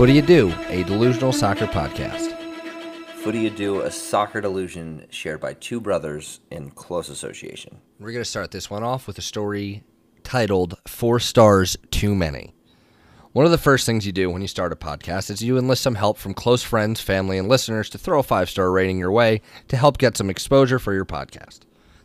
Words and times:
Footy 0.00 0.14
You 0.14 0.22
Do, 0.22 0.54
a 0.68 0.82
delusional 0.84 1.30
soccer 1.30 1.66
podcast. 1.66 2.34
Footy 3.16 3.40
You 3.40 3.50
Do, 3.50 3.82
a 3.82 3.90
soccer 3.90 4.40
delusion 4.40 5.06
shared 5.10 5.42
by 5.42 5.52
two 5.52 5.78
brothers 5.78 6.40
in 6.50 6.70
close 6.70 7.10
association. 7.10 7.82
We're 7.98 8.12
going 8.12 8.24
to 8.24 8.30
start 8.30 8.50
this 8.50 8.70
one 8.70 8.82
off 8.82 9.06
with 9.06 9.18
a 9.18 9.20
story 9.20 9.84
titled 10.22 10.78
Four 10.88 11.20
Stars 11.20 11.76
Too 11.90 12.14
Many. 12.14 12.54
One 13.32 13.44
of 13.44 13.50
the 13.50 13.58
first 13.58 13.84
things 13.84 14.06
you 14.06 14.12
do 14.12 14.30
when 14.30 14.40
you 14.40 14.48
start 14.48 14.72
a 14.72 14.76
podcast 14.76 15.28
is 15.28 15.42
you 15.42 15.58
enlist 15.58 15.82
some 15.82 15.96
help 15.96 16.16
from 16.16 16.32
close 16.32 16.62
friends, 16.62 17.02
family, 17.02 17.36
and 17.36 17.46
listeners 17.46 17.90
to 17.90 17.98
throw 17.98 18.20
a 18.20 18.22
five 18.22 18.48
star 18.48 18.70
rating 18.70 18.98
your 18.98 19.12
way 19.12 19.42
to 19.68 19.76
help 19.76 19.98
get 19.98 20.16
some 20.16 20.30
exposure 20.30 20.78
for 20.78 20.94
your 20.94 21.04
podcast. 21.04 21.58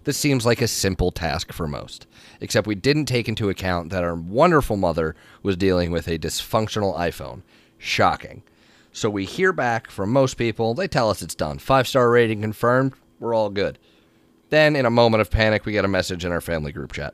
This 0.04 0.18
seems 0.18 0.46
like 0.46 0.62
a 0.62 0.68
simple 0.68 1.12
task 1.12 1.54
for 1.54 1.66
most, 1.66 2.08
except 2.42 2.68
we 2.68 2.76
didn't 2.76 3.06
take 3.06 3.30
into 3.30 3.48
account 3.48 3.90
that 3.92 4.04
our 4.04 4.16
wonderful 4.16 4.76
mother 4.76 5.16
was 5.44 5.56
dealing 5.56 5.92
with 5.92 6.10
a 6.10 6.20
dysfunctional 6.20 6.96
iPhone. 6.98 7.42
Shocking. 7.78 8.44
So 8.92 9.10
we 9.10 9.26
hear 9.26 9.52
back 9.52 9.92
from 9.92 10.12
most 10.12 10.36
people, 10.36 10.74
they 10.74 10.88
tell 10.88 11.10
us 11.10 11.22
it's 11.22 11.36
done. 11.36 11.60
Five 11.60 11.88
star 11.88 12.10
rating 12.10 12.42
confirmed, 12.42 12.94
we're 13.20 13.34
all 13.34 13.50
good. 13.50 13.78
Then, 14.50 14.76
in 14.76 14.86
a 14.86 14.92
moment 14.92 15.22
of 15.22 15.32
panic, 15.32 15.66
we 15.66 15.72
get 15.74 15.86
a 15.86 15.90
message 15.90 16.24
in 16.24 16.32
our 16.32 16.42
family 16.42 16.72
group 16.72 16.94
chat. 16.94 17.14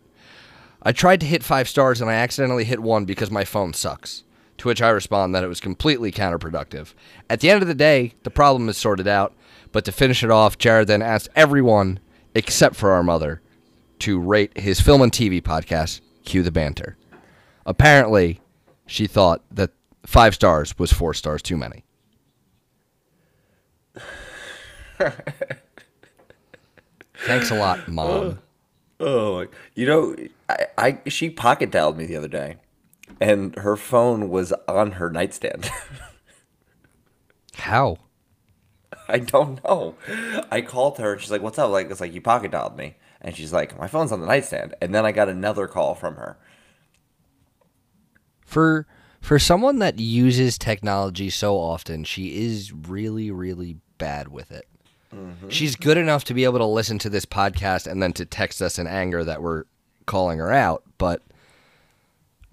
I 0.83 0.91
tried 0.91 1.19
to 1.21 1.25
hit 1.25 1.43
five 1.43 1.69
stars 1.69 2.02
and 2.02 2.09
I 2.09 2.16
accidentally 2.16 2.66
hit 2.66 2.81
one 2.81 3.05
because 3.05 3.31
my 3.31 3.45
phone 3.45 3.73
sucks. 3.73 4.23
To 4.57 4.67
which 4.67 4.81
I 4.81 4.89
respond 4.89 5.33
that 5.33 5.43
it 5.43 5.47
was 5.47 5.59
completely 5.59 6.11
counterproductive. 6.11 6.93
At 7.30 7.39
the 7.39 7.49
end 7.49 7.63
of 7.63 7.67
the 7.67 7.73
day, 7.73 8.13
the 8.23 8.30
problem 8.30 8.69
is 8.69 8.77
sorted 8.77 9.07
out. 9.07 9.33
But 9.71 9.85
to 9.85 9.91
finish 9.91 10.23
it 10.23 10.30
off, 10.30 10.57
Jared 10.57 10.88
then 10.88 11.02
asked 11.02 11.30
everyone, 11.35 11.99
except 12.35 12.75
for 12.75 12.91
our 12.91 13.02
mother, 13.02 13.41
to 13.99 14.19
rate 14.19 14.55
his 14.58 14.81
film 14.81 15.02
and 15.02 15.11
TV 15.11 15.41
podcast, 15.41 16.02
Cue 16.25 16.43
the 16.43 16.52
Banter. 16.52 16.97
Apparently, 17.66 18.39
she 18.86 19.08
thought 19.08 19.43
that 19.49 19.71
five 20.05 20.35
stars 20.35 20.77
was 20.77 20.91
four 20.91 21.13
stars 21.13 21.41
too 21.41 21.57
many. 21.57 21.83
Thanks 27.25 27.52
a 27.52 27.55
lot, 27.55 27.88
Mom. 27.88 28.39
Oh, 28.99 29.05
oh 29.05 29.47
you 29.75 29.85
know, 29.85 30.16
I, 30.49 30.67
I 30.77 30.99
she 31.09 31.30
pocket 31.30 31.71
dialed 31.71 31.97
me 31.97 32.05
the 32.05 32.16
other 32.16 32.27
day, 32.27 32.58
and 33.19 33.55
her 33.58 33.75
phone 33.75 34.30
was 34.30 34.53
on 34.67 34.93
her 34.93 35.09
nightstand. 35.09 35.69
How? 37.55 37.97
I 39.08 39.19
don't 39.19 39.63
know. 39.63 39.95
I 40.52 40.61
called 40.61 40.97
her 40.97 41.13
and 41.13 41.21
she's 41.21 41.31
like, 41.31 41.41
"What's 41.41 41.59
up?" 41.59 41.69
Like 41.69 41.89
it's 41.91 42.02
like 42.02 42.13
you 42.13 42.21
pocket 42.21 42.52
dialed 42.52 42.77
me, 42.77 42.95
and 43.21 43.36
she's 43.36 43.53
like, 43.53 43.77
"My 43.77 43.88
phone's 43.88 44.11
on 44.11 44.21
the 44.21 44.27
nightstand." 44.27 44.73
And 44.81 44.93
then 44.95 45.05
I 45.05 45.11
got 45.11 45.30
another 45.30 45.67
call 45.67 45.95
from 45.95 46.15
her. 46.15 46.38
For 48.45 48.88
for 49.22 49.39
someone 49.39 49.80
that 49.80 50.00
uses 50.00 50.58
technology 50.58 51.30
so 51.30 51.58
often, 51.58 52.03
she 52.03 52.44
is 52.44 52.73
really 52.73 53.31
really 53.31 53.77
bad 53.97 54.27
with 54.27 54.52
it. 54.52 54.67
She's 55.50 55.75
good 55.75 55.97
enough 55.97 56.23
to 56.25 56.33
be 56.33 56.45
able 56.45 56.59
to 56.59 56.66
listen 56.66 56.97
to 57.00 57.09
this 57.09 57.25
podcast 57.25 57.86
and 57.86 58.02
then 58.02 58.14
to 58.14 58.25
text 58.25 58.61
us 58.61 58.80
in 58.80 58.88
anger 58.88 59.25
that 59.25 59.42
we're 59.42 59.66
calling 60.05 60.39
her 60.39 60.53
out, 60.53 60.83
but 60.97 61.22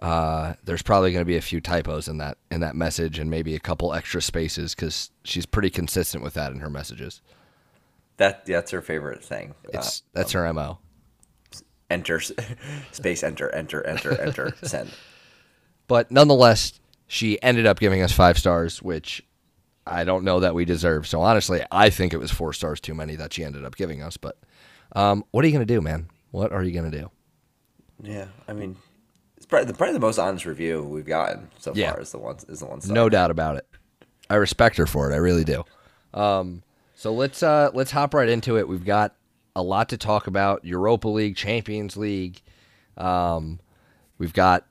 uh, 0.01 0.55
there's 0.65 0.83
probably 0.83 1.13
going 1.13 1.21
to 1.23 1.27
be 1.27 1.37
a 1.37 1.41
few 1.41 1.61
typos 1.61 2.09
in 2.09 2.19
that 2.19 2.37
in 2.51 2.61
that 2.61 2.75
message 2.77 3.19
and 3.21 3.31
maybe 3.31 3.55
a 3.55 3.61
couple 3.61 3.95
extra 3.95 4.21
spaces 4.21 4.75
because 4.75 5.11
she's 5.25 5.47
pretty 5.47 5.71
consistent 5.71 6.23
with 6.25 6.35
that 6.35 6.51
in 6.53 6.59
her 6.61 6.71
messages. 6.71 7.21
That 8.17 8.45
that's 8.47 8.73
her 8.73 8.83
favorite 8.83 9.25
thing. 9.25 9.55
It's 9.73 10.03
Uh, 10.03 10.19
that's 10.19 10.33
her 10.33 10.53
mo. 10.53 10.79
enter 11.91 12.21
space 12.93 13.23
enter 13.23 13.55
enter 13.55 13.87
enter 13.87 14.21
enter 14.21 14.55
send. 14.65 14.91
But 15.89 16.11
nonetheless, 16.11 16.79
she 17.07 17.43
ended 17.43 17.67
up 17.67 17.81
giving 17.81 18.03
us 18.03 18.13
five 18.13 18.39
stars, 18.39 18.81
which 18.83 19.25
I 19.87 20.05
don't 20.05 20.23
know 20.25 20.41
that 20.41 20.55
we 20.55 20.65
deserve. 20.65 21.07
So 21.07 21.21
honestly, 21.23 21.63
I 21.73 21.91
think 21.91 22.13
it 22.13 22.19
was 22.19 22.31
four 22.31 22.53
stars 22.53 22.81
too 22.81 22.95
many 22.95 23.17
that 23.17 23.33
she 23.33 23.43
ended 23.43 23.65
up 23.65 23.75
giving 23.75 24.03
us. 24.03 24.17
But 24.17 24.39
um, 24.95 25.25
what 25.31 25.45
are 25.45 25.49
you 25.49 25.53
going 25.55 25.67
to 25.67 25.75
do, 25.75 25.81
man? 25.81 26.09
What 26.31 26.53
are 26.53 26.63
you 26.63 26.73
going 26.79 26.91
to 26.91 26.99
do? 27.01 27.11
Yeah, 28.03 28.27
I 28.47 28.53
mean, 28.53 28.77
it's 29.37 29.47
probably 29.47 29.67
the, 29.73 29.75
probably 29.77 29.95
the 29.95 30.01
most 30.01 30.19
honest 30.19 30.45
review 30.47 30.85
we've 30.85 31.07
gotten 31.07 31.49
so 31.59 31.73
Yeah. 31.75 31.93
far. 31.93 32.01
Is 32.03 32.13
the 32.13 32.19
one 32.19 32.37
is 32.49 32.61
the 32.61 32.67
one. 32.67 32.81
star. 32.81 32.95
No 32.95 33.09
doubt 33.09 33.31
about 33.31 33.57
it. 33.57 33.67
I 34.31 34.35
respect 34.37 34.77
her 34.77 34.87
for 34.87 35.11
it. 35.11 35.15
I 35.15 35.19
really 35.19 35.45
do. 35.45 35.65
Um, 36.15 36.63
so 36.95 37.13
let's 37.15 37.43
uh, 37.43 37.71
let's 37.73 37.91
hop 37.91 38.13
right 38.15 38.29
into 38.29 38.59
it. 38.59 38.69
We've 38.69 38.85
got 38.85 39.15
a 39.57 39.63
lot 39.63 39.89
to 39.89 39.97
talk 39.97 40.27
about: 40.27 40.65
Europa 40.65 41.09
League, 41.09 41.35
Champions 41.35 41.97
League. 41.97 42.41
Um, 42.99 43.59
we've 44.19 44.33
got 44.35 44.67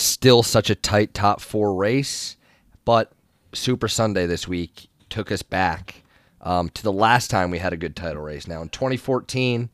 still 0.00 0.42
such 0.42 0.70
a 0.70 0.74
tight 0.74 1.14
top 1.14 1.40
four 1.40 1.74
race, 1.74 2.36
but 2.84 3.12
Super 3.52 3.88
Sunday 3.88 4.26
this 4.26 4.46
week 4.46 4.88
took 5.08 5.32
us 5.32 5.42
back 5.42 6.02
um, 6.40 6.68
to 6.70 6.82
the 6.82 6.92
last 6.92 7.30
time 7.30 7.50
we 7.50 7.58
had 7.58 7.72
a 7.72 7.76
good 7.76 7.96
title 7.96 8.22
race. 8.22 8.46
Now 8.46 8.62
in 8.62 8.68
2014, 8.68 9.68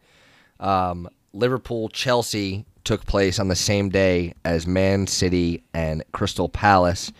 um, 0.61 1.09
Liverpool 1.33 1.89
Chelsea 1.89 2.65
took 2.85 3.07
place 3.07 3.39
on 3.39 3.49
the 3.49 3.57
same 3.57 3.89
day 3.89 4.35
as 4.45 4.67
Man 4.67 5.07
City 5.07 5.62
and 5.73 6.05
Crystal 6.12 6.49
Palace. 6.49 7.12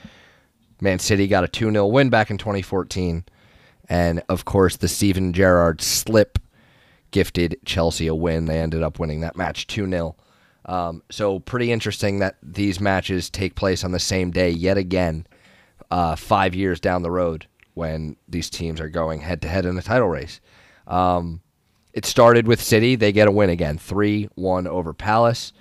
Man 0.81 0.99
City 0.99 1.27
got 1.27 1.45
a 1.45 1.49
2 1.49 1.71
0 1.71 1.87
win 1.87 2.11
back 2.11 2.31
in 2.31 2.39
2014. 2.39 3.25
And 3.89 4.23
of 4.29 4.45
course, 4.45 4.77
the 4.77 4.89
Steven 4.89 5.33
Gerrard 5.33 5.83
slip 5.83 6.39
gifted 7.11 7.57
Chelsea 7.65 8.07
a 8.07 8.15
win. 8.15 8.47
They 8.47 8.61
ended 8.61 8.83
up 8.83 8.99
winning 8.99 9.21
that 9.21 9.37
match 9.37 9.67
2 9.67 9.89
0. 9.89 10.17
Um, 10.67 11.03
so, 11.11 11.41
pretty 11.41 11.71
interesting 11.71 12.21
that 12.21 12.37
these 12.43 12.81
matches 12.81 13.29
take 13.29 13.55
place 13.55 13.85
on 13.85 13.93
the 13.93 13.99
same 13.99 14.31
day 14.31 14.51
yet 14.51 14.79
again, 14.79 15.27
uh, 15.91 16.17
five 16.17 16.55
years 16.55 16.81
down 16.81 17.03
the 17.03 17.11
road 17.11 17.47
when 17.75 18.17
these 18.29 18.49
teams 18.49 18.81
are 18.81 18.89
going 18.89 19.21
head 19.21 19.43
to 19.43 19.49
head 19.49 19.67
in 19.67 19.77
a 19.77 19.83
title 19.83 20.09
race. 20.09 20.41
Um, 20.87 21.43
it 21.93 22.07
started 22.07 22.47
with 22.47 22.63
City. 22.63 22.97
They 22.97 23.13
get 23.13 23.29
a 23.29 23.33
win 23.33 23.51
again 23.51 23.79
3 23.79 24.29
1 24.35 24.67
over 24.67 24.93
Palace. 24.93 25.53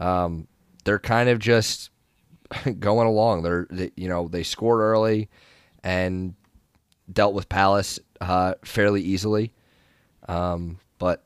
Um, 0.00 0.48
they're 0.84 0.98
kind 0.98 1.28
of 1.28 1.38
just 1.38 1.90
going 2.78 3.06
along. 3.06 3.42
They're, 3.42 3.66
they, 3.70 3.90
you 3.96 4.08
know, 4.08 4.28
they 4.28 4.42
scored 4.42 4.80
early 4.80 5.28
and 5.82 6.34
dealt 7.10 7.34
with 7.34 7.48
Palace 7.48 7.98
uh, 8.20 8.54
fairly 8.64 9.02
easily. 9.02 9.52
Um, 10.28 10.78
but 10.98 11.24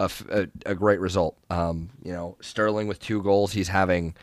a, 0.00 0.10
a- 0.30 0.72
a 0.72 0.76
great 0.76 1.00
result. 1.00 1.38
Um, 1.50 1.90
you 2.04 2.12
know, 2.12 2.36
Sterling 2.42 2.88
with 2.88 3.00
two 3.00 3.22
goals. 3.22 3.52
He's 3.52 3.68
having 3.68 4.16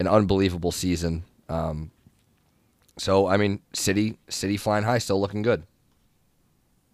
an 0.00 0.08
unbelievable 0.08 0.72
season. 0.72 1.24
Um, 1.48 1.90
so 2.98 3.26
I 3.26 3.36
mean, 3.36 3.60
City 3.72 4.18
City 4.28 4.56
flying 4.56 4.84
high, 4.84 4.98
still 4.98 5.20
looking 5.20 5.42
good. 5.42 5.64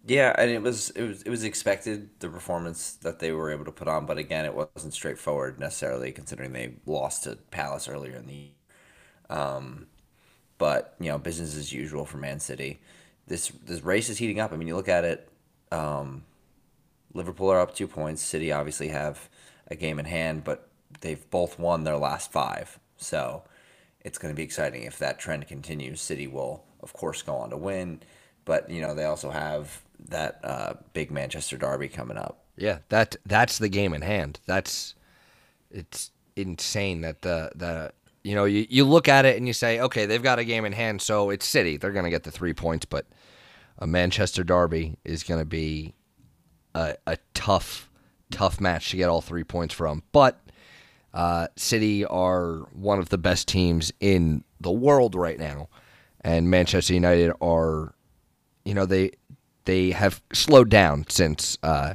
Yeah, 0.05 0.35
and 0.37 0.51
it 0.51 0.61
was 0.61 0.89
it 0.91 1.03
was 1.03 1.21
it 1.23 1.29
was 1.29 1.43
expected 1.45 2.09
the 2.19 2.27
performance 2.29 2.93
that 3.03 3.19
they 3.19 3.31
were 3.31 3.51
able 3.51 3.63
to 3.65 3.71
put 3.71 3.87
on, 3.87 4.05
but 4.05 4.17
again, 4.17 4.43
it 4.45 4.53
wasn't 4.53 4.93
straightforward 4.93 5.59
necessarily 5.59 6.11
considering 6.11 6.51
they 6.51 6.75
lost 6.85 7.23
to 7.23 7.37
Palace 7.51 7.87
earlier 7.87 8.17
in 8.17 8.27
the 8.27 8.33
year. 8.33 8.51
Um, 9.29 9.87
but 10.59 10.95
you 10.99 11.09
know, 11.09 11.17
business 11.19 11.55
as 11.57 11.73
usual 11.73 12.05
for 12.05 12.17
Man 12.17 12.39
City. 12.39 12.81
This 13.27 13.49
this 13.65 13.81
race 13.83 14.09
is 14.09 14.17
heating 14.19 14.39
up. 14.39 14.53
I 14.53 14.57
mean, 14.57 14.67
you 14.67 14.75
look 14.75 14.89
at 14.89 15.05
it. 15.05 15.29
Um, 15.71 16.23
Liverpool 17.13 17.49
are 17.49 17.59
up 17.59 17.75
two 17.75 17.87
points. 17.87 18.21
City 18.21 18.51
obviously 18.51 18.89
have 18.89 19.29
a 19.67 19.75
game 19.75 19.99
in 19.99 20.05
hand, 20.05 20.43
but 20.43 20.67
they've 21.01 21.29
both 21.29 21.59
won 21.59 21.83
their 21.83 21.97
last 21.97 22.31
five. 22.31 22.79
So 22.97 23.43
it's 24.01 24.17
going 24.17 24.33
to 24.33 24.35
be 24.35 24.43
exciting 24.43 24.83
if 24.83 24.97
that 24.99 25.19
trend 25.19 25.47
continues. 25.47 26.01
City 26.01 26.27
will, 26.27 26.63
of 26.81 26.93
course, 26.93 27.21
go 27.21 27.35
on 27.35 27.49
to 27.51 27.57
win, 27.57 28.01
but 28.45 28.69
you 28.69 28.81
know 28.81 28.93
they 28.93 29.05
also 29.05 29.29
have 29.29 29.81
that 30.09 30.39
uh, 30.43 30.73
big 30.93 31.11
Manchester 31.11 31.57
derby 31.57 31.87
coming 31.87 32.17
up. 32.17 32.43
Yeah, 32.57 32.79
that 32.89 33.15
that's 33.25 33.57
the 33.57 33.69
game 33.69 33.93
in 33.93 34.01
hand. 34.01 34.39
That's 34.45 34.95
it's 35.71 36.11
insane 36.35 37.01
that 37.01 37.21
the 37.21 37.51
the 37.55 37.91
you 38.23 38.35
know 38.35 38.45
you, 38.45 38.65
you 38.69 38.85
look 38.85 39.07
at 39.07 39.25
it 39.25 39.37
and 39.37 39.47
you 39.47 39.53
say 39.53 39.79
okay 39.79 40.05
they've 40.05 40.23
got 40.23 40.39
a 40.39 40.43
game 40.43 40.65
in 40.65 40.71
hand 40.71 41.01
so 41.01 41.29
it's 41.29 41.45
City 41.45 41.77
they're 41.77 41.91
going 41.91 42.05
to 42.05 42.09
get 42.09 42.23
the 42.23 42.31
three 42.31 42.53
points 42.53 42.85
but 42.85 43.05
a 43.77 43.85
Manchester 43.85 44.43
derby 44.43 44.97
is 45.03 45.23
going 45.23 45.39
to 45.39 45.45
be 45.45 45.93
a, 46.75 46.95
a 47.07 47.17
tough 47.33 47.89
tough 48.31 48.59
match 48.59 48.91
to 48.91 48.97
get 48.97 49.09
all 49.09 49.21
three 49.21 49.43
points 49.43 49.73
from 49.73 50.03
but 50.11 50.39
uh, 51.13 51.47
City 51.55 52.03
are 52.05 52.67
one 52.73 52.97
of 52.97 53.09
the 53.09 53.19
best 53.19 53.47
teams 53.47 53.91
in 53.99 54.43
the 54.59 54.71
world 54.71 55.13
right 55.13 55.37
now 55.37 55.69
and 56.21 56.49
Manchester 56.49 56.93
United 56.93 57.31
are 57.41 57.93
you 58.65 58.73
know 58.73 58.85
they 58.85 59.11
they 59.65 59.91
have 59.91 60.21
slowed 60.33 60.69
down 60.69 61.05
since 61.09 61.57
uh, 61.63 61.93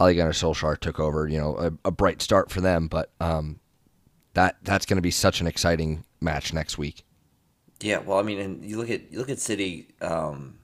Ole 0.00 0.14
Solskjaer 0.14 0.78
took 0.78 1.00
over. 1.00 1.28
You 1.28 1.38
know, 1.38 1.56
a, 1.56 1.88
a 1.88 1.90
bright 1.90 2.22
start 2.22 2.50
for 2.50 2.60
them, 2.60 2.88
but 2.88 3.10
um, 3.20 3.60
that 4.34 4.56
that's 4.62 4.86
going 4.86 4.96
to 4.96 5.02
be 5.02 5.10
such 5.10 5.40
an 5.40 5.46
exciting 5.46 6.04
match 6.20 6.52
next 6.52 6.78
week. 6.78 7.04
Yeah, 7.80 7.98
well, 7.98 8.18
I 8.18 8.22
mean, 8.22 8.40
and 8.40 8.64
you 8.64 8.76
look 8.76 8.90
at 8.90 9.10
you 9.12 9.18
look 9.18 9.30
at 9.30 9.38
City. 9.38 9.88
Um, 10.00 10.57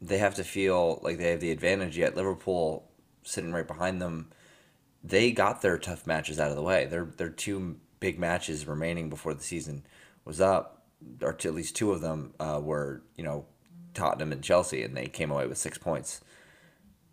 they 0.00 0.18
have 0.18 0.34
to 0.36 0.44
feel 0.44 1.00
like 1.02 1.18
they 1.18 1.30
have 1.30 1.40
the 1.40 1.50
advantage. 1.50 1.96
Yet 1.96 2.16
Liverpool 2.16 2.88
sitting 3.22 3.52
right 3.52 3.66
behind 3.66 4.00
them, 4.00 4.30
they 5.02 5.30
got 5.32 5.62
their 5.62 5.78
tough 5.78 6.06
matches 6.06 6.38
out 6.38 6.50
of 6.50 6.56
the 6.56 6.62
way. 6.62 6.86
Their 6.86 7.04
their 7.04 7.30
two 7.30 7.76
big 8.00 8.18
matches 8.18 8.66
remaining 8.66 9.10
before 9.10 9.34
the 9.34 9.42
season 9.42 9.84
was 10.24 10.40
up. 10.40 10.86
or 11.22 11.30
at 11.30 11.54
least 11.54 11.76
two 11.76 11.92
of 11.92 12.00
them 12.00 12.34
uh, 12.40 12.60
were 12.62 13.02
you 13.16 13.24
know 13.24 13.46
Tottenham 13.94 14.32
and 14.32 14.42
Chelsea, 14.42 14.82
and 14.82 14.96
they 14.96 15.06
came 15.06 15.30
away 15.30 15.46
with 15.46 15.58
six 15.58 15.78
points. 15.78 16.20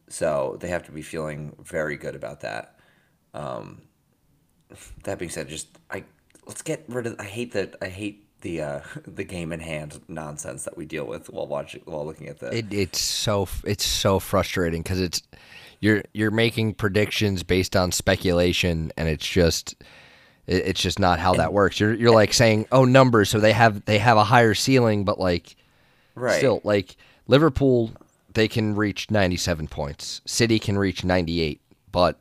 So 0.08 0.58
they 0.60 0.68
have 0.68 0.84
to 0.84 0.92
be 0.92 1.02
feeling 1.02 1.56
very 1.64 1.98
good 1.98 2.16
about 2.16 2.42
that. 2.42 2.78
Um, 3.34 3.82
that 5.04 5.18
being 5.20 5.32
said, 5.32 5.50
just 5.50 5.68
I 5.90 6.04
let's 6.46 6.62
get 6.62 6.86
rid 6.88 7.08
of. 7.08 7.16
I 7.20 7.26
hate 7.26 7.54
that. 7.54 7.76
I 7.82 7.90
hate 7.90 8.25
the 8.42 8.62
uh, 8.62 8.80
the 9.08 9.24
game 9.24 9.52
in 9.52 9.60
hand 9.60 10.00
nonsense 10.08 10.64
that 10.64 10.78
we 10.78 10.86
deal 10.86 11.06
with 11.06 11.30
while 11.30 11.48
watching 11.48 11.82
while 11.86 12.06
looking 12.06 12.28
at 12.28 12.40
the. 12.40 12.56
It, 12.56 12.74
it's 12.74 13.00
so 13.00 13.48
it's 13.64 13.86
so 13.86 14.20
frustrating 14.20 14.82
because 14.82 15.00
it's 15.00 15.22
you're 15.80 16.04
you're 16.14 16.32
making 16.32 16.76
predictions 16.76 17.44
based 17.44 17.76
on 17.76 17.92
speculation, 17.92 18.92
and 18.98 19.08
it's 19.08 19.28
just 19.28 19.76
it, 20.48 20.68
it's 20.68 20.82
just 20.82 21.00
not 21.00 21.20
how 21.20 21.34
that 21.34 21.54
works. 21.54 21.80
You're 21.80 21.94
you're 21.94 22.14
like 22.14 22.34
saying 22.34 22.68
oh 22.72 22.86
numbers, 22.86 23.30
so 23.30 23.40
they 23.40 23.54
have 23.54 23.86
they 23.86 24.00
have 24.00 24.18
a 24.18 24.24
higher 24.24 24.54
ceiling, 24.54 25.06
but 25.06 25.20
like 25.20 25.56
right. 26.16 26.38
still 26.38 26.62
like 26.64 26.96
Liverpool 27.28 27.92
they 28.36 28.48
can 28.48 28.76
reach 28.76 29.10
97 29.10 29.68
points. 29.68 30.22
City 30.26 30.60
can 30.60 30.78
reach 30.78 31.04
98, 31.04 31.62
but 31.92 32.20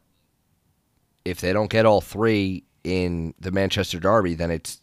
if 1.25 1.41
they 1.41 1.53
don't 1.53 1.71
get 1.71 1.85
all 1.85 2.01
three 2.01 2.65
in 2.85 3.35
the 3.39 3.51
Manchester 3.51 3.99
Derby, 3.99 4.35
then 4.35 4.51
it's 4.51 4.81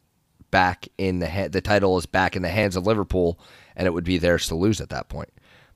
back 0.51 0.87
in 0.97 1.19
the 1.19 1.29
ha- 1.29 1.47
the 1.47 1.61
title 1.61 1.97
is 1.97 2.05
back 2.05 2.35
in 2.35 2.41
the 2.41 2.49
hands 2.49 2.75
of 2.75 2.85
Liverpool, 2.85 3.39
and 3.75 3.87
it 3.87 3.91
would 3.91 4.03
be 4.03 4.17
theirs 4.17 4.47
to 4.47 4.55
lose 4.55 4.79
at 4.81 4.89
that 4.89 5.09
point. 5.09 5.29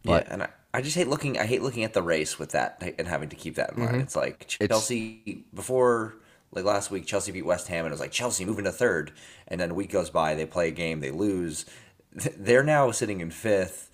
But 0.03 0.25
yeah, 0.27 0.33
and 0.33 0.43
I, 0.43 0.49
I 0.73 0.81
just 0.81 0.95
hate 0.95 1.07
looking. 1.07 1.39
I 1.39 1.45
hate 1.45 1.61
looking 1.63 1.83
at 1.83 1.93
the 1.93 2.03
race 2.03 2.37
with 2.37 2.51
that 2.51 2.83
and 2.99 3.07
having 3.07 3.29
to 3.29 3.35
keep 3.35 3.55
that 3.55 3.71
in 3.71 3.79
mind. 3.79 3.91
Mm-hmm. 3.93 4.01
It's 4.01 4.15
like 4.15 4.47
Chelsea 4.47 5.45
before, 5.53 6.17
like 6.51 6.65
last 6.65 6.91
week, 6.91 7.05
Chelsea 7.05 7.31
beat 7.31 7.45
West 7.45 7.67
Ham, 7.69 7.85
and 7.85 7.91
it 7.91 7.95
was 7.95 8.01
like 8.01 8.11
Chelsea 8.11 8.45
moving 8.45 8.65
to 8.65 8.71
third, 8.71 9.13
and 9.47 9.59
then 9.59 9.71
a 9.71 9.73
week 9.73 9.91
goes 9.91 10.09
by, 10.09 10.35
they 10.35 10.45
play 10.45 10.67
a 10.67 10.71
game, 10.71 10.99
they 10.99 11.11
lose. 11.11 11.65
They're 12.11 12.63
now 12.63 12.91
sitting 12.91 13.21
in 13.21 13.31
fifth, 13.31 13.89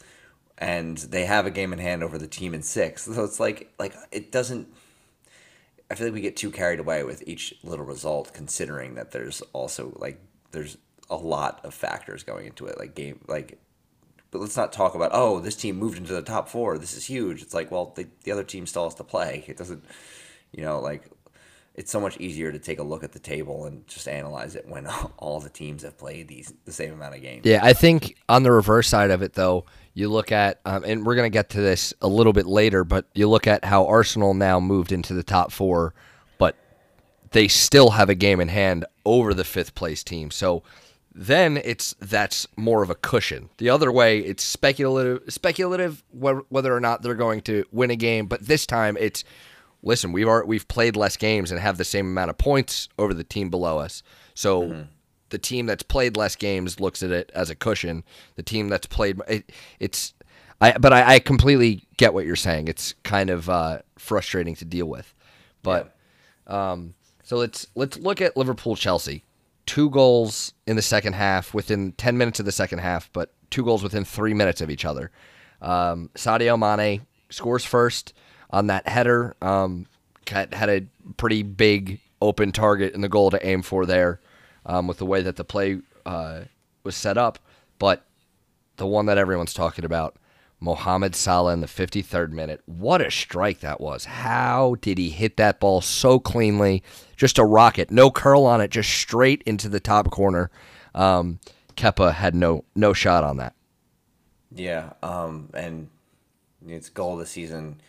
and 0.57 0.97
they 0.97 1.25
have 1.25 1.45
a 1.45 1.51
game 1.51 1.73
in 1.73 1.79
hand 1.79 2.03
over 2.03 2.17
the 2.17 2.27
team 2.27 2.53
in 2.53 2.61
sixth. 2.61 3.13
So 3.13 3.23
it's 3.23 3.39
like 3.39 3.71
like 3.79 3.93
it 4.11 4.31
doesn't. 4.31 4.67
I 5.89 5.95
feel 5.95 6.07
like 6.07 6.13
we 6.13 6.21
get 6.21 6.37
too 6.37 6.51
carried 6.51 6.79
away 6.79 7.03
with 7.03 7.27
each 7.27 7.53
little 7.63 7.85
result, 7.85 8.33
considering 8.33 8.95
that 8.95 9.11
there's 9.11 9.41
also 9.53 9.93
like 9.97 10.19
there's 10.51 10.77
a 11.09 11.15
lot 11.15 11.61
of 11.63 11.73
factors 11.73 12.23
going 12.23 12.45
into 12.45 12.65
it, 12.65 12.77
like 12.79 12.95
game 12.95 13.19
like. 13.27 13.59
But 14.29 14.39
let's 14.39 14.55
not 14.55 14.71
talk 14.71 14.95
about 14.95 15.11
oh 15.13 15.41
this 15.41 15.57
team 15.57 15.77
moved 15.77 15.97
into 15.97 16.13
the 16.13 16.21
top 16.21 16.47
four. 16.47 16.77
This 16.77 16.95
is 16.95 17.05
huge. 17.05 17.41
It's 17.41 17.53
like 17.53 17.69
well 17.69 17.93
the, 17.95 18.07
the 18.23 18.31
other 18.31 18.43
team 18.43 18.65
still 18.65 18.85
has 18.85 18.95
to 18.95 19.03
play. 19.03 19.43
It 19.47 19.57
doesn't, 19.57 19.83
you 20.53 20.63
know, 20.63 20.79
like 20.79 21.09
it's 21.73 21.91
so 21.91 21.99
much 21.99 22.17
easier 22.19 22.51
to 22.51 22.59
take 22.59 22.79
a 22.79 22.83
look 22.83 23.03
at 23.03 23.13
the 23.13 23.19
table 23.19 23.65
and 23.65 23.87
just 23.87 24.07
analyze 24.07 24.55
it 24.55 24.67
when 24.67 24.87
all 25.17 25.39
the 25.39 25.49
teams 25.49 25.83
have 25.83 25.97
played 25.97 26.27
these 26.27 26.53
the 26.65 26.71
same 26.71 26.93
amount 26.93 27.15
of 27.15 27.21
games. 27.21 27.45
Yeah, 27.45 27.59
I 27.63 27.73
think 27.73 28.17
on 28.27 28.43
the 28.43 28.51
reverse 28.51 28.87
side 28.87 29.11
of 29.11 29.21
it, 29.21 29.33
though, 29.33 29.65
you 29.93 30.09
look 30.09 30.31
at, 30.31 30.59
um, 30.65 30.83
and 30.83 31.05
we're 31.05 31.15
going 31.15 31.29
to 31.29 31.33
get 31.33 31.49
to 31.51 31.61
this 31.61 31.93
a 32.01 32.07
little 32.07 32.33
bit 32.33 32.45
later, 32.45 32.83
but 32.83 33.05
you 33.13 33.29
look 33.29 33.47
at 33.47 33.65
how 33.65 33.87
Arsenal 33.87 34.33
now 34.33 34.59
moved 34.59 34.91
into 34.91 35.13
the 35.13 35.23
top 35.23 35.51
four, 35.51 35.93
but 36.37 36.55
they 37.31 37.47
still 37.47 37.89
have 37.91 38.09
a 38.09 38.15
game 38.15 38.39
in 38.39 38.47
hand 38.47 38.85
over 39.05 39.33
the 39.33 39.43
fifth 39.43 39.75
place 39.75 40.03
team. 40.03 40.31
So 40.31 40.63
then 41.13 41.57
it's 41.57 41.93
that's 41.99 42.47
more 42.55 42.83
of 42.83 42.89
a 42.89 42.95
cushion. 42.95 43.49
The 43.57 43.69
other 43.69 43.91
way, 43.91 44.19
it's 44.19 44.43
speculative, 44.43 45.21
speculative 45.33 46.03
whether 46.11 46.75
or 46.75 46.79
not 46.79 47.01
they're 47.01 47.15
going 47.15 47.41
to 47.41 47.65
win 47.71 47.91
a 47.91 47.95
game. 47.95 48.27
But 48.27 48.47
this 48.47 48.65
time, 48.65 48.97
it's 48.99 49.23
listen, 49.83 50.11
we've 50.11 50.27
already, 50.27 50.47
we've 50.47 50.67
played 50.67 50.95
less 50.95 51.17
games 51.17 51.51
and 51.51 51.59
have 51.59 51.77
the 51.77 51.83
same 51.83 52.07
amount 52.07 52.29
of 52.29 52.37
points 52.37 52.87
over 52.97 53.13
the 53.13 53.23
team 53.23 53.49
below 53.49 53.79
us. 53.79 54.03
So. 54.33 54.63
Mm-hmm 54.63 54.81
the 55.31 55.39
team 55.39 55.65
that's 55.65 55.81
played 55.81 56.15
less 56.15 56.35
games 56.35 56.79
looks 56.79 57.01
at 57.01 57.09
it 57.09 57.31
as 57.33 57.49
a 57.49 57.55
cushion. 57.55 58.03
The 58.35 58.43
team 58.43 58.67
that's 58.67 58.85
played 58.85 59.19
it, 59.27 59.51
it's 59.79 60.13
I 60.61 60.77
but 60.77 60.93
I, 60.93 61.15
I, 61.15 61.19
completely 61.19 61.87
get 61.97 62.13
what 62.13 62.25
you're 62.25 62.35
saying. 62.35 62.67
It's 62.67 62.93
kind 63.03 63.29
of 63.31 63.49
uh, 63.49 63.79
frustrating 63.97 64.55
to 64.57 64.65
deal 64.65 64.85
with. 64.85 65.13
But 65.63 65.95
yeah. 66.47 66.71
um, 66.71 66.93
so 67.31 67.37
let's 67.37 67.65
let's 67.75 67.97
look 67.97 68.19
at 68.19 68.35
Liverpool 68.35 68.75
Chelsea. 68.75 69.23
Two 69.65 69.89
goals 69.89 70.51
in 70.67 70.75
the 70.75 70.81
second 70.81 71.13
half 71.13 71.53
within 71.53 71.93
10 71.93 72.17
minutes 72.17 72.41
of 72.41 72.45
the 72.45 72.51
second 72.51 72.79
half, 72.79 73.09
but 73.13 73.31
two 73.49 73.63
goals 73.63 73.81
within 73.81 74.03
3 74.03 74.33
minutes 74.33 74.59
of 74.59 74.69
each 74.69 74.83
other. 74.83 75.11
Um, 75.61 76.09
Sadio 76.13 76.59
Mane 76.59 77.07
scores 77.29 77.63
first 77.63 78.13
on 78.49 78.67
that 78.67 78.85
header. 78.85 79.37
Um, 79.41 79.87
had 80.27 80.51
a 80.53 80.81
pretty 81.15 81.41
big 81.41 82.01
open 82.21 82.51
target 82.51 82.93
in 82.93 82.99
the 82.99 83.07
goal 83.07 83.31
to 83.31 83.47
aim 83.47 83.61
for 83.61 83.85
there 83.85 84.19
um, 84.65 84.87
with 84.87 84.97
the 84.97 85.05
way 85.05 85.21
that 85.21 85.37
the 85.37 85.45
play 85.45 85.79
uh, 86.05 86.41
was 86.83 86.97
set 86.97 87.17
up. 87.17 87.39
But 87.79 88.05
the 88.75 88.85
one 88.85 89.05
that 89.05 89.17
everyone's 89.17 89.53
talking 89.53 89.85
about, 89.85 90.17
Mohamed 90.61 91.15
Salah 91.15 91.53
in 91.53 91.61
the 91.61 91.67
53rd 91.67 92.29
minute. 92.29 92.61
What 92.65 93.01
a 93.01 93.09
strike 93.09 93.59
that 93.61 93.81
was. 93.81 94.05
How 94.05 94.75
did 94.79 94.99
he 94.99 95.09
hit 95.09 95.35
that 95.37 95.59
ball 95.59 95.81
so 95.81 96.19
cleanly? 96.19 96.83
Just 97.17 97.39
a 97.39 97.43
rocket. 97.43 97.89
No 97.89 98.11
curl 98.11 98.45
on 98.45 98.61
it, 98.61 98.69
just 98.69 98.91
straight 98.91 99.41
into 99.45 99.67
the 99.67 99.79
top 99.79 100.11
corner. 100.11 100.51
Um, 100.93 101.39
Kepa 101.75 102.13
had 102.13 102.35
no 102.35 102.63
no 102.75 102.93
shot 102.93 103.23
on 103.23 103.37
that. 103.37 103.55
Yeah, 104.53 104.93
um, 105.01 105.49
and 105.53 105.89
it's 106.65 106.89
goal 106.89 107.13
of 107.13 107.19
the 107.19 107.25
season 107.25 107.81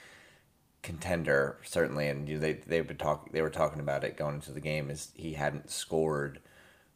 contender 0.82 1.58
certainly, 1.64 2.08
and 2.08 2.26
they 2.26 2.54
they've 2.54 2.86
been 2.86 2.96
talking. 2.96 3.32
They 3.32 3.42
were 3.42 3.50
talking 3.50 3.80
about 3.80 4.02
it 4.02 4.16
going 4.16 4.36
into 4.36 4.52
the 4.52 4.60
game. 4.60 4.88
Is 4.88 5.12
he 5.14 5.34
hadn't 5.34 5.70
scored 5.70 6.40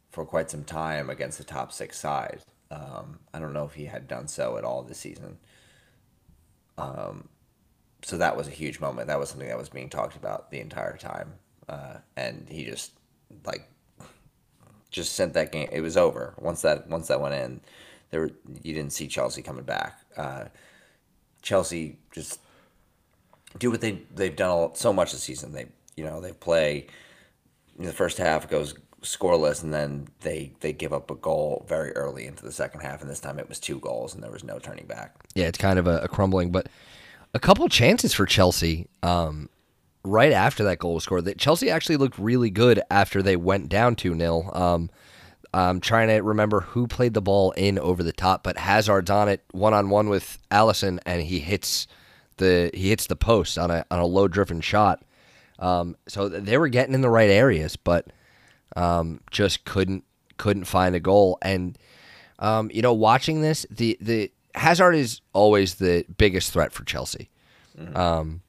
for 0.09 0.25
quite 0.25 0.49
some 0.49 0.63
time 0.63 1.09
against 1.09 1.37
the 1.37 1.43
top 1.43 1.71
six 1.71 1.99
side. 1.99 2.41
Um, 2.71 3.19
I 3.33 3.39
don't 3.39 3.53
know 3.53 3.65
if 3.65 3.73
he 3.73 3.85
had 3.85 4.07
done 4.07 4.27
so 4.27 4.57
at 4.57 4.63
all 4.63 4.81
this 4.81 4.97
season. 4.97 5.37
Um, 6.77 7.29
so 8.03 8.17
that 8.17 8.37
was 8.37 8.47
a 8.47 8.51
huge 8.51 8.79
moment. 8.79 9.07
That 9.07 9.19
was 9.19 9.29
something 9.29 9.47
that 9.47 9.57
was 9.57 9.69
being 9.69 9.89
talked 9.89 10.15
about 10.15 10.51
the 10.51 10.59
entire 10.59 10.97
time, 10.97 11.33
uh, 11.67 11.95
and 12.15 12.47
he 12.49 12.65
just 12.65 12.91
like 13.45 13.69
just 14.91 15.13
sent 15.13 15.33
that 15.33 15.51
game. 15.51 15.69
It 15.71 15.81
was 15.81 15.97
over 15.97 16.33
once 16.37 16.61
that 16.61 16.87
once 16.87 17.07
that 17.07 17.21
went 17.21 17.35
in. 17.35 17.61
There, 18.09 18.21
were, 18.21 18.31
you 18.63 18.73
didn't 18.73 18.93
see 18.93 19.07
Chelsea 19.07 19.41
coming 19.41 19.65
back. 19.65 19.99
Uh, 20.15 20.45
Chelsea 21.41 21.97
just 22.11 22.39
do 23.57 23.71
what 23.71 23.81
they 23.81 24.03
they've 24.13 24.35
done 24.35 24.49
all, 24.49 24.75
so 24.75 24.93
much 24.93 25.11
this 25.11 25.23
season. 25.23 25.51
They 25.51 25.67
you 25.95 26.03
know 26.03 26.21
they 26.21 26.33
play. 26.33 26.87
In 27.77 27.85
the 27.85 27.93
first 27.93 28.17
half 28.17 28.49
goes 28.49 28.73
scoreless, 29.01 29.63
and 29.63 29.73
then 29.73 30.07
they 30.21 30.51
they 30.59 30.73
give 30.73 30.93
up 30.93 31.11
a 31.11 31.15
goal 31.15 31.65
very 31.67 31.91
early 31.93 32.25
into 32.25 32.43
the 32.43 32.51
second 32.51 32.81
half, 32.81 33.01
and 33.01 33.09
this 33.09 33.19
time 33.19 33.39
it 33.39 33.49
was 33.49 33.59
two 33.59 33.79
goals, 33.79 34.13
and 34.13 34.23
there 34.23 34.31
was 34.31 34.43
no 34.43 34.59
turning 34.59 34.85
back. 34.85 35.15
Yeah, 35.35 35.45
it's 35.45 35.57
kind 35.57 35.79
of 35.79 35.87
a, 35.87 35.99
a 35.99 36.07
crumbling, 36.07 36.51
but 36.51 36.67
a 37.33 37.39
couple 37.39 37.67
chances 37.69 38.13
for 38.13 38.25
Chelsea. 38.25 38.87
Um, 39.03 39.49
right 40.03 40.31
after 40.31 40.63
that 40.63 40.79
goal 40.79 40.95
was 40.95 41.03
scored, 41.03 41.25
that 41.25 41.37
Chelsea 41.37 41.69
actually 41.69 41.97
looked 41.97 42.17
really 42.17 42.49
good 42.49 42.81
after 42.89 43.21
they 43.21 43.35
went 43.35 43.69
down 43.69 43.95
two 43.95 44.17
0 44.17 44.49
um, 44.53 44.89
I'm 45.53 45.79
trying 45.79 46.09
to 46.09 46.19
remember 46.19 46.61
who 46.61 46.87
played 46.87 47.13
the 47.13 47.21
ball 47.21 47.51
in 47.51 47.79
over 47.79 48.03
the 48.03 48.11
top, 48.11 48.43
but 48.43 48.57
Hazard's 48.57 49.09
on 49.09 49.29
it 49.29 49.43
one 49.51 49.73
on 49.73 49.89
one 49.89 50.09
with 50.09 50.39
Alisson, 50.51 50.99
and 51.05 51.21
he 51.21 51.39
hits 51.39 51.87
the 52.37 52.69
he 52.73 52.89
hits 52.89 53.07
the 53.07 53.15
post 53.15 53.57
on 53.57 53.71
a 53.71 53.85
on 53.89 53.99
a 53.99 54.05
low 54.05 54.27
driven 54.27 54.61
shot. 54.61 55.03
Um, 55.59 55.95
so 56.07 56.29
they 56.29 56.57
were 56.57 56.67
getting 56.67 56.93
in 56.93 57.01
the 57.01 57.09
right 57.09 57.29
areas, 57.29 57.75
but 57.75 58.07
um, 58.77 59.19
just 59.31 59.65
couldn't 59.65 60.03
couldn't 60.37 60.65
find 60.65 60.95
a 60.95 60.99
goal. 60.99 61.37
And 61.41 61.77
um, 62.39 62.69
you 62.71 62.81
know, 62.81 62.93
watching 62.93 63.41
this, 63.41 63.65
the 63.69 63.97
the 63.99 64.31
Hazard 64.55 64.93
is 64.93 65.21
always 65.33 65.75
the 65.75 66.05
biggest 66.17 66.53
threat 66.53 66.71
for 66.71 66.85
Chelsea, 66.85 67.29
mm-hmm. 67.77 67.97
um, 67.97 68.41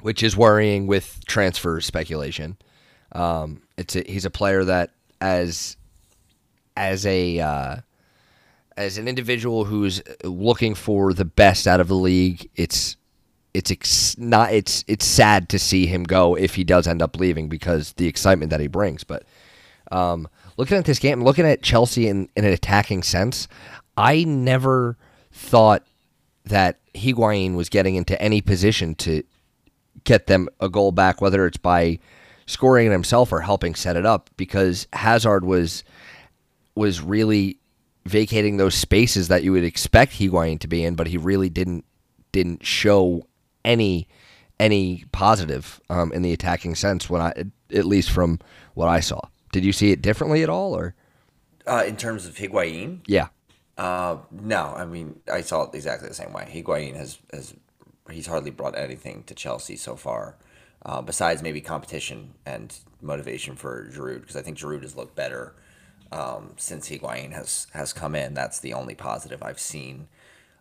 which 0.00 0.22
is 0.22 0.36
worrying 0.36 0.86
with 0.86 1.20
transfer 1.26 1.80
speculation. 1.80 2.56
Um, 3.12 3.62
it's 3.78 3.94
a, 3.94 4.02
he's 4.06 4.24
a 4.24 4.30
player 4.30 4.64
that 4.64 4.90
as 5.20 5.76
as 6.76 7.06
a 7.06 7.38
uh, 7.38 7.76
as 8.76 8.98
an 8.98 9.06
individual 9.06 9.64
who's 9.64 10.02
looking 10.24 10.74
for 10.74 11.14
the 11.14 11.24
best 11.24 11.68
out 11.68 11.80
of 11.80 11.86
the 11.86 11.94
league, 11.94 12.50
it's 12.56 12.96
it's 13.54 13.70
ex- 13.70 14.18
not 14.18 14.52
it's 14.52 14.84
it's 14.88 15.06
sad 15.06 15.48
to 15.50 15.58
see 15.58 15.86
him 15.86 16.02
go 16.02 16.34
if 16.34 16.56
he 16.56 16.64
does 16.64 16.88
end 16.88 17.00
up 17.00 17.16
leaving 17.16 17.48
because 17.48 17.92
the 17.92 18.08
excitement 18.08 18.50
that 18.50 18.60
he 18.60 18.66
brings. 18.66 19.04
But 19.04 19.22
um, 19.90 20.28
looking 20.56 20.76
at 20.76 20.84
this 20.84 20.98
game, 20.98 21.22
looking 21.22 21.46
at 21.46 21.62
Chelsea 21.62 22.08
in, 22.08 22.28
in 22.36 22.44
an 22.44 22.52
attacking 22.52 23.02
sense, 23.02 23.48
I 23.96 24.24
never 24.24 24.96
thought 25.32 25.86
that 26.44 26.78
Higuain 26.94 27.54
was 27.54 27.68
getting 27.68 27.96
into 27.96 28.20
any 28.20 28.40
position 28.40 28.94
to 28.96 29.22
get 30.04 30.26
them 30.26 30.48
a 30.60 30.68
goal 30.68 30.92
back, 30.92 31.20
whether 31.20 31.46
it's 31.46 31.56
by 31.56 31.98
scoring 32.46 32.86
it 32.86 32.92
himself 32.92 33.32
or 33.32 33.40
helping 33.40 33.74
set 33.74 33.96
it 33.96 34.06
up, 34.06 34.30
because 34.36 34.86
Hazard 34.92 35.44
was 35.44 35.84
was 36.74 37.00
really 37.00 37.58
vacating 38.04 38.56
those 38.56 38.74
spaces 38.74 39.28
that 39.28 39.42
you 39.42 39.50
would 39.52 39.64
expect 39.64 40.12
Higuain 40.12 40.60
to 40.60 40.68
be 40.68 40.84
in, 40.84 40.94
but 40.94 41.08
he 41.08 41.16
really 41.16 41.48
didn't 41.48 41.84
didn't 42.32 42.64
show 42.64 43.26
any 43.64 44.06
any 44.58 45.04
positive 45.12 45.80
um, 45.90 46.12
in 46.12 46.22
the 46.22 46.32
attacking 46.32 46.74
sense 46.74 47.10
when 47.10 47.20
I 47.20 47.32
at 47.74 47.84
least 47.84 48.10
from 48.10 48.38
what 48.74 48.88
I 48.88 49.00
saw. 49.00 49.20
Did 49.56 49.64
you 49.64 49.72
see 49.72 49.90
it 49.90 50.02
differently 50.02 50.42
at 50.42 50.50
all, 50.50 50.76
or? 50.76 50.94
Uh, 51.66 51.82
in 51.86 51.96
terms 51.96 52.26
of 52.26 52.34
Higuain, 52.34 53.00
Yeah. 53.06 53.28
uh, 53.78 54.18
no, 54.30 54.74
I 54.76 54.84
mean 54.84 55.20
I 55.32 55.40
saw 55.40 55.62
it 55.62 55.74
exactly 55.74 56.08
the 56.08 56.14
same 56.14 56.34
way. 56.34 56.46
Higuain 56.52 56.94
has 56.94 57.16
has 57.32 57.54
he's 58.10 58.26
hardly 58.26 58.50
brought 58.50 58.76
anything 58.76 59.22
to 59.24 59.34
Chelsea 59.34 59.76
so 59.76 59.96
far, 59.96 60.36
uh, 60.84 61.00
besides 61.00 61.42
maybe 61.42 61.62
competition 61.62 62.34
and 62.44 62.78
motivation 63.00 63.56
for 63.56 63.88
Giroud 63.90 64.20
because 64.20 64.36
I 64.36 64.42
think 64.42 64.58
Giroud 64.58 64.82
has 64.82 64.94
looked 64.94 65.16
better 65.16 65.54
um, 66.12 66.52
since 66.58 66.90
Higuain 66.90 67.32
has 67.32 67.66
has 67.72 67.94
come 67.94 68.14
in. 68.14 68.34
That's 68.34 68.60
the 68.60 68.74
only 68.74 68.94
positive 68.94 69.42
I've 69.42 69.58
seen 69.58 70.08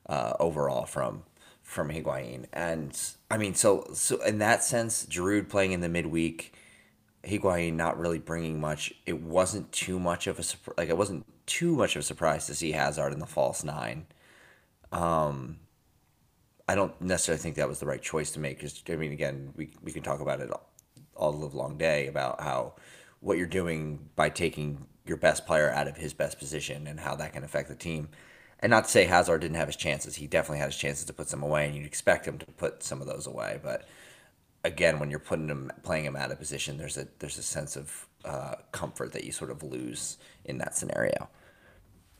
uh, 0.07 0.35
overall 0.39 0.85
from 0.85 1.23
from 1.63 1.89
Higuain. 1.89 2.45
And 2.53 2.97
I 3.29 3.37
mean, 3.37 3.55
so 3.55 3.89
so 3.93 4.21
in 4.23 4.37
that 4.37 4.63
sense, 4.63 5.05
Giroud 5.05 5.49
playing 5.49 5.73
in 5.73 5.81
the 5.81 5.89
midweek, 5.89 6.53
Higuain 7.25 7.73
not 7.73 7.97
really 7.97 8.19
bringing 8.19 8.59
much. 8.59 8.93
It 9.05 9.21
wasn't 9.21 9.71
too 9.71 9.99
much 9.99 10.27
of 10.27 10.39
a. 10.39 10.43
Like 10.77 10.89
it 10.89 10.97
wasn't 10.97 11.25
too 11.45 11.75
much 11.75 11.95
of 11.95 12.01
a 12.01 12.03
surprise 12.03 12.45
to 12.47 12.55
see 12.55 12.71
Hazard 12.71 13.13
in 13.13 13.19
the 13.19 13.25
false 13.25 13.63
nine. 13.63 14.05
Um, 14.91 15.59
I 16.67 16.75
don't 16.75 16.99
necessarily 17.01 17.41
think 17.41 17.55
that 17.55 17.67
was 17.67 17.79
the 17.79 17.85
right 17.85 18.01
choice 18.01 18.31
to 18.31 18.39
make. 18.39 18.57
Because 18.57 18.83
I 18.89 18.95
mean, 18.95 19.11
again, 19.11 19.53
we 19.55 19.69
we 19.81 19.91
can 19.91 20.03
talk 20.03 20.19
about 20.19 20.39
it 20.39 20.51
all, 20.51 20.69
all 21.15 21.31
the 21.31 21.37
live 21.39 21.55
long 21.55 21.77
day 21.77 22.07
about 22.07 22.41
how 22.41 22.73
what 23.19 23.37
you're 23.37 23.47
doing 23.47 24.09
by 24.15 24.29
taking 24.29 24.85
your 25.05 25.17
best 25.17 25.45
player 25.45 25.71
out 25.71 25.87
of 25.87 25.97
his 25.97 26.13
best 26.13 26.39
position 26.39 26.87
and 26.87 26.99
how 26.99 27.15
that 27.15 27.33
can 27.33 27.43
affect 27.43 27.69
the 27.69 27.75
team. 27.75 28.09
And 28.59 28.69
not 28.69 28.85
to 28.85 28.89
say 28.89 29.05
Hazard 29.05 29.41
didn't 29.41 29.57
have 29.57 29.67
his 29.67 29.75
chances. 29.75 30.15
He 30.15 30.27
definitely 30.27 30.59
had 30.59 30.71
his 30.71 30.77
chances 30.77 31.05
to 31.05 31.13
put 31.13 31.27
some 31.27 31.43
away, 31.43 31.65
and 31.65 31.75
you'd 31.75 31.85
expect 31.85 32.27
him 32.27 32.37
to 32.37 32.45
put 32.45 32.83
some 32.83 33.01
of 33.01 33.07
those 33.07 33.27
away. 33.27 33.59
But 33.61 33.87
again, 34.65 34.99
when 34.99 35.09
you're 35.09 35.19
putting 35.19 35.47
him, 35.47 35.71
playing 35.83 36.05
him 36.05 36.15
out 36.15 36.31
of 36.31 36.39
position, 36.39 36.77
there's 36.77 36.97
a 36.97 37.07
there's 37.19 37.37
a 37.37 37.43
sense 37.43 37.75
of 37.75 38.07
uh, 38.25 38.55
comfort 38.71 39.13
that 39.13 39.23
you 39.23 39.31
sort 39.31 39.51
of 39.51 39.63
lose 39.63 40.17
in 40.43 40.57
that 40.57 40.75
scenario. 40.75 41.29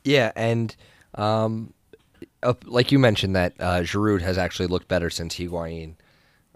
Yeah, 0.04 0.32
and 0.36 0.76
um, 1.16 1.74
like 2.66 2.92
you 2.92 3.00
mentioned, 3.00 3.36
that 3.36 3.54
uh, 3.60 3.80
Giroud 3.82 4.22
has 4.22 4.38
actually 4.38 4.68
looked 4.68 4.88
better 4.88 5.10
since 5.10 5.36
Higuain, 5.36 5.96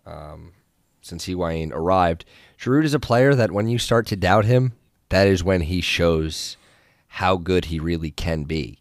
um, 0.05 0.53
since 1.01 1.25
Higuain 1.25 1.71
arrived. 1.73 2.25
Giroud 2.59 2.85
is 2.85 2.93
a 2.93 2.99
player 2.99 3.33
that 3.33 3.51
when 3.51 3.67
you 3.67 3.79
start 3.79 4.05
to 4.07 4.15
doubt 4.15 4.45
him, 4.45 4.73
that 5.09 5.27
is 5.27 5.43
when 5.43 5.61
he 5.61 5.81
shows 5.81 6.57
how 7.07 7.37
good 7.37 7.65
he 7.65 7.79
really 7.79 8.11
can 8.11 8.43
be, 8.43 8.79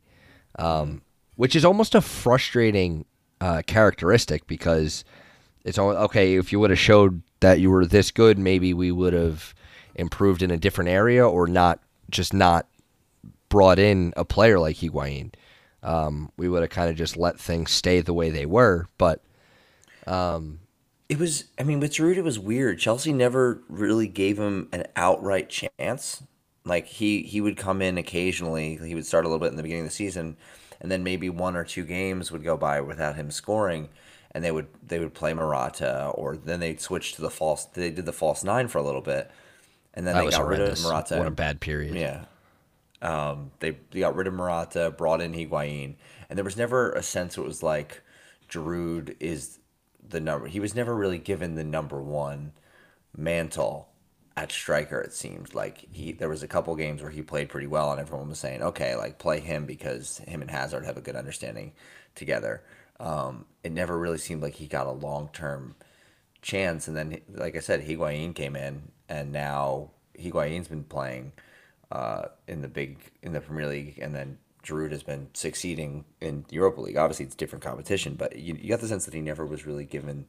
um, 0.59 1.01
which 1.37 1.57
is 1.57 1.65
almost 1.65 1.95
a 1.95 2.03
frustrating 2.03 3.07
uh, 3.41 3.63
characteristic 3.67 4.47
because 4.47 5.05
it's 5.65 5.79
all 5.79 5.91
okay. 5.91 6.37
If 6.37 6.53
you 6.53 6.61
would 6.61 6.71
have 6.71 6.79
showed 6.79 7.23
that 7.41 7.61
you 7.61 7.71
were 7.71 7.87
this 7.87 8.11
good, 8.11 8.39
maybe 8.39 8.75
we 8.75 8.93
would 8.93 9.13
have 9.13 9.55
improved 9.95 10.43
in 10.43 10.51
a 10.51 10.57
different 10.57 10.91
area 10.91 11.27
or 11.27 11.47
not 11.47 11.81
just 12.11 12.33
not 12.33 12.67
brought 13.49 13.79
in 13.79 14.13
a 14.17 14.25
player 14.25 14.59
like 14.59 14.77
Higuain. 14.77 15.33
Um, 15.83 16.33
we 16.37 16.49
would 16.49 16.63
have 16.63 16.71
kind 16.71 16.91
of 16.91 16.97
just 16.97 17.17
let 17.17 17.39
things 17.39 17.71
stay 17.71 18.01
the 18.01 18.15
way 18.15 18.31
they 18.31 18.47
were. 18.47 18.87
But 18.99 19.23
It 21.09 21.19
was, 21.19 21.45
I 21.59 21.63
mean, 21.63 21.81
with 21.81 21.93
Giroud, 21.93 22.17
it 22.17 22.25
was 22.25 22.39
weird. 22.39 22.79
Chelsea 22.79 23.13
never 23.13 23.63
really 23.69 24.09
gave 24.09 24.39
him 24.39 24.69
an 24.73 24.85
outright 24.95 25.49
chance. 25.49 26.23
Like 26.65 26.87
he 26.87 27.23
he 27.23 27.41
would 27.41 27.57
come 27.57 27.81
in 27.81 27.97
occasionally. 27.97 28.77
He 28.77 28.95
would 28.95 29.07
start 29.07 29.25
a 29.25 29.29
little 29.29 29.41
bit 29.41 29.51
in 29.51 29.57
the 29.57 29.63
beginning 29.63 29.85
of 29.85 29.91
the 29.91 29.95
season, 29.95 30.37
and 30.81 30.91
then 30.91 31.03
maybe 31.03 31.31
one 31.31 31.57
or 31.57 31.65
two 31.65 31.85
games 31.85 32.31
would 32.31 32.45
go 32.45 32.59
by 32.59 32.83
without 32.83 33.17
him 33.17 33.31
scoring, 33.31 33.89
and 34.39 34.45
they 34.45 34.53
would 34.53 34.69
they 34.87 35.01
would 35.01 35.15
play 35.15 35.35
Morata, 35.35 36.13
or 36.15 36.37
then 36.37 36.61
they'd 36.61 36.81
switch 36.81 37.15
to 37.15 37.23
the 37.23 37.29
false. 37.29 37.65
They 37.65 37.91
did 37.91 38.07
the 38.07 38.13
false 38.13 38.45
nine 38.45 38.69
for 38.69 38.79
a 38.79 38.85
little 38.85 39.01
bit, 39.01 39.29
and 39.95 40.07
then 40.07 40.15
that 40.15 40.25
they 40.27 40.31
got 40.31 40.47
rid 40.47 40.61
of 40.61 40.67
horrendous. 40.67 40.85
Morata. 40.85 41.19
What 41.19 41.27
a 41.27 41.33
bad 41.33 41.59
period. 41.59 41.97
Yeah. 41.97 42.27
Um, 43.03 43.51
they, 43.59 43.79
they 43.91 43.99
got 43.99 44.15
rid 44.15 44.29
of 44.29 44.35
Morata, 44.35 44.95
brought 44.97 45.21
in 45.21 45.33
Higuain, 45.33 45.97
and 46.31 46.39
there 46.39 46.45
was 46.45 46.57
never 46.57 46.93
a 46.93 47.03
sense 47.03 47.37
it 47.37 47.45
was 47.45 47.65
like 47.65 48.01
Giroud 48.49 49.17
is 49.19 49.59
the 50.09 50.21
number. 50.21 50.47
He 50.47 50.61
was 50.61 50.73
never 50.73 50.95
really 50.95 51.19
given 51.19 51.57
the 51.57 51.65
number 51.65 52.01
one 52.01 52.53
mantle 53.17 53.89
at 54.37 54.53
striker. 54.53 55.01
It 55.01 55.15
seemed 55.15 55.53
like 55.53 55.85
he 55.91 56.13
there 56.13 56.29
was 56.29 56.45
a 56.45 56.49
couple 56.49 56.77
games 56.77 57.03
where 57.03 57.11
he 57.11 57.23
played 57.23 57.49
pretty 57.49 57.67
well, 57.67 57.91
and 57.91 58.01
everyone 58.01 58.29
was 58.29 58.39
saying, 58.39 58.63
okay, 58.63 58.95
like 58.95 59.19
play 59.19 59.41
him 59.41 59.67
because 59.67 60.19
him 60.29 60.43
and 60.43 60.51
Hazard 60.53 60.85
have 60.85 60.97
a 60.97 61.01
good 61.01 61.17
understanding 61.17 61.73
together. 62.15 62.63
Um, 63.01 63.47
it 63.63 63.73
never 63.73 63.99
really 63.99 64.19
seemed 64.19 64.43
like 64.43 64.55
he 64.55 64.67
got 64.67 64.87
a 64.87 64.93
long 64.93 65.31
term 65.33 65.75
chance. 66.43 66.89
And 66.89 66.97
then, 66.97 67.21
like 67.33 67.57
I 67.57 67.61
said, 67.61 67.87
Higuain 67.87 68.35
came 68.35 68.57
in, 68.57 68.91
and 69.09 69.33
now 69.33 69.91
Higuain's 70.19 70.69
been 70.69 70.85
playing 70.85 71.33
uh, 71.91 72.27
in 72.47 72.63
the 72.63 72.69
big 72.69 72.99
in 73.23 73.33
the 73.33 73.41
Premier 73.41 73.69
League, 73.69 73.99
and 74.01 74.15
then 74.15 74.39
Giroud 74.65 74.91
has 74.93 75.03
been 75.03 75.29
succeeding 75.35 76.05
in 76.21 76.45
Europa 76.51 76.81
League. 76.81 76.97
Obviously, 76.97 77.27
it's 77.27 77.35
different 77.35 77.65
competition, 77.65 78.15
but 78.15 78.37
you, 78.37 78.55
you 78.61 78.69
got 78.69 78.81
the 78.81 78.89
sense 78.89 79.05
that 79.05 79.15
he 79.15 79.21
never 79.21 79.47
was 79.47 79.67
really 79.67 79.85
given, 79.85 80.27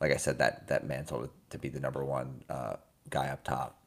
like 0.00 0.12
I 0.12 0.16
said, 0.16 0.38
that 0.38 0.68
that 0.68 0.86
mantle 0.86 1.28
to 1.50 1.58
be 1.58 1.68
the 1.68 1.80
number 1.80 2.04
one 2.04 2.42
uh, 2.48 2.76
guy 3.10 3.28
up 3.28 3.44
top. 3.44 3.78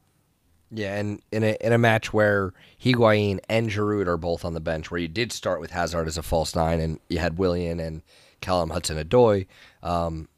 Yeah, 0.72 0.96
and 0.96 1.20
in 1.32 1.42
a 1.42 1.56
in 1.60 1.72
a 1.72 1.78
match 1.78 2.12
where 2.12 2.52
Higuain 2.82 3.40
and 3.48 3.70
Giroud 3.70 4.06
are 4.06 4.16
both 4.16 4.44
on 4.44 4.54
the 4.54 4.60
bench, 4.60 4.90
where 4.90 5.00
you 5.00 5.08
did 5.08 5.32
start 5.32 5.60
with 5.60 5.72
Hazard 5.72 6.06
as 6.06 6.16
a 6.16 6.22
false 6.22 6.54
nine, 6.54 6.80
and 6.80 7.00
you 7.08 7.18
had 7.18 7.38
Willian 7.38 7.80
and 7.80 8.02
Callum 8.40 8.70
Hudson-Odoi, 8.70 9.46
um, 9.82 10.28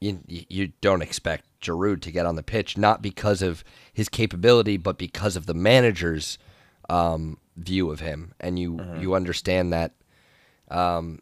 you 0.00 0.20
you 0.26 0.72
don't 0.80 1.02
expect 1.02 1.44
Giroud 1.60 2.00
to 2.02 2.10
get 2.10 2.26
on 2.26 2.36
the 2.36 2.42
pitch, 2.42 2.78
not 2.78 3.02
because 3.02 3.42
of 3.42 3.62
his 3.92 4.08
capability, 4.08 4.76
but 4.76 4.96
because 4.96 5.36
of 5.36 5.46
the 5.46 5.54
manager's 5.54 6.38
um, 6.88 7.38
view 7.56 7.90
of 7.90 8.00
him, 8.00 8.32
and 8.40 8.58
you 8.58 8.80
you 8.98 9.14
understand 9.14 9.72
that 9.72 9.92
um, 10.70 11.20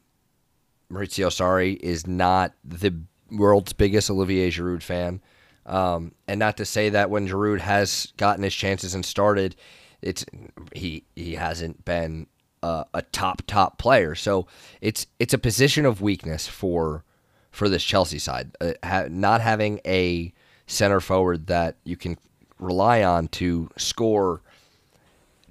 Maurizio 0.90 1.28
Sarri 1.28 1.76
is 1.80 2.06
not 2.06 2.52
the 2.64 2.94
world's 3.30 3.72
biggest 3.72 4.10
Olivier 4.10 4.50
Giroud 4.50 4.82
fan. 4.82 5.20
Um, 5.66 6.12
and 6.28 6.38
not 6.38 6.56
to 6.58 6.64
say 6.64 6.90
that 6.90 7.10
when 7.10 7.28
Giroud 7.28 7.60
has 7.60 8.12
gotten 8.16 8.44
his 8.44 8.54
chances 8.54 8.94
and 8.94 9.04
started, 9.04 9.56
it's 10.00 10.24
he 10.72 11.04
he 11.16 11.34
hasn't 11.34 11.84
been 11.84 12.28
uh, 12.62 12.84
a 12.94 13.02
top 13.02 13.42
top 13.46 13.78
player. 13.78 14.14
So 14.14 14.46
it's 14.80 15.06
it's 15.18 15.34
a 15.34 15.38
position 15.38 15.84
of 15.84 16.00
weakness 16.00 16.46
for 16.46 17.04
for 17.50 17.68
this 17.68 17.82
Chelsea 17.82 18.18
side, 18.18 18.54
uh, 18.60 18.72
ha- 18.84 19.06
not 19.08 19.40
having 19.40 19.80
a 19.86 20.32
center 20.66 21.00
forward 21.00 21.46
that 21.46 21.76
you 21.84 21.96
can 21.96 22.18
rely 22.58 23.02
on 23.02 23.28
to 23.28 23.70
score 23.76 24.42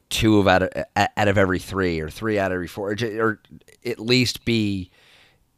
two 0.10 0.40
of 0.40 0.48
out 0.48 0.64
of 0.64 0.86
out 0.96 1.28
of 1.28 1.38
every 1.38 1.60
three 1.60 2.00
or 2.00 2.10
three 2.10 2.38
out 2.38 2.52
of 2.52 2.56
every 2.56 2.68
four, 2.68 2.96
or, 3.02 3.40
at 3.86 4.00
least 4.00 4.46
be 4.46 4.92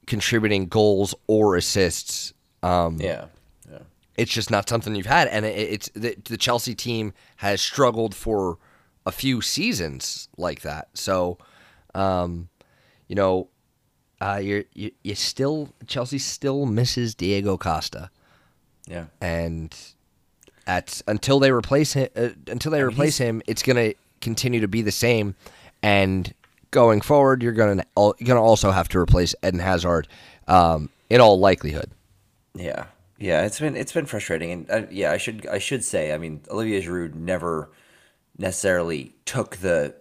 contributing 0.05 0.67
goals 0.67 1.13
or 1.27 1.55
assists. 1.55 2.33
Um, 2.63 2.97
yeah, 2.99 3.25
it's 4.17 4.31
just 4.31 4.51
not 4.51 4.67
something 4.67 4.95
you've 4.95 5.05
had, 5.05 5.27
and 5.27 5.45
it, 5.45 5.55
it's 5.55 5.89
the, 5.89 6.15
the 6.25 6.37
Chelsea 6.37 6.75
team 6.75 7.13
has 7.37 7.61
struggled 7.61 8.15
for 8.15 8.57
a 9.05 9.11
few 9.11 9.41
seasons 9.41 10.27
like 10.37 10.61
that. 10.61 10.89
So, 10.95 11.37
um, 11.95 12.49
you 13.07 13.15
know, 13.15 13.47
uh, 14.19 14.41
you're, 14.43 14.63
you 14.73 14.91
you 15.03 15.15
still 15.15 15.69
Chelsea 15.85 16.17
still 16.17 16.65
misses 16.65 17.13
Diego 17.15 17.57
Costa, 17.57 18.09
yeah. 18.87 19.05
and 19.21 19.75
at 20.65 21.01
until 21.07 21.39
they 21.39 21.51
replace 21.51 21.93
him 21.93 22.09
uh, 22.15 22.29
until 22.47 22.71
they 22.71 22.81
replace 22.81 23.17
him, 23.19 23.41
it's 23.47 23.61
gonna 23.61 23.93
continue 24.19 24.59
to 24.59 24.67
be 24.67 24.81
the 24.81 24.91
same, 24.91 25.35
and 25.83 26.33
going 26.71 27.01
forward, 27.01 27.43
you're 27.43 27.53
gonna 27.53 27.85
you're 27.95 28.13
gonna 28.25 28.41
also 28.41 28.71
have 28.71 28.89
to 28.89 28.99
replace 28.99 29.35
Eden 29.45 29.59
Hazard, 29.59 30.07
um, 30.47 30.89
in 31.09 31.21
all 31.21 31.39
likelihood. 31.39 31.91
Yeah, 32.55 32.85
yeah, 33.17 33.45
it's 33.45 33.59
been 33.59 33.75
it's 33.75 33.91
been 33.93 34.05
frustrating, 34.05 34.51
and 34.51 34.71
uh, 34.71 34.87
yeah, 34.91 35.11
I 35.11 35.17
should 35.17 35.47
I 35.47 35.59
should 35.59 35.83
say, 35.83 36.13
I 36.13 36.17
mean, 36.17 36.41
Olivier 36.51 36.81
Giroud 36.81 37.15
never 37.15 37.71
necessarily 38.37 39.15
took 39.25 39.57
the 39.57 39.95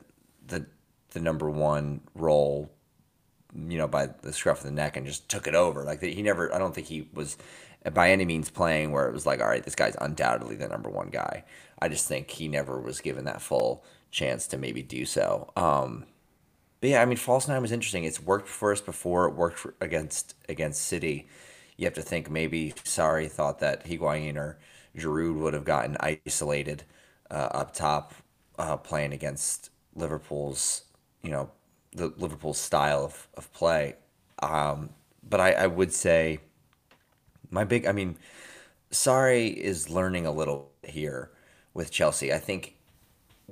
the 0.47 0.67
the 1.11 1.21
number 1.21 1.49
one 1.49 2.03
role, 2.15 2.71
you 3.55 3.79
know, 3.79 3.89
by 3.89 4.09
the 4.21 4.33
scruff 4.33 4.59
of 4.59 4.65
the 4.65 4.71
neck 4.71 4.97
and 4.97 5.07
just 5.07 5.29
took 5.29 5.47
it 5.47 5.55
over. 5.55 5.83
Like 5.83 6.03
he 6.03 6.23
never, 6.23 6.55
I 6.55 6.59
don't 6.59 6.75
think 6.75 6.89
he 6.89 7.09
was 7.15 7.39
by 7.95 8.11
any 8.11 8.27
means 8.27 8.51
playing 8.51 8.93
where 8.93 9.09
it 9.09 9.13
was 9.13 9.25
like, 9.25 9.41
all 9.41 9.49
right, 9.49 9.65
this 9.65 9.75
guy's 9.75 9.97
undoubtedly 10.01 10.57
the 10.57 10.69
number 10.69 10.91
one 10.91 11.09
guy. 11.09 11.45
I 11.79 11.89
just 11.89 12.07
think 12.07 12.31
he 12.31 12.49
never 12.49 12.79
was 12.81 13.01
given 13.01 13.25
that 13.25 13.41
full 13.41 13.85
chance 14.11 14.47
to 14.49 14.59
maybe 14.59 14.83
do 14.83 15.07
so. 15.07 15.53
Um, 15.57 16.05
but 16.81 16.91
yeah, 16.91 17.03
I 17.03 17.07
mean, 17.07 17.17
false 17.17 17.49
nine 17.49 17.63
was 17.63 17.73
interesting. 17.73 18.05
It's 18.05 18.21
worked 18.21 18.49
for 18.49 18.73
us 18.73 18.83
before. 18.83 19.27
It 19.27 19.35
worked 19.35 19.59
for, 19.59 19.75
against 19.81 20.35
against 20.49 20.83
City. 20.83 21.27
You 21.77 21.85
have 21.85 21.95
to 21.95 22.03
think 22.03 22.31
maybe 22.31 22.73
Sarri 22.85 23.31
thought 23.31 23.59
that 23.61 23.85
Higuain 23.85 24.37
or 24.37 24.59
Giroud 24.97 25.39
would 25.41 25.55
have 25.55 25.65
gotten 25.65 25.97
isolated 26.01 26.85
uh, 27.31 27.49
up 27.53 27.75
top, 27.75 28.15
uh, 28.59 28.77
playing 28.77 29.13
against 29.13 29.71
Liverpool's, 29.95 30.85
you 31.23 31.31
know, 31.31 31.51
the 31.93 32.13
Liverpool 32.17 32.55
style 32.55 33.05
of, 33.05 33.29
of 33.35 33.53
play. 33.53 33.97
Um, 34.41 34.91
but 35.29 35.41
I, 35.41 35.53
I 35.53 35.67
would 35.67 35.93
say 35.93 36.41
my 37.51 37.65
big, 37.65 37.87
I 37.87 37.93
mean, 37.93 38.17
Sarri 38.91 39.55
is 39.55 39.91
learning 39.91 40.27
a 40.27 40.33
little 40.33 40.71
here 40.83 41.31
with 41.75 41.91
Chelsea. 41.91 42.33
I 42.33 42.39
think, 42.39 42.77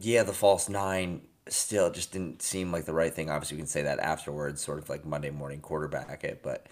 yeah, 0.01 0.23
the 0.23 0.33
false 0.33 0.69
nine 0.69 1.23
still 1.49 1.91
just 1.91 2.13
didn't 2.13 2.43
seem 2.43 2.73
like 2.73 2.85
the 2.85 2.95
right 2.95 3.13
thing. 3.13 3.31
Obviously, 3.31 3.57
we 3.57 3.61
can 3.61 3.67
say 3.67 3.83
that 3.83 3.99
afterwards, 3.99 4.63
sort 4.63 4.79
of 4.79 4.89
like 4.89 5.05
Monday 5.05 5.31
morning 5.31 5.61
quarterback 5.61 6.25
it, 6.25 6.43
but 6.43 6.67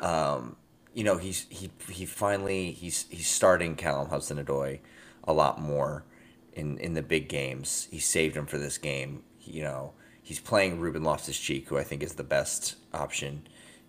um, 0.00 0.56
you 0.94 1.04
know, 1.04 1.16
he's 1.16 1.46
he 1.48 1.70
he 1.88 2.06
finally 2.06 2.72
he's 2.72 3.06
he's 3.10 3.28
starting 3.28 3.76
Callum 3.76 4.08
Hudson-Odoi 4.08 4.80
a 5.24 5.32
lot 5.32 5.60
more 5.60 6.04
in 6.52 6.78
in 6.78 6.94
the 6.94 7.02
big 7.02 7.28
games. 7.28 7.88
He 7.90 7.98
saved 7.98 8.36
him 8.36 8.46
for 8.46 8.58
this 8.58 8.78
game. 8.78 9.22
You 9.40 9.62
know, 9.62 9.92
he's 10.22 10.40
playing 10.40 10.80
Ruben 10.80 11.02
Loftus-Cheek, 11.02 11.68
who 11.68 11.78
I 11.78 11.84
think 11.84 12.02
is 12.02 12.14
the 12.14 12.24
best 12.24 12.76
option 12.92 13.46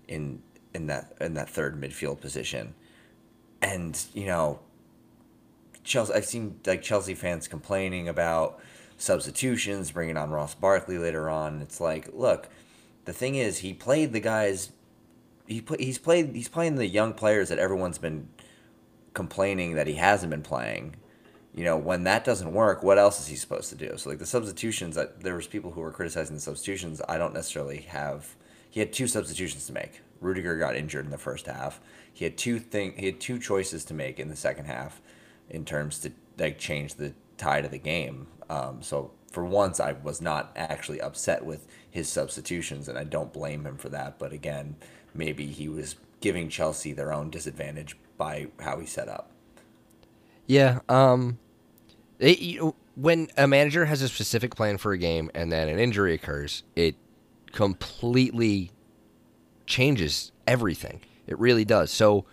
in 0.08 0.42
in 0.74 0.88
that 0.88 1.14
in 1.20 1.34
that 1.36 1.50
third 1.50 1.80
midfield 1.80 2.22
position. 2.22 2.74
And 3.62 4.00
you 4.14 4.26
know, 4.26 4.60
Chelsea. 5.84 6.14
I've 6.14 6.26
seen 6.26 6.60
like 6.66 6.82
Chelsea 6.82 7.16
fans 7.16 7.48
complaining 7.48 8.08
about 8.08 8.60
substitutions, 8.98 9.92
bringing 9.92 10.18
on 10.18 10.32
Ross 10.32 10.56
Barkley 10.56 10.98
later 10.98 11.30
on. 11.30 11.62
It's 11.62 11.82
like, 11.82 12.10
look, 12.14 12.50
the 13.06 13.14
thing 13.14 13.36
is, 13.36 13.60
he 13.60 13.74
played 13.74 14.14
the 14.14 14.20
guys. 14.20 14.72
He 15.54 15.62
play, 15.62 15.78
he's 15.80 15.98
played. 15.98 16.36
He's 16.36 16.48
playing 16.50 16.76
the 16.76 16.88
young 16.88 17.14
players 17.14 17.50
that 17.50 17.60
everyone's 17.60 17.98
been 17.98 18.28
complaining 19.14 19.76
that 19.76 19.88
he 19.88 19.94
hasn't 19.94 20.32
been 20.32 20.42
playing. 20.42 20.96
You 21.54 21.64
know, 21.64 21.78
when 21.78 22.04
that 22.06 22.26
doesn't 22.26 22.52
work, 22.52 22.82
what 22.82 22.98
else 22.98 23.22
is 23.22 23.28
he 23.28 23.36
supposed 23.36 23.70
to 23.70 23.76
do? 23.76 23.96
So, 23.98 24.10
like 24.10 24.18
the 24.20 24.26
substitutions, 24.26 24.96
that 24.96 25.22
there 25.22 25.36
was 25.36 25.46
people 25.46 25.72
who 25.72 25.82
were 25.82 25.92
criticizing 25.92 26.36
the 26.36 26.42
substitutions. 26.42 27.02
I 27.08 27.18
don't 27.18 27.34
necessarily 27.34 27.82
have. 27.82 28.36
He 28.70 28.80
had 28.80 28.92
two 28.92 29.08
substitutions 29.08 29.68
to 29.68 29.74
make. 29.74 30.02
Rudiger 30.20 30.58
got 30.58 30.76
injured 30.76 31.06
in 31.06 31.12
the 31.12 31.18
first 31.20 31.46
half. 31.46 31.80
He 32.12 32.26
had 32.26 32.38
two 32.38 32.58
thing. 32.60 32.94
He 32.98 33.06
had 33.06 33.20
two 33.20 33.38
choices 33.38 33.86
to 33.86 33.94
make 33.94 34.20
in 34.20 34.30
the 34.30 34.36
second 34.36 34.66
half, 34.66 35.02
in 35.50 35.66
terms 35.66 36.00
to 36.00 36.12
like 36.40 36.58
change 36.58 36.96
the 36.96 37.14
tide 37.38 37.66
of 37.66 37.72
the 37.72 37.78
game. 37.78 38.28
Um, 38.50 38.82
so 38.82 39.12
for 39.32 39.46
once, 39.46 39.80
I 39.80 39.94
was 39.94 40.22
not 40.22 40.52
actually 40.56 41.02
upset 41.02 41.46
with 41.46 41.68
his 41.90 42.10
substitutions, 42.10 42.88
and 42.88 42.98
I 42.98 43.04
don't 43.04 43.32
blame 43.32 43.66
him 43.66 43.78
for 43.78 43.90
that. 43.90 44.18
But 44.18 44.34
again, 44.34 44.76
maybe 45.14 45.48
he 45.48 45.68
was 45.68 45.96
giving 46.22 46.50
Chelsea 46.50 46.94
their 46.94 47.14
own 47.14 47.30
disadvantage 47.30 47.98
by 48.18 48.48
how 48.60 48.80
he 48.80 48.86
set 48.86 49.08
up. 49.08 49.32
Yeah. 50.48 50.80
Um. 50.90 51.40
It, 52.20 52.40
you, 52.40 52.76
when 52.96 53.28
a 53.38 53.48
manager 53.48 53.86
has 53.86 54.02
a 54.02 54.08
specific 54.08 54.56
plan 54.56 54.78
for 54.78 54.94
a 54.94 54.98
game 54.98 55.32
and 55.34 55.52
then 55.52 55.68
an 55.68 55.80
injury 55.80 56.14
occurs, 56.14 56.64
it 56.76 56.96
completely 57.52 58.72
changes 59.66 60.32
everything. 60.48 61.02
It 61.28 61.38
really 61.40 61.66
does. 61.66 61.92
So 61.92 62.26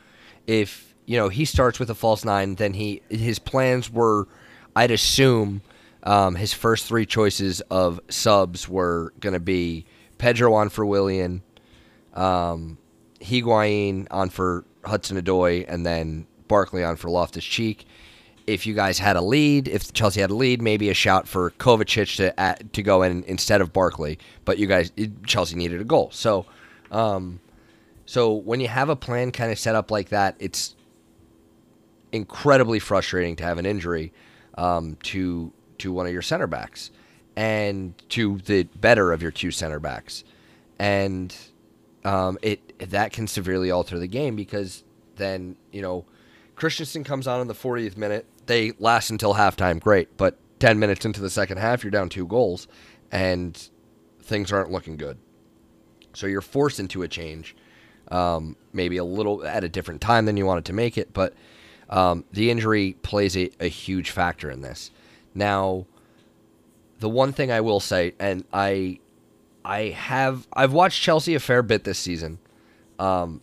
if 0.47 0.95
you 1.07 1.17
know 1.17 1.29
he 1.29 1.45
starts 1.45 1.79
with 1.79 1.91
a 1.91 1.95
false 1.95 2.25
nine, 2.25 2.57
then 2.57 2.75
he 2.75 3.03
his 3.09 3.39
plans 3.39 3.91
were, 3.91 4.29
I'd 4.77 4.91
assume, 4.91 5.63
um, 6.03 6.35
his 6.35 6.53
first 6.53 6.87
three 6.87 7.07
choices 7.07 7.61
of 7.71 8.01
subs 8.09 8.69
were 8.69 9.13
going 9.21 9.33
to 9.33 9.41
be 9.41 9.87
Pedro 10.19 10.55
on 10.55 10.69
for 10.69 10.85
Willian, 10.85 11.43
um, 12.15 12.79
Higuain 13.21 14.07
on 14.11 14.31
for 14.31 14.65
Hudson 14.85 15.21
Odoi, 15.21 15.65
and 15.69 15.85
then 15.85 16.27
Barkley 16.49 16.85
on 16.85 16.97
for 16.97 17.11
Loftus 17.11 17.45
Cheek. 17.45 17.87
If 18.47 18.67
you 18.67 18.75
guys 18.75 18.99
had 18.99 19.17
a 19.17 19.21
lead, 19.21 19.69
if 19.69 19.93
Chelsea 19.93 20.21
had 20.21 20.31
a 20.31 20.35
lead, 20.35 20.61
maybe 20.61 20.89
a 20.89 20.95
shout 20.95 21.29
for 21.29 21.51
Kovacic 21.53 22.17
to 22.17 22.39
add, 22.41 22.73
to 22.73 22.83
go 22.83 23.03
in 23.03 23.23
instead 23.25 23.61
of 23.61 23.73
Barkley. 23.73 24.19
But 24.45 24.59
you 24.59 24.67
guys, 24.67 24.91
Chelsea 25.27 25.57
needed 25.57 25.81
a 25.81 25.85
goal, 25.85 26.11
so 26.13 26.47
um, 26.91 27.41
so 28.07 28.33
when 28.33 28.59
you 28.59 28.69
have 28.69 28.89
a 28.89 28.97
plan 28.97 29.31
kind 29.31 29.53
of 29.53 29.59
set 29.59 29.77
up 29.77 29.91
like 29.91 30.09
that, 30.09 30.35
it's 30.41 30.75
incredibly 32.11 32.81
frustrating 32.81 33.37
to 33.37 33.45
have 33.45 33.59
an 33.59 33.67
injury 33.67 34.13
um, 34.59 34.97
to 35.05 35.53
to 35.79 35.93
one 35.93 36.07
of 36.07 36.13
your 36.13 36.23
center 36.23 36.47
backs 36.47 36.91
and 37.37 37.95
to 38.09 38.39
the 38.39 38.65
better 38.65 39.13
of 39.13 39.23
your 39.23 39.31
two 39.31 39.51
center 39.51 39.79
backs, 39.79 40.25
and 40.79 41.37
um, 42.05 42.39
it 42.43 42.91
that 42.91 43.13
can 43.13 43.27
severely 43.27 43.71
alter 43.71 43.99
the 43.99 44.07
game 44.07 44.37
because 44.37 44.85
then 45.17 45.57
you 45.73 45.83
know 45.83 46.05
Christensen 46.57 47.05
comes 47.05 47.27
on 47.27 47.41
in 47.41 47.49
the 47.49 47.55
40th 47.55 47.97
minute. 47.97 48.27
They 48.47 48.73
last 48.79 49.11
until 49.11 49.35
halftime, 49.35 49.81
great, 49.81 50.17
but 50.17 50.37
10 50.59 50.79
minutes 50.79 51.05
into 51.05 51.21
the 51.21 51.31
second 51.31 51.59
half, 51.59 51.83
you're 51.83 51.91
down 51.91 52.09
two 52.09 52.27
goals, 52.27 52.69
and 53.11 53.71
things 54.23 54.53
aren't 54.53 54.71
looking 54.71 54.97
good. 54.97 55.19
So 56.13 56.27
you're 56.27 56.41
forced 56.41 56.79
into 56.79 57.03
a 57.03 57.09
change, 57.09 57.57
um, 58.09 58.57
maybe 58.73 58.99
a 58.99 59.05
little 59.05 59.45
at 59.45 59.65
a 59.65 59.69
different 59.69 60.01
time 60.01 60.27
than 60.27 60.37
you 60.37 60.45
wanted 60.45 60.67
to 60.67 60.73
make 60.73 60.99
it, 60.99 61.13
but 61.13 61.35
um, 61.89 62.25
the 62.33 62.51
injury 62.51 62.97
plays 63.03 63.37
a, 63.37 63.51
a 63.59 63.69
huge 63.69 64.11
factor 64.11 64.51
in 64.51 64.61
this. 64.61 64.91
Now, 65.35 65.87
the 66.99 67.09
one 67.09 67.33
thing 67.33 67.51
I 67.51 67.61
will 67.63 67.81
say, 67.81 68.15
and 68.21 68.45
I, 68.53 69.01
I 69.65 69.89
have 69.89 70.47
I've 70.53 70.73
watched 70.73 71.03
Chelsea 71.03 71.35
a 71.35 71.41
fair 71.41 71.63
bit 71.63 71.85
this 71.85 71.99
season, 71.99 72.39
um, 72.99 73.41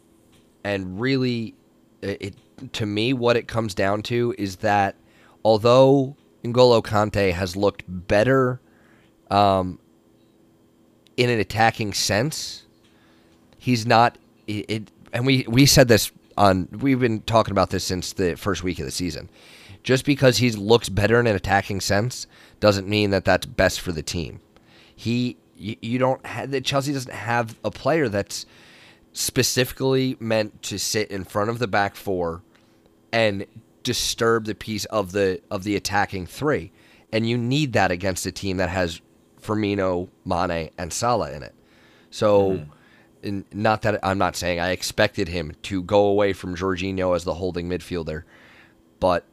and 0.64 1.00
really, 1.00 1.56
it, 2.02 2.36
to 2.74 2.86
me 2.86 3.14
what 3.14 3.38
it 3.38 3.48
comes 3.48 3.74
down 3.74 4.02
to 4.04 4.34
is 4.38 4.58
that 4.58 4.96
although 5.44 6.16
N'Golo 6.44 6.84
Kante 6.84 7.32
has 7.34 7.56
looked 7.56 7.84
better 7.88 8.60
um, 9.30 9.80
in 11.18 11.30
an 11.30 11.40
attacking 11.40 11.94
sense, 11.94 12.66
he's 13.58 13.86
not. 13.86 14.18
It, 14.48 14.66
it, 14.68 14.92
and 15.14 15.26
we 15.26 15.46
we 15.48 15.66
said 15.66 15.88
this 15.88 16.12
on. 16.36 16.68
We've 16.72 17.00
been 17.00 17.22
talking 17.22 17.52
about 17.52 17.70
this 17.70 17.84
since 17.84 18.14
the 18.14 18.36
first 18.36 18.64
week 18.64 18.80
of 18.80 18.86
the 18.86 18.92
season. 18.92 19.30
Just 19.84 20.04
because 20.04 20.38
he 20.38 20.52
looks 20.52 20.90
better 20.90 21.20
in 21.20 21.28
an 21.28 21.36
attacking 21.36 21.80
sense 21.80 22.28
doesn't 22.60 22.90
mean 22.90 23.12
that 23.12 23.24
that's 23.24 23.46
best 23.46 23.80
for 23.80 23.94
the 23.94 24.04
team. 24.04 24.42
He 24.94 25.38
you, 25.58 25.76
you 25.82 26.00
don't 26.00 26.26
have 26.26 26.52
that 26.52 26.64
Chelsea 26.66 26.94
doesn't 26.94 27.14
have 27.14 27.58
a 27.64 27.72
player 27.72 28.10
that's 28.10 28.46
specifically 29.14 30.16
meant 30.20 30.62
to 30.64 30.78
sit 30.78 31.10
in 31.10 31.24
front 31.24 31.50
of 31.50 31.60
the 31.60 31.68
back 31.68 31.96
four 31.96 32.44
and 33.12 33.46
disturb 33.84 34.46
the 34.46 34.56
piece 34.56 34.86
of 34.86 35.12
the 35.12 35.42
of 35.50 35.64
the 35.64 35.76
attacking 35.76 36.28
three. 36.28 36.72
And 37.12 37.28
you 37.28 37.38
need 37.38 37.74
that 37.74 37.90
against 37.90 38.26
a 38.26 38.32
team 38.32 38.58
that 38.58 38.70
has 38.70 39.02
Firmino, 39.42 40.10
Mane, 40.26 40.70
and 40.78 40.92
Salah 40.92 41.32
in 41.32 41.42
it. 41.42 41.56
So, 42.10 42.66
mm-hmm. 43.24 43.42
not 43.54 43.82
that 43.84 44.00
I'm 44.04 44.18
not 44.18 44.36
saying 44.36 44.60
I 44.60 44.72
expected 44.72 45.30
him 45.30 45.54
to 45.64 45.82
go 45.82 46.06
away 46.06 46.34
from 46.34 46.56
Jorginho 46.56 47.16
as 47.16 47.24
the 47.24 47.36
holding 47.36 47.70
midfielder, 47.70 48.24
but 49.00 49.26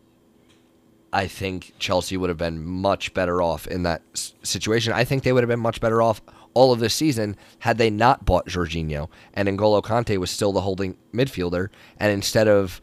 I 1.15 1.29
think 1.29 1.75
Chelsea 1.79 2.17
would 2.17 2.29
have 2.29 2.39
been 2.39 2.65
much 2.65 3.15
better 3.15 3.41
off 3.41 3.69
in 3.69 3.85
that 3.85 4.03
situation. 4.43 4.93
I 4.93 5.05
think 5.05 5.23
they 5.23 5.33
would 5.33 5.45
have 5.45 5.49
been 5.49 5.61
much 5.61 5.81
better 5.81 6.03
off 6.03 6.21
all 6.55 6.73
of 6.73 6.81
this 6.81 6.93
season 6.93 7.37
had 7.61 7.79
they 7.79 7.89
not 7.89 8.25
bought 8.25 8.47
Jorginho 8.49 9.09
and 9.33 9.49
N'Golo 9.49 9.81
Kante 9.81 10.19
was 10.19 10.33
still 10.33 10.53
the 10.53 10.61
holding 10.61 10.97
midfielder. 11.13 11.69
And 11.99 12.11
instead 12.11 12.49
of 12.49 12.81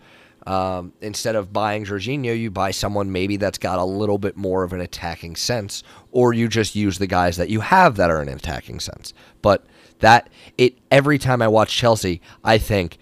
um, 0.48 0.94
instead 1.02 1.36
of 1.36 1.52
buying 1.52 1.84
Jorginho, 1.84 2.38
you 2.38 2.50
buy 2.50 2.72
someone 2.72 3.12
maybe 3.12 3.36
that's 3.36 3.58
got 3.58 3.80
a 3.80 3.84
little 3.84 4.18
bit 4.18 4.38
more 4.38 4.64
of 4.64 4.72
an 4.74 4.82
attacking 4.82 5.36
sense, 5.36 5.84
or 6.12 6.34
you 6.34 6.48
just 6.48 6.74
use 6.74 6.98
the 6.98 7.08
guys 7.08 7.36
that 7.38 7.50
you 7.50 7.60
have 7.60 7.98
that 7.98 8.10
are 8.10 8.22
an 8.22 8.30
attacking 8.30 8.80
sense. 8.80 9.14
But 9.42 9.66
that 10.00 10.30
it 10.58 10.78
every 10.90 11.20
time 11.20 11.42
I 11.42 11.50
watch 11.50 11.76
Chelsea, 11.76 12.22
I 12.46 12.58
think, 12.58 12.98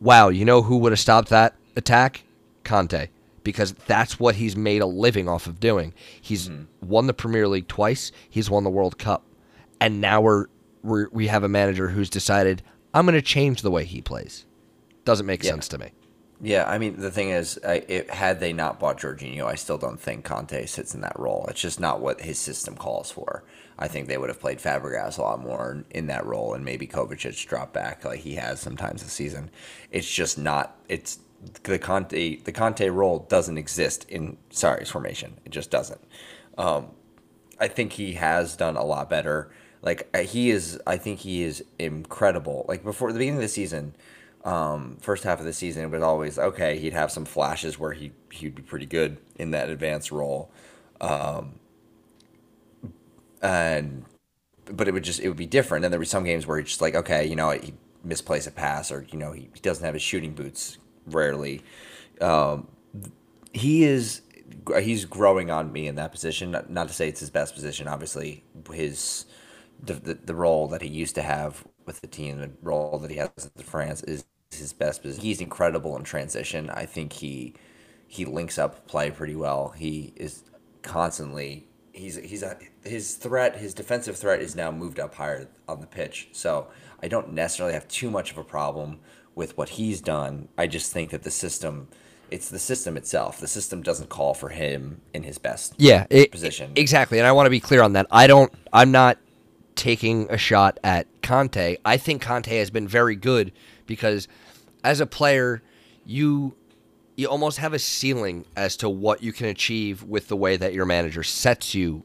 wow, 0.00 0.28
you 0.28 0.44
know 0.44 0.62
who 0.62 0.78
would 0.78 0.92
have 0.92 0.98
stopped 0.98 1.28
that 1.28 1.54
attack? 1.76 2.24
Kante. 2.64 3.08
Because 3.48 3.72
that's 3.86 4.20
what 4.20 4.34
he's 4.34 4.56
made 4.56 4.82
a 4.82 4.86
living 4.86 5.26
off 5.26 5.46
of 5.46 5.58
doing. 5.58 5.94
He's 6.20 6.50
mm-hmm. 6.50 6.64
won 6.86 7.06
the 7.06 7.14
Premier 7.14 7.48
League 7.48 7.66
twice. 7.66 8.12
He's 8.28 8.50
won 8.50 8.62
the 8.62 8.68
World 8.68 8.98
Cup, 8.98 9.24
and 9.80 10.02
now 10.02 10.20
we're, 10.20 10.48
we're 10.82 11.08
we 11.12 11.28
have 11.28 11.44
a 11.44 11.48
manager 11.48 11.88
who's 11.88 12.10
decided 12.10 12.62
I'm 12.92 13.06
going 13.06 13.14
to 13.14 13.22
change 13.22 13.62
the 13.62 13.70
way 13.70 13.86
he 13.86 14.02
plays. 14.02 14.44
Doesn't 15.06 15.24
make 15.24 15.42
yeah. 15.42 15.52
sense 15.52 15.66
to 15.68 15.78
me. 15.78 15.92
Yeah, 16.42 16.68
I 16.68 16.78
mean 16.78 17.00
the 17.00 17.10
thing 17.10 17.30
is, 17.30 17.58
I, 17.66 17.84
it, 17.88 18.10
had 18.10 18.38
they 18.38 18.52
not 18.52 18.78
bought 18.78 18.98
Jorginho, 18.98 19.46
I 19.46 19.54
still 19.54 19.78
don't 19.78 19.98
think 19.98 20.26
Kante 20.26 20.68
sits 20.68 20.94
in 20.94 21.00
that 21.00 21.18
role. 21.18 21.46
It's 21.48 21.60
just 21.60 21.80
not 21.80 22.00
what 22.00 22.20
his 22.20 22.38
system 22.38 22.76
calls 22.76 23.10
for. 23.10 23.44
I 23.78 23.88
think 23.88 24.08
they 24.08 24.18
would 24.18 24.28
have 24.28 24.40
played 24.40 24.58
Fabregas 24.58 25.18
a 25.18 25.22
lot 25.22 25.40
more 25.40 25.84
in 25.90 26.06
that 26.08 26.26
role, 26.26 26.52
and 26.52 26.64
maybe 26.64 26.86
Kovacic 26.86 27.46
drop 27.46 27.72
back 27.72 28.04
like 28.04 28.20
he 28.20 28.34
has 28.34 28.60
sometimes 28.60 29.02
this 29.02 29.12
season. 29.12 29.50
It's 29.90 30.12
just 30.12 30.36
not. 30.36 30.76
It's 30.88 31.18
the 31.64 31.78
Conte 31.78 32.36
the 32.36 32.52
Kante 32.52 32.92
role 32.92 33.20
doesn't 33.28 33.58
exist 33.58 34.04
in 34.08 34.36
Sarri's 34.50 34.90
formation. 34.90 35.38
It 35.44 35.50
just 35.50 35.70
doesn't. 35.70 36.00
Um, 36.56 36.88
I 37.60 37.68
think 37.68 37.92
he 37.92 38.14
has 38.14 38.56
done 38.56 38.76
a 38.76 38.84
lot 38.84 39.08
better. 39.08 39.50
Like 39.82 40.14
he 40.16 40.50
is, 40.50 40.80
I 40.86 40.96
think 40.96 41.20
he 41.20 41.42
is 41.42 41.64
incredible. 41.78 42.64
Like 42.68 42.82
before 42.82 43.12
the 43.12 43.18
beginning 43.18 43.38
of 43.38 43.42
the 43.42 43.48
season 43.48 43.94
um, 44.44 44.96
first 45.00 45.24
half 45.24 45.40
of 45.40 45.44
the 45.44 45.52
season, 45.52 45.84
it 45.84 45.90
was 45.90 46.02
always 46.02 46.38
okay. 46.38 46.78
He'd 46.78 46.92
have 46.92 47.10
some 47.10 47.24
flashes 47.24 47.78
where 47.78 47.92
he 47.92 48.12
he'd 48.30 48.54
be 48.54 48.62
pretty 48.62 48.86
good 48.86 49.18
in 49.36 49.50
that 49.50 49.68
advanced 49.68 50.10
role, 50.10 50.50
um, 51.00 51.58
and 53.42 54.04
but 54.64 54.88
it 54.88 54.94
would 54.94 55.04
just 55.04 55.20
it 55.20 55.28
would 55.28 55.36
be 55.36 55.46
different. 55.46 55.84
And 55.84 55.92
there 55.92 56.00
were 56.00 56.04
some 56.04 56.24
games 56.24 56.46
where 56.46 56.58
he's 56.58 56.68
just 56.68 56.80
like, 56.80 56.94
okay, 56.94 57.26
you 57.26 57.36
know, 57.36 57.50
he 57.50 57.74
misplays 58.06 58.46
a 58.46 58.50
pass, 58.50 58.90
or 58.90 59.06
you 59.10 59.18
know, 59.18 59.32
he, 59.32 59.48
he 59.52 59.60
doesn't 59.60 59.84
have 59.84 59.94
his 59.94 60.02
shooting 60.02 60.34
boots 60.34 60.78
rarely. 61.10 61.62
Um, 62.20 62.68
he 63.52 63.84
is 63.84 64.22
he's 64.80 65.04
growing 65.04 65.50
on 65.50 65.72
me 65.72 65.86
in 65.86 65.94
that 65.96 66.12
position. 66.12 66.50
Not, 66.50 66.88
to 66.88 66.94
say 66.94 67.08
it's 67.08 67.20
his 67.20 67.30
best 67.30 67.54
position. 67.54 67.88
Obviously, 67.88 68.44
his 68.72 69.26
the, 69.82 69.94
the, 69.94 70.14
the 70.14 70.34
role 70.34 70.68
that 70.68 70.82
he 70.82 70.88
used 70.88 71.14
to 71.14 71.22
have 71.22 71.64
with 71.86 72.00
the 72.00 72.06
team, 72.06 72.38
the 72.38 72.50
role 72.62 72.98
that 72.98 73.10
he 73.10 73.16
has 73.16 73.30
in 73.56 73.62
France 73.62 74.02
is 74.02 74.24
his 74.50 74.72
best 74.72 75.02
position. 75.02 75.22
He's 75.22 75.40
incredible 75.40 75.96
in 75.96 76.04
transition. 76.04 76.70
I 76.70 76.86
think 76.86 77.12
he 77.12 77.54
he 78.06 78.24
links 78.24 78.58
up 78.58 78.86
play 78.88 79.10
pretty 79.10 79.36
well. 79.36 79.74
He 79.76 80.12
is 80.16 80.44
constantly 80.82 81.66
he's 81.92 82.16
he's 82.16 82.42
a, 82.42 82.56
his 82.84 83.14
threat, 83.16 83.56
his 83.56 83.74
defensive 83.74 84.16
threat 84.16 84.40
is 84.40 84.56
now 84.56 84.70
moved 84.70 84.98
up 84.98 85.14
higher 85.14 85.48
on 85.68 85.80
the 85.80 85.86
pitch. 85.86 86.28
So 86.32 86.68
I 87.02 87.08
don't 87.08 87.32
necessarily 87.32 87.74
have 87.74 87.86
too 87.88 88.10
much 88.10 88.30
of 88.30 88.38
a 88.38 88.44
problem 88.44 89.00
with 89.38 89.56
what 89.56 89.70
he's 89.70 90.00
done. 90.00 90.48
I 90.58 90.66
just 90.66 90.92
think 90.92 91.10
that 91.10 91.22
the 91.22 91.30
system 91.30 91.88
it's 92.30 92.50
the 92.50 92.58
system 92.58 92.98
itself. 92.98 93.40
The 93.40 93.48
system 93.48 93.80
doesn't 93.80 94.10
call 94.10 94.34
for 94.34 94.50
him 94.50 95.00
in 95.14 95.22
his 95.22 95.38
best 95.38 95.74
yeah 95.78 96.06
it, 96.10 96.30
position. 96.30 96.72
exactly. 96.76 97.18
And 97.18 97.26
I 97.26 97.32
want 97.32 97.46
to 97.46 97.50
be 97.50 97.60
clear 97.60 97.80
on 97.80 97.94
that. 97.94 98.06
I 98.10 98.26
don't. 98.26 98.52
I'm 98.70 98.90
not 98.90 99.16
taking 99.76 100.26
a 100.28 100.36
shot 100.36 100.78
at 100.82 101.06
Kante. 101.22 101.78
I 101.84 101.96
think 101.96 102.22
Kante 102.22 102.58
has 102.58 102.68
been 102.68 102.88
very 102.88 103.14
good 103.14 103.52
because 103.86 104.26
as 104.82 105.00
a 105.00 105.06
player, 105.06 105.62
you 106.04 106.54
you 107.16 107.28
almost 107.28 107.58
have 107.58 107.72
a 107.72 107.78
ceiling 107.78 108.44
as 108.56 108.76
to 108.78 108.88
what 108.88 109.22
you 109.22 109.32
can 109.32 109.46
achieve 109.46 110.02
with 110.02 110.28
the 110.28 110.36
way 110.36 110.56
that 110.56 110.74
your 110.74 110.84
manager 110.84 111.22
sets 111.22 111.74
you 111.74 112.04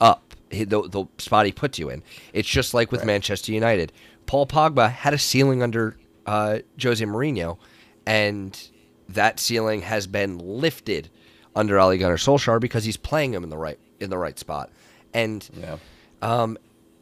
up, 0.00 0.34
the, 0.50 0.64
the 0.64 1.04
spot 1.18 1.44
he 1.44 1.52
puts 1.52 1.78
you 1.78 1.90
in. 1.90 2.02
It's 2.32 2.48
just 2.48 2.72
like 2.72 2.90
with 2.92 3.00
right. 3.00 3.06
Manchester 3.08 3.52
United. 3.52 3.92
Paul 4.26 4.46
Pogba 4.46 4.90
had 4.90 5.14
a 5.14 5.18
ceiling 5.18 5.62
under 5.62 5.96
uh, 6.28 6.58
Jose 6.80 7.02
Mourinho, 7.04 7.56
and 8.04 8.68
that 9.08 9.40
ceiling 9.40 9.80
has 9.80 10.06
been 10.06 10.38
lifted 10.38 11.08
under 11.56 11.80
Ole 11.80 11.96
Gunnar 11.96 12.18
Solskjaer 12.18 12.60
because 12.60 12.84
he's 12.84 12.98
playing 12.98 13.32
him 13.32 13.42
in 13.42 13.48
the 13.48 13.56
right 13.56 13.78
in 13.98 14.10
the 14.10 14.18
right 14.18 14.38
spot. 14.38 14.70
And 15.14 15.48
yeah. 15.58 15.78
um, 16.20 16.58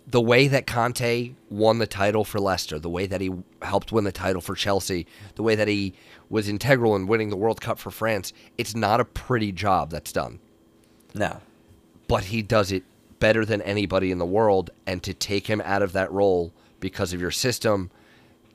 the 0.07 0.21
way 0.21 0.47
that 0.47 0.69
Kante 0.69 1.35
won 1.51 1.79
the 1.79 1.89
title 1.89 2.25
for 2.25 2.39
Leicester, 2.39 2.79
the 2.79 2.89
way 2.89 3.07
that 3.07 3.21
he 3.21 3.33
helped 3.62 3.91
win 3.91 4.05
the 4.05 4.12
title 4.12 4.41
for 4.41 4.55
Chelsea, 4.55 5.09
the 5.35 5.43
way 5.43 5.57
that 5.57 5.67
he 5.67 5.95
was 6.31 6.49
integral 6.49 6.95
in 6.95 7.09
winning 7.09 7.31
the 7.31 7.37
World 7.37 7.61
Cup 7.61 7.81
for 7.81 7.91
France, 7.91 8.33
it's 8.57 8.77
not 8.77 9.01
a 9.01 9.05
pretty 9.05 9.51
job 9.51 9.91
that's 9.91 10.12
done. 10.12 10.39
No. 11.15 11.41
But 12.07 12.25
he 12.25 12.43
does 12.43 12.71
it 12.71 12.85
better 13.19 13.45
than 13.45 13.61
anybody 13.62 14.12
in 14.12 14.19
the 14.19 14.25
world, 14.27 14.71
and 14.87 15.03
to 15.03 15.12
take 15.12 15.49
him 15.49 15.61
out 15.65 15.83
of 15.83 15.93
that 15.95 16.12
role 16.12 16.53
because 16.79 17.12
of 17.12 17.21
your 17.21 17.33
system 17.33 17.91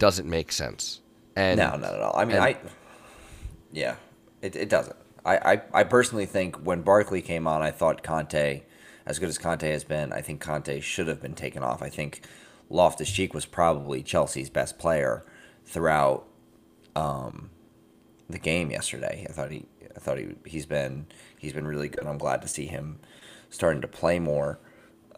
doesn't 0.01 0.27
make 0.27 0.51
sense. 0.51 0.99
And 1.35 1.59
No, 1.59 1.75
not 1.77 1.93
at 1.93 2.01
all. 2.01 2.17
I 2.17 2.25
mean, 2.25 2.37
and, 2.37 2.43
I. 2.43 2.57
Yeah, 3.71 3.95
it, 4.41 4.55
it 4.55 4.67
doesn't. 4.67 4.95
I, 5.23 5.37
I, 5.37 5.61
I 5.73 5.83
personally 5.83 6.25
think 6.25 6.55
when 6.57 6.81
Barkley 6.81 7.21
came 7.21 7.45
on, 7.47 7.61
I 7.61 7.69
thought 7.69 8.03
Kante 8.03 8.63
as 9.05 9.19
good 9.19 9.29
as 9.29 9.37
Kante 9.37 9.71
has 9.71 9.83
been, 9.83 10.11
I 10.11 10.21
think 10.21 10.43
Kante 10.43 10.81
should 10.81 11.07
have 11.07 11.21
been 11.21 11.35
taken 11.35 11.61
off. 11.63 11.83
I 11.83 11.89
think 11.89 12.21
Loftus 12.69 13.11
Cheek 13.11 13.33
was 13.33 13.45
probably 13.45 14.01
Chelsea's 14.01 14.49
best 14.49 14.79
player 14.79 15.23
throughout 15.65 16.25
um, 16.95 17.51
the 18.27 18.39
game 18.39 18.71
yesterday. 18.71 19.27
I 19.29 19.31
thought 19.31 19.51
he, 19.51 19.65
I 19.95 19.99
thought 19.99 20.17
he, 20.17 20.29
he's 20.45 20.65
been, 20.65 21.05
he's 21.37 21.53
been 21.53 21.67
really 21.67 21.89
good. 21.89 22.07
I'm 22.07 22.17
glad 22.17 22.41
to 22.41 22.47
see 22.47 22.65
him 22.65 22.99
starting 23.49 23.81
to 23.81 23.87
play 23.87 24.19
more 24.19 24.59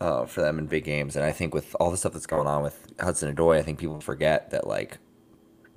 uh, 0.03 0.25
for 0.25 0.41
them 0.41 0.59
in 0.59 0.65
big 0.65 0.83
games. 0.83 1.15
And 1.15 1.25
I 1.25 1.31
think 1.31 1.53
with 1.53 1.73
all 1.79 1.89
the 1.89 1.95
stuff 1.95 2.11
that's 2.11 2.25
going 2.25 2.45
on 2.45 2.61
with 2.61 2.87
Hudson 2.99 3.33
Odoi, 3.33 3.57
I 3.57 3.61
think 3.61 3.79
people 3.79 4.01
forget 4.01 4.49
that 4.51 4.67
like 4.67 4.97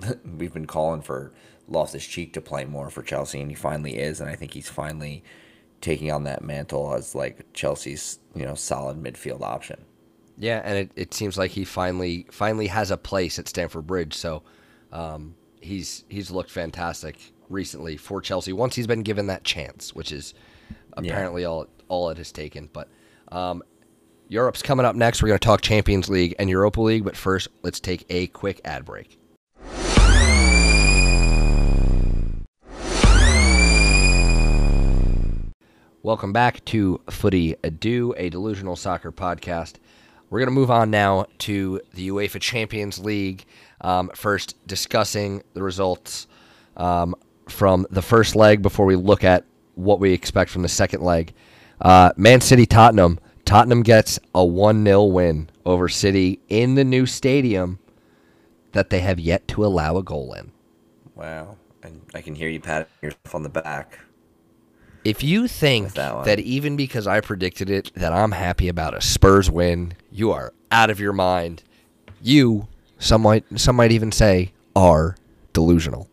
we've 0.36 0.52
been 0.52 0.66
calling 0.66 1.00
for 1.00 1.32
Loftus 1.68 2.04
Cheek 2.04 2.32
to 2.32 2.40
play 2.40 2.64
more 2.64 2.90
for 2.90 3.04
Chelsea, 3.04 3.40
and 3.40 3.50
he 3.50 3.54
finally 3.54 3.96
is. 3.98 4.20
And 4.20 4.28
I 4.28 4.34
think 4.34 4.52
he's 4.52 4.68
finally 4.68 5.22
taking 5.80 6.10
on 6.10 6.24
that 6.24 6.42
mantle 6.42 6.92
as 6.92 7.14
like 7.14 7.52
Chelsea's 7.52 8.18
you 8.34 8.44
know 8.44 8.56
solid 8.56 9.00
midfield 9.00 9.42
option. 9.42 9.84
Yeah, 10.36 10.60
and 10.64 10.76
it, 10.76 10.90
it 10.96 11.14
seems 11.14 11.38
like 11.38 11.52
he 11.52 11.64
finally 11.64 12.26
finally 12.32 12.66
has 12.66 12.90
a 12.90 12.96
place 12.96 13.38
at 13.38 13.46
Stamford 13.46 13.86
Bridge. 13.86 14.14
So 14.14 14.42
um, 14.90 15.36
he's 15.60 16.04
he's 16.08 16.32
looked 16.32 16.50
fantastic 16.50 17.16
recently 17.48 17.96
for 17.96 18.20
Chelsea 18.20 18.52
once 18.52 18.74
he's 18.74 18.88
been 18.88 19.04
given 19.04 19.28
that 19.28 19.44
chance, 19.44 19.94
which 19.94 20.10
is 20.10 20.34
apparently 20.94 21.42
yeah. 21.42 21.48
all 21.48 21.68
all 21.86 22.10
it 22.10 22.18
has 22.18 22.32
taken. 22.32 22.68
But 22.72 22.88
um, 23.30 23.62
Europe's 24.28 24.62
coming 24.62 24.84
up 24.84 24.96
next. 24.96 25.22
We're 25.22 25.28
going 25.28 25.38
to 25.38 25.44
talk 25.44 25.60
Champions 25.60 26.08
League 26.08 26.34
and 26.38 26.50
Europa 26.50 26.80
League, 26.80 27.04
but 27.04 27.16
first 27.16 27.48
let's 27.62 27.78
take 27.78 28.04
a 28.10 28.26
quick 28.28 28.60
ad 28.64 28.84
break. 28.84 29.18
Welcome 36.02 36.32
back 36.32 36.64
to 36.66 37.00
Footy 37.10 37.56
Ado, 37.64 38.14
a 38.16 38.28
delusional 38.28 38.76
soccer 38.76 39.10
podcast. 39.10 39.74
We're 40.30 40.40
going 40.40 40.48
to 40.48 40.54
move 40.54 40.70
on 40.70 40.90
now 40.90 41.26
to 41.38 41.80
the 41.94 42.08
UEFA 42.08 42.40
Champions 42.40 42.98
League. 42.98 43.44
Um, 43.80 44.10
first, 44.14 44.56
discussing 44.66 45.42
the 45.54 45.62
results 45.62 46.26
um, 46.76 47.14
from 47.48 47.86
the 47.90 48.02
first 48.02 48.34
leg 48.34 48.62
before 48.62 48.86
we 48.86 48.96
look 48.96 49.22
at 49.22 49.44
what 49.74 50.00
we 50.00 50.12
expect 50.12 50.50
from 50.50 50.62
the 50.62 50.68
second 50.68 51.02
leg. 51.02 51.32
Uh, 51.80 52.10
Man 52.16 52.40
City 52.40 52.66
Tottenham. 52.66 53.20
Tottenham 53.46 53.84
gets 53.84 54.18
a 54.34 54.44
1 54.44 54.84
0 54.84 55.04
win 55.04 55.48
over 55.64 55.88
City 55.88 56.40
in 56.48 56.74
the 56.74 56.84
new 56.84 57.06
stadium 57.06 57.78
that 58.72 58.90
they 58.90 59.00
have 59.00 59.20
yet 59.20 59.46
to 59.48 59.64
allow 59.64 59.96
a 59.96 60.02
goal 60.02 60.34
in. 60.34 60.50
Wow. 61.14 61.56
And 61.82 62.02
I 62.12 62.20
can 62.20 62.34
hear 62.34 62.48
you 62.48 62.60
patting 62.60 62.88
yourself 63.00 63.34
on 63.34 63.44
the 63.44 63.48
back. 63.48 64.00
If 65.04 65.22
you 65.22 65.46
think 65.46 65.94
that, 65.94 66.24
that, 66.24 66.40
even 66.40 66.76
because 66.76 67.06
I 67.06 67.20
predicted 67.20 67.70
it 67.70 67.92
that 67.94 68.12
I'm 68.12 68.32
happy 68.32 68.66
about 68.66 68.94
a 68.94 69.00
Spurs 69.00 69.48
win, 69.48 69.94
you 70.10 70.32
are 70.32 70.52
out 70.72 70.90
of 70.90 70.98
your 70.98 71.12
mind. 71.12 71.62
You, 72.20 72.66
some 72.98 73.22
might 73.22 73.44
some 73.54 73.76
might 73.76 73.92
even 73.92 74.10
say, 74.10 74.52
are 74.74 75.16
delusional. 75.52 76.10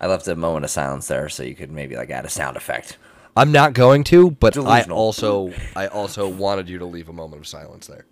I 0.00 0.08
left 0.08 0.26
a 0.26 0.34
moment 0.34 0.64
of 0.64 0.70
silence 0.70 1.06
there 1.06 1.28
so 1.28 1.44
you 1.44 1.54
could 1.54 1.70
maybe 1.70 1.94
like 1.94 2.10
add 2.10 2.24
a 2.24 2.28
sound 2.28 2.56
effect. 2.56 2.98
I'm 3.36 3.50
not 3.50 3.72
going 3.72 4.04
to, 4.04 4.30
but 4.32 4.54
delusional. 4.54 4.96
I 4.96 5.00
also 5.00 5.52
I 5.74 5.86
also 5.88 6.28
wanted 6.28 6.68
you 6.68 6.78
to 6.78 6.86
leave 6.86 7.08
a 7.08 7.12
moment 7.12 7.40
of 7.40 7.46
silence 7.46 7.86
there. 7.86 8.06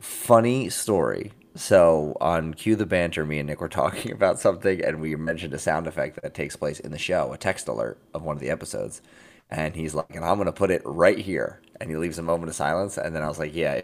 Funny 0.00 0.70
story. 0.70 1.32
So 1.54 2.16
on 2.20 2.54
Cue 2.54 2.76
the 2.76 2.86
Banter, 2.86 3.26
me 3.26 3.38
and 3.38 3.46
Nick 3.46 3.60
were 3.60 3.68
talking 3.68 4.12
about 4.12 4.40
something, 4.40 4.82
and 4.82 5.00
we 5.00 5.14
mentioned 5.16 5.52
a 5.52 5.58
sound 5.58 5.86
effect 5.86 6.20
that 6.22 6.34
takes 6.34 6.56
place 6.56 6.80
in 6.80 6.90
the 6.90 6.98
show, 6.98 7.32
a 7.32 7.38
text 7.38 7.68
alert 7.68 7.98
of 8.14 8.22
one 8.22 8.36
of 8.36 8.40
the 8.40 8.50
episodes. 8.50 9.02
And 9.50 9.76
he's 9.76 9.94
like, 9.94 10.14
and 10.14 10.24
I'm 10.24 10.36
going 10.36 10.46
to 10.46 10.52
put 10.52 10.70
it 10.70 10.80
right 10.84 11.18
here. 11.18 11.60
And 11.78 11.90
he 11.90 11.96
leaves 11.96 12.18
a 12.18 12.22
moment 12.22 12.48
of 12.48 12.54
silence. 12.54 12.96
And 12.96 13.14
then 13.14 13.22
I 13.22 13.28
was 13.28 13.38
like, 13.38 13.54
yeah, 13.54 13.82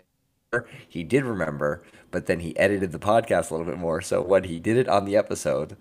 he 0.88 1.04
did 1.04 1.24
remember, 1.24 1.82
but 2.10 2.24
then 2.24 2.40
he 2.40 2.56
edited 2.56 2.92
the 2.92 2.98
podcast 2.98 3.50
a 3.50 3.54
little 3.54 3.66
bit 3.66 3.76
more. 3.76 4.00
So 4.00 4.22
when 4.22 4.44
he 4.44 4.58
did 4.58 4.78
it 4.78 4.88
on 4.88 5.04
the 5.04 5.16
episode, 5.16 5.76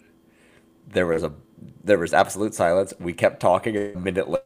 there 0.85 1.05
was 1.05 1.23
a 1.23 1.31
there 1.83 1.97
was 1.97 2.13
absolute 2.13 2.53
silence. 2.53 2.93
We 2.99 3.13
kept 3.13 3.39
talking 3.39 3.77
a 3.77 3.97
minute 3.97 4.27
later 4.27 4.43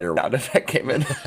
sound 0.00 0.34
effect 0.34 0.68
came 0.68 0.90
in. 0.90 1.00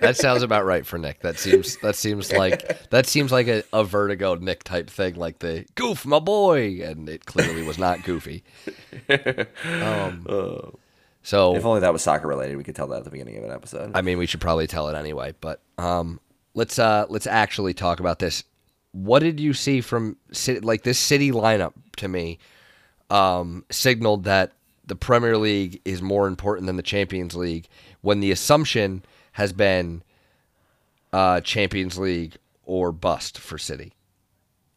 that 0.00 0.16
sounds 0.16 0.42
about 0.42 0.64
right 0.64 0.86
for 0.86 0.98
Nick. 0.98 1.20
That 1.20 1.38
seems 1.38 1.76
that 1.78 1.96
seems 1.96 2.32
like 2.32 2.90
that 2.90 3.06
seems 3.06 3.30
like 3.30 3.46
a, 3.46 3.62
a 3.72 3.84
Vertigo 3.84 4.34
Nick 4.36 4.64
type 4.64 4.88
thing, 4.88 5.16
like 5.16 5.40
the 5.40 5.66
goof 5.74 6.06
my 6.06 6.18
boy, 6.18 6.80
and 6.82 7.08
it 7.08 7.26
clearly 7.26 7.62
was 7.62 7.78
not 7.78 8.02
goofy. 8.02 8.42
Um, 9.08 10.26
oh. 10.28 10.78
so 11.22 11.54
if 11.56 11.64
only 11.64 11.80
that 11.80 11.92
was 11.92 12.02
soccer 12.02 12.26
related, 12.26 12.56
we 12.56 12.64
could 12.64 12.76
tell 12.76 12.88
that 12.88 12.98
at 12.98 13.04
the 13.04 13.10
beginning 13.10 13.36
of 13.36 13.44
an 13.44 13.50
episode. 13.50 13.92
I 13.94 14.02
mean, 14.02 14.18
we 14.18 14.26
should 14.26 14.40
probably 14.40 14.66
tell 14.66 14.88
it 14.88 14.96
anyway. 14.96 15.34
But 15.40 15.60
um, 15.76 16.20
let's 16.54 16.78
uh, 16.78 17.06
let's 17.08 17.26
actually 17.26 17.74
talk 17.74 18.00
about 18.00 18.18
this. 18.18 18.44
What 18.92 19.20
did 19.20 19.38
you 19.38 19.52
see 19.52 19.82
from 19.82 20.16
like 20.62 20.82
this 20.82 20.98
city 20.98 21.32
lineup 21.32 21.74
to 21.96 22.08
me? 22.08 22.38
Um, 23.10 23.64
signaled 23.70 24.22
that 24.24 24.52
the 24.86 24.96
Premier 24.96 25.36
League 25.36 25.80
is 25.84 26.00
more 26.00 26.26
important 26.26 26.66
than 26.66 26.76
the 26.76 26.82
Champions 26.82 27.34
League 27.34 27.68
when 28.00 28.20
the 28.20 28.30
assumption 28.30 29.04
has 29.32 29.52
been 29.52 30.02
uh, 31.12 31.40
Champions 31.40 31.98
League 31.98 32.36
or 32.64 32.92
bust 32.92 33.38
for 33.38 33.58
City. 33.58 33.92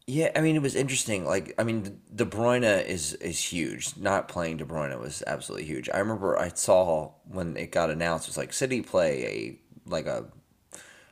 Yeah, 0.06 0.30
I 0.36 0.42
mean 0.42 0.54
it 0.54 0.62
was 0.62 0.74
interesting. 0.74 1.24
Like, 1.24 1.54
I 1.58 1.64
mean, 1.64 2.00
De 2.14 2.26
Bruyne 2.26 2.84
is 2.86 3.14
is 3.14 3.42
huge. 3.42 3.96
Not 3.96 4.28
playing 4.28 4.58
De 4.58 4.64
Bruyne 4.64 4.98
was 5.00 5.22
absolutely 5.26 5.66
huge. 5.66 5.88
I 5.88 5.98
remember 5.98 6.38
I 6.38 6.48
saw 6.48 7.12
when 7.26 7.56
it 7.56 7.72
got 7.72 7.88
announced, 7.88 8.26
it 8.26 8.30
was 8.30 8.36
like 8.36 8.52
City 8.52 8.82
play 8.82 9.24
a 9.24 9.90
like 9.90 10.06
a 10.06 10.26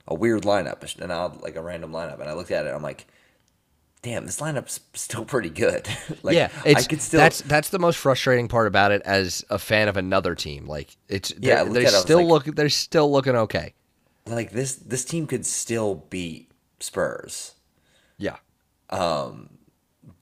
a 0.07 0.15
weird 0.15 0.43
lineup, 0.43 1.01
an 1.01 1.11
odd 1.11 1.41
like 1.43 1.57
a 1.57 1.63
random 1.63 1.93
lineup, 1.93 2.21
and 2.21 2.29
I 2.29 2.35
looked 2.35 2.51
at 2.51 2.67
it. 2.67 2.75
I'm 2.75 2.83
like, 2.83 3.07
damn, 4.03 4.27
this 4.27 4.41
lineup's 4.41 4.81
still 4.95 5.25
pretty 5.25 5.49
good. 5.49 5.89
like, 6.23 6.35
yeah, 6.35 6.51
I 6.65 6.75
could 6.83 7.01
still. 7.01 7.21
That's 7.21 7.41
that's 7.43 7.71
the 7.71 7.79
most 7.79 7.97
frustrating 7.97 8.49
part 8.49 8.67
about 8.67 8.93
it 8.93 9.03
as 9.03 9.45
a 9.49 9.59
fan 9.59 9.89
of 9.89 9.97
another 9.97 10.35
team. 10.35 10.67
Like 10.67 10.97
it's 11.09 11.33
yeah, 11.39 11.65
they're, 11.65 11.85
they're 11.85 11.89
still 11.89 12.27
like, 12.27 12.47
look 12.47 12.57
they're 12.57 12.69
still 12.69 13.11
looking 13.11 13.37
okay. 13.37 13.75
Like 14.27 14.51
this 14.51 14.75
this 14.75 15.05
team 15.05 15.27
could 15.27 15.47
still 15.47 16.05
beat 16.11 16.51
Spurs. 16.81 17.55
Yeah. 18.19 18.37
Um, 18.91 19.49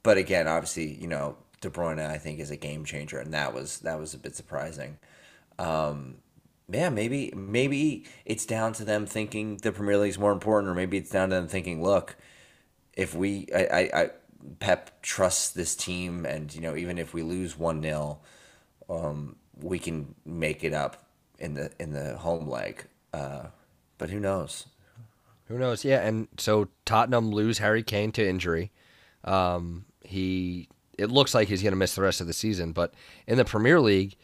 but 0.02 0.16
again, 0.16 0.46
obviously, 0.46 0.94
you 0.94 1.08
know, 1.08 1.36
De 1.60 1.68
Bruyne, 1.68 1.98
I 1.98 2.18
think, 2.18 2.40
is 2.40 2.50
a 2.50 2.56
game 2.56 2.84
changer, 2.84 3.18
and 3.18 3.34
that 3.34 3.52
was 3.52 3.78
that 3.80 3.98
was 3.98 4.14
a 4.14 4.18
bit 4.18 4.36
surprising. 4.36 4.98
Um, 5.58 6.16
yeah, 6.70 6.88
maybe 6.88 7.32
maybe 7.34 8.06
it's 8.24 8.46
down 8.46 8.72
to 8.74 8.84
them 8.84 9.06
thinking 9.06 9.56
the 9.58 9.72
Premier 9.72 9.98
League 9.98 10.10
is 10.10 10.18
more 10.18 10.32
important, 10.32 10.70
or 10.70 10.74
maybe 10.74 10.96
it's 10.96 11.10
down 11.10 11.30
to 11.30 11.34
them 11.34 11.48
thinking, 11.48 11.82
look, 11.82 12.16
if 13.00 13.14
we, 13.14 13.48
I, 13.54 13.64
I, 13.64 13.90
I 14.02 14.10
Pep 14.58 15.02
trusts 15.02 15.50
this 15.50 15.74
team, 15.74 16.24
and 16.24 16.54
you 16.54 16.60
know, 16.60 16.76
even 16.76 16.98
if 16.98 17.12
we 17.12 17.22
lose 17.22 17.58
one 17.58 17.82
0 17.82 18.20
um, 18.88 19.36
we 19.60 19.78
can 19.78 20.14
make 20.24 20.64
it 20.64 20.72
up 20.72 21.04
in 21.38 21.54
the 21.54 21.70
in 21.78 21.92
the 21.92 22.16
home 22.16 22.48
leg. 22.48 22.84
Uh, 23.12 23.46
but 23.98 24.10
who 24.10 24.20
knows? 24.20 24.66
Who 25.46 25.58
knows? 25.58 25.84
Yeah, 25.84 26.00
and 26.06 26.28
so 26.38 26.68
Tottenham 26.84 27.30
lose 27.30 27.58
Harry 27.58 27.82
Kane 27.82 28.12
to 28.12 28.26
injury. 28.26 28.70
Um, 29.24 29.84
he 30.02 30.68
it 30.98 31.10
looks 31.10 31.34
like 31.34 31.48
he's 31.48 31.62
going 31.62 31.72
to 31.72 31.78
miss 31.78 31.94
the 31.94 32.02
rest 32.02 32.20
of 32.20 32.26
the 32.26 32.32
season, 32.32 32.72
but 32.72 32.92
in 33.26 33.36
the 33.36 33.44
Premier 33.44 33.80
League, 33.80 34.16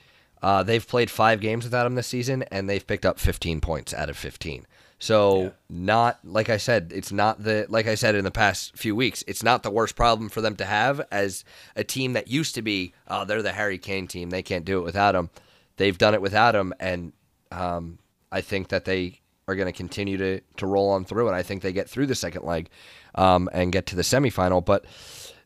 uh, 0.42 0.62
they've 0.62 0.86
played 0.86 1.10
five 1.10 1.40
games 1.40 1.64
without 1.64 1.86
him 1.86 1.94
this 1.94 2.06
season, 2.06 2.42
and 2.50 2.68
they've 2.68 2.86
picked 2.86 3.06
up 3.06 3.18
15 3.18 3.60
points 3.60 3.94
out 3.94 4.10
of 4.10 4.16
15. 4.16 4.66
So 4.98 5.42
yeah. 5.42 5.50
not 5.68 6.18
like 6.24 6.48
I 6.48 6.56
said, 6.56 6.90
it's 6.94 7.12
not 7.12 7.42
the 7.42 7.66
like 7.68 7.86
I 7.86 7.94
said 7.94 8.14
in 8.14 8.24
the 8.24 8.30
past 8.30 8.76
few 8.76 8.96
weeks, 8.96 9.22
it's 9.26 9.42
not 9.42 9.62
the 9.62 9.70
worst 9.70 9.94
problem 9.94 10.28
for 10.28 10.40
them 10.40 10.56
to 10.56 10.64
have 10.64 11.02
as 11.10 11.44
a 11.74 11.84
team 11.84 12.14
that 12.14 12.28
used 12.28 12.54
to 12.54 12.62
be, 12.62 12.94
oh, 13.08 13.24
they're 13.24 13.42
the 13.42 13.52
Harry 13.52 13.78
Kane 13.78 14.06
team, 14.06 14.30
they 14.30 14.42
can't 14.42 14.64
do 14.64 14.78
it 14.78 14.84
without 14.84 15.14
him. 15.14 15.30
They've 15.76 15.96
done 15.96 16.14
it 16.14 16.22
without 16.22 16.54
him, 16.54 16.72
and 16.80 17.12
um, 17.52 17.98
I 18.32 18.40
think 18.40 18.68
that 18.68 18.86
they 18.86 19.20
are 19.46 19.54
going 19.54 19.66
to 19.66 19.72
continue 19.72 20.16
to 20.16 20.40
to 20.56 20.66
roll 20.66 20.88
on 20.90 21.04
through, 21.04 21.26
and 21.26 21.36
I 21.36 21.42
think 21.42 21.60
they 21.60 21.74
get 21.74 21.90
through 21.90 22.06
the 22.06 22.14
second 22.14 22.44
leg 22.44 22.70
um, 23.14 23.50
and 23.52 23.72
get 23.72 23.86
to 23.86 23.96
the 23.96 24.02
semifinal. 24.02 24.64
But 24.64 24.86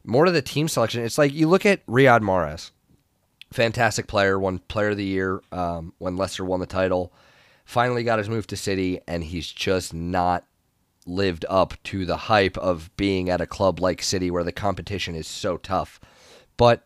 more 0.04 0.26
to 0.26 0.30
the 0.30 0.42
team 0.42 0.68
selection, 0.68 1.04
it's 1.04 1.18
like 1.18 1.32
you 1.32 1.48
look 1.48 1.66
at 1.66 1.84
Riyad 1.86 2.20
Mahrez, 2.20 2.70
fantastic 3.52 4.06
player, 4.06 4.38
won 4.38 4.60
Player 4.60 4.90
of 4.90 4.96
the 4.96 5.04
Year 5.04 5.42
um, 5.50 5.92
when 5.98 6.16
Leicester 6.16 6.44
won 6.44 6.60
the 6.60 6.66
title. 6.66 7.12
Finally 7.70 8.02
got 8.02 8.18
his 8.18 8.28
move 8.28 8.48
to 8.48 8.56
City, 8.56 9.00
and 9.06 9.22
he's 9.22 9.46
just 9.46 9.94
not 9.94 10.44
lived 11.06 11.46
up 11.48 11.72
to 11.84 12.04
the 12.04 12.16
hype 12.16 12.58
of 12.58 12.90
being 12.96 13.30
at 13.30 13.40
a 13.40 13.46
club 13.46 13.78
like 13.78 14.02
City 14.02 14.28
where 14.28 14.42
the 14.42 14.50
competition 14.50 15.14
is 15.14 15.28
so 15.28 15.56
tough. 15.56 16.00
But 16.56 16.84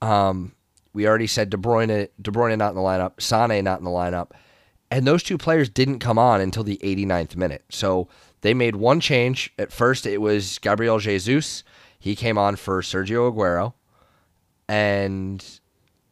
um, 0.00 0.52
we 0.92 1.08
already 1.08 1.26
said 1.26 1.50
De 1.50 1.56
Bruyne, 1.56 2.08
De 2.22 2.30
Bruyne 2.30 2.56
not 2.56 2.68
in 2.68 2.76
the 2.76 2.82
lineup, 2.82 3.20
Sane 3.20 3.64
not 3.64 3.80
in 3.80 3.84
the 3.84 3.90
lineup. 3.90 4.30
And 4.92 5.08
those 5.08 5.24
two 5.24 5.36
players 5.36 5.68
didn't 5.68 5.98
come 5.98 6.20
on 6.20 6.40
until 6.40 6.62
the 6.62 6.78
89th 6.80 7.34
minute. 7.34 7.64
So 7.68 8.06
they 8.42 8.54
made 8.54 8.76
one 8.76 9.00
change. 9.00 9.52
At 9.58 9.72
first, 9.72 10.06
it 10.06 10.20
was 10.20 10.60
Gabriel 10.60 11.00
Jesus. 11.00 11.64
He 11.98 12.14
came 12.14 12.38
on 12.38 12.54
for 12.54 12.80
Sergio 12.80 13.28
Aguero. 13.28 13.72
And 14.68 15.44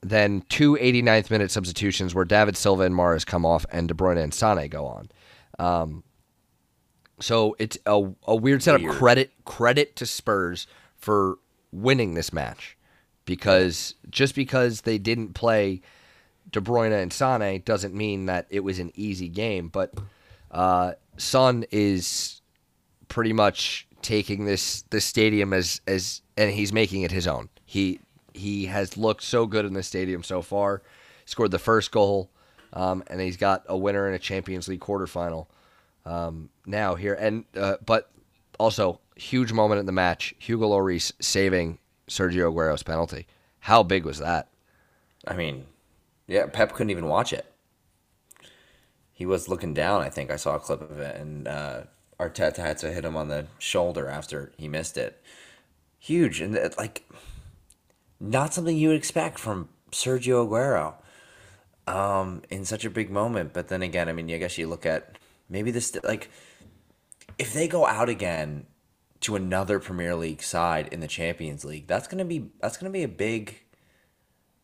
then 0.02 0.42
two 0.48 0.76
89th 0.76 1.30
minute 1.30 1.50
substitutions 1.50 2.14
where 2.14 2.24
David 2.24 2.56
Silva 2.56 2.82
and 2.82 2.94
Mahrez 2.94 3.24
come 3.24 3.46
off 3.46 3.64
and 3.70 3.88
De 3.88 3.94
Bruyne 3.94 4.22
and 4.22 4.34
Sane 4.34 4.68
go 4.68 4.86
on. 4.86 5.08
Um, 5.58 6.02
so 7.20 7.54
it's 7.58 7.78
a, 7.86 8.10
a 8.26 8.34
weird 8.34 8.62
setup. 8.62 8.82
Weird. 8.82 8.94
Credit 8.94 9.30
credit 9.44 9.96
to 9.96 10.06
Spurs 10.06 10.66
for 10.96 11.38
winning 11.70 12.14
this 12.14 12.32
match 12.32 12.76
because 13.24 13.94
just 14.10 14.34
because 14.34 14.82
they 14.82 14.98
didn't 14.98 15.34
play 15.34 15.80
De 16.50 16.60
Bruyne 16.60 17.00
and 17.00 17.12
Sane 17.12 17.62
doesn't 17.64 17.94
mean 17.94 18.26
that 18.26 18.46
it 18.50 18.60
was 18.60 18.80
an 18.80 18.90
easy 18.94 19.28
game. 19.28 19.68
But 19.68 19.94
uh, 20.50 20.94
Son 21.16 21.64
is 21.70 22.40
pretty 23.08 23.32
much 23.32 23.86
taking 24.02 24.46
this 24.46 24.82
this 24.90 25.04
stadium 25.04 25.52
as 25.52 25.80
as 25.86 26.22
and 26.36 26.50
he's 26.50 26.72
making 26.72 27.02
it 27.02 27.12
his 27.12 27.28
own. 27.28 27.48
He 27.64 28.00
he 28.34 28.66
has 28.66 28.96
looked 28.96 29.22
so 29.22 29.46
good 29.46 29.64
in 29.64 29.72
the 29.74 29.82
stadium 29.82 30.22
so 30.22 30.42
far. 30.42 30.82
Scored 31.24 31.50
the 31.50 31.58
first 31.58 31.92
goal, 31.92 32.30
um, 32.72 33.04
and 33.06 33.20
he's 33.20 33.36
got 33.36 33.64
a 33.68 33.76
winner 33.76 34.08
in 34.08 34.14
a 34.14 34.18
Champions 34.18 34.68
League 34.68 34.80
quarterfinal 34.80 35.46
um, 36.04 36.50
now 36.66 36.94
here. 36.94 37.14
And 37.14 37.44
uh, 37.56 37.76
but 37.84 38.10
also 38.58 39.00
huge 39.14 39.52
moment 39.52 39.78
in 39.78 39.86
the 39.86 39.92
match: 39.92 40.34
Hugo 40.38 40.68
Lloris 40.68 41.12
saving 41.20 41.78
Sergio 42.08 42.52
Aguero's 42.52 42.82
penalty. 42.82 43.26
How 43.60 43.82
big 43.82 44.04
was 44.04 44.18
that? 44.18 44.48
I 45.26 45.34
mean, 45.34 45.66
yeah, 46.26 46.46
Pep 46.46 46.72
couldn't 46.72 46.90
even 46.90 47.06
watch 47.06 47.32
it. 47.32 47.46
He 49.12 49.24
was 49.24 49.48
looking 49.48 49.72
down. 49.72 50.00
I 50.00 50.08
think 50.08 50.30
I 50.30 50.36
saw 50.36 50.56
a 50.56 50.60
clip 50.60 50.80
of 50.80 50.98
it, 50.98 51.14
and 51.16 51.46
uh, 51.46 51.82
Arteta 52.18 52.56
had 52.56 52.78
to 52.78 52.92
hit 52.92 53.04
him 53.04 53.16
on 53.16 53.28
the 53.28 53.46
shoulder 53.58 54.08
after 54.08 54.52
he 54.56 54.66
missed 54.66 54.96
it. 54.96 55.22
Huge, 55.98 56.40
and 56.40 56.56
it, 56.56 56.76
like, 56.76 57.08
not 58.22 58.54
something 58.54 58.76
you 58.76 58.88
would 58.88 58.96
expect 58.96 59.38
from 59.38 59.68
Sergio 59.90 60.46
Aguero 60.48 60.94
um, 61.92 62.42
in 62.50 62.64
such 62.64 62.84
a 62.84 62.90
big 62.90 63.10
moment. 63.10 63.52
But 63.52 63.68
then 63.68 63.82
again, 63.82 64.08
I 64.08 64.12
mean, 64.12 64.30
I 64.30 64.38
guess 64.38 64.56
you 64.56 64.68
look 64.68 64.86
at 64.86 65.18
maybe 65.48 65.70
this 65.70 65.96
like 66.04 66.30
if 67.38 67.52
they 67.52 67.66
go 67.66 67.86
out 67.86 68.08
again 68.08 68.66
to 69.20 69.36
another 69.36 69.78
Premier 69.78 70.14
League 70.14 70.42
side 70.42 70.88
in 70.88 71.00
the 71.00 71.08
Champions 71.08 71.64
League, 71.64 71.88
that's 71.88 72.06
gonna 72.06 72.24
be 72.24 72.50
that's 72.60 72.76
gonna 72.76 72.90
be 72.90 73.02
a 73.02 73.08
big 73.08 73.60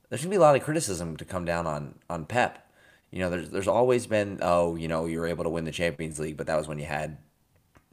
there's 0.09 0.23
gonna 0.23 0.31
be 0.31 0.37
a 0.37 0.41
lot 0.41 0.57
of 0.57 0.63
criticism 0.63 1.17
to 1.17 1.25
come 1.25 1.45
down 1.45 1.67
on 1.67 1.97
on 2.09 2.27
Pep. 2.27 2.65
You 3.11 3.21
know, 3.21 3.31
there's 3.31 3.51
there's 3.51 3.69
always 3.69 4.07
been 4.07 4.39
oh, 4.41 4.77
you 4.77 4.87
know, 4.87 5.07
you 5.07 5.19
were 5.19 5.27
able 5.27 5.45
to 5.45 5.51
win 5.51 5.65
the 5.65 5.73
Champions 5.73 6.21
League, 6.21 6.37
but 6.37 6.47
that 6.47 6.57
was 6.57 6.69
when 6.69 6.79
you 6.79 6.87
had 6.87 7.19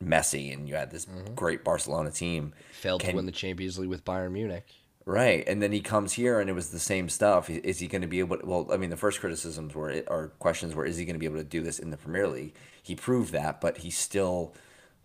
Messi 0.03 0.53
and 0.53 0.69
you 0.69 0.75
had 0.75 0.91
this 0.91 1.05
mm-hmm. 1.05 1.33
great 1.33 1.63
Barcelona 1.63 2.11
team. 2.11 2.53
Failed 2.73 3.01
Can, 3.01 3.11
to 3.11 3.15
win 3.15 3.25
the 3.25 3.31
Champions 3.31 3.79
League 3.79 3.89
with 3.89 4.05
Bayern 4.05 4.31
Munich. 4.31 4.67
Right, 5.07 5.43
and 5.47 5.61
then 5.61 5.71
he 5.71 5.81
comes 5.81 6.13
here 6.13 6.39
and 6.39 6.49
it 6.49 6.53
was 6.53 6.69
the 6.69 6.79
same 6.79 7.09
stuff. 7.09 7.47
Is 7.47 7.77
he 7.77 7.85
going 7.85 8.01
to 8.01 8.07
be 8.07 8.19
able? 8.19 8.37
To, 8.37 8.45
well, 8.45 8.67
I 8.71 8.77
mean, 8.77 8.89
the 8.89 8.97
first 8.97 9.19
criticisms 9.19 9.75
were 9.75 10.03
or 10.07 10.29
questions 10.39 10.73
were, 10.73 10.83
is 10.83 10.97
he 10.97 11.05
going 11.05 11.13
to 11.13 11.19
be 11.19 11.27
able 11.27 11.37
to 11.37 11.43
do 11.43 11.61
this 11.61 11.77
in 11.77 11.91
the 11.91 11.97
Premier 11.97 12.27
League? 12.27 12.55
He 12.81 12.95
proved 12.95 13.31
that, 13.31 13.61
but 13.61 13.77
he's 13.77 13.97
still 13.97 14.55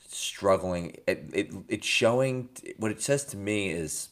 struggling. 0.09 0.97
It, 1.07 1.29
it 1.35 1.55
it's 1.69 1.87
showing. 1.87 2.49
What 2.79 2.91
it 2.91 3.03
says 3.03 3.25
to 3.27 3.37
me 3.37 3.69
is 3.69 4.09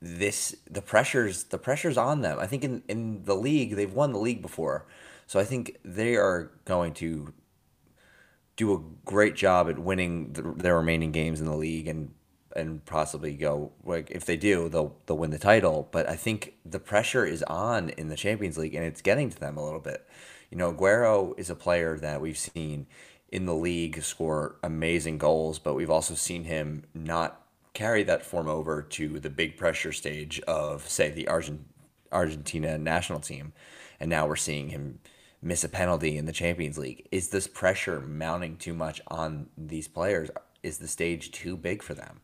this 0.00 0.54
the 0.70 0.82
pressures 0.82 1.44
the 1.44 1.58
pressures 1.58 1.98
on 1.98 2.20
them. 2.20 2.38
I 2.38 2.46
think 2.46 2.62
in 2.62 2.84
in 2.86 3.24
the 3.24 3.34
league 3.34 3.74
they've 3.74 3.92
won 3.92 4.12
the 4.12 4.20
league 4.20 4.42
before, 4.42 4.86
so 5.26 5.40
I 5.40 5.44
think 5.44 5.76
they 5.84 6.14
are 6.14 6.52
going 6.66 6.94
to 6.94 7.34
do 8.56 8.74
a 8.74 8.80
great 9.04 9.34
job 9.34 9.68
at 9.68 9.78
winning 9.78 10.32
the, 10.34 10.42
their 10.42 10.76
remaining 10.76 11.10
games 11.10 11.40
in 11.40 11.46
the 11.46 11.56
league 11.56 11.88
and 11.88 12.12
and 12.58 12.84
possibly 12.84 13.34
go 13.34 13.72
like 13.84 14.10
if 14.10 14.24
they 14.24 14.36
do 14.36 14.68
they'll 14.68 14.96
they'll 15.06 15.16
win 15.16 15.30
the 15.30 15.38
title. 15.38 15.88
But 15.90 16.08
I 16.08 16.16
think 16.16 16.54
the 16.64 16.80
pressure 16.80 17.24
is 17.24 17.42
on 17.44 17.90
in 17.90 18.08
the 18.08 18.16
Champions 18.16 18.58
League 18.58 18.74
and 18.74 18.84
it's 18.84 19.02
getting 19.02 19.30
to 19.30 19.38
them 19.38 19.56
a 19.56 19.64
little 19.64 19.80
bit. 19.80 20.06
You 20.50 20.58
know, 20.58 20.72
Aguero 20.72 21.38
is 21.38 21.50
a 21.50 21.54
player 21.54 21.98
that 21.98 22.20
we've 22.20 22.38
seen 22.38 22.86
in 23.30 23.46
the 23.46 23.54
league 23.54 24.02
score 24.02 24.56
amazing 24.62 25.18
goals, 25.18 25.58
but 25.58 25.74
we've 25.74 25.90
also 25.90 26.14
seen 26.14 26.44
him 26.44 26.84
not 26.94 27.42
carry 27.74 28.02
that 28.04 28.24
form 28.24 28.48
over 28.48 28.82
to 28.82 29.20
the 29.20 29.30
big 29.30 29.56
pressure 29.56 29.92
stage 29.92 30.40
of, 30.40 30.88
say, 30.88 31.10
the 31.10 31.28
Argent- 31.28 31.66
Argentina 32.10 32.78
national 32.78 33.20
team. 33.20 33.52
And 34.00 34.08
now 34.08 34.26
we're 34.26 34.36
seeing 34.36 34.70
him 34.70 35.00
miss 35.42 35.62
a 35.62 35.68
penalty 35.68 36.16
in 36.16 36.24
the 36.24 36.32
Champions 36.32 36.78
League. 36.78 37.06
Is 37.12 37.28
this 37.28 37.46
pressure 37.46 38.00
mounting 38.00 38.56
too 38.56 38.74
much 38.74 39.00
on 39.08 39.48
these 39.56 39.86
players? 39.86 40.30
Is 40.62 40.78
the 40.78 40.88
stage 40.88 41.30
too 41.30 41.56
big 41.56 41.82
for 41.82 41.94
them? 41.94 42.20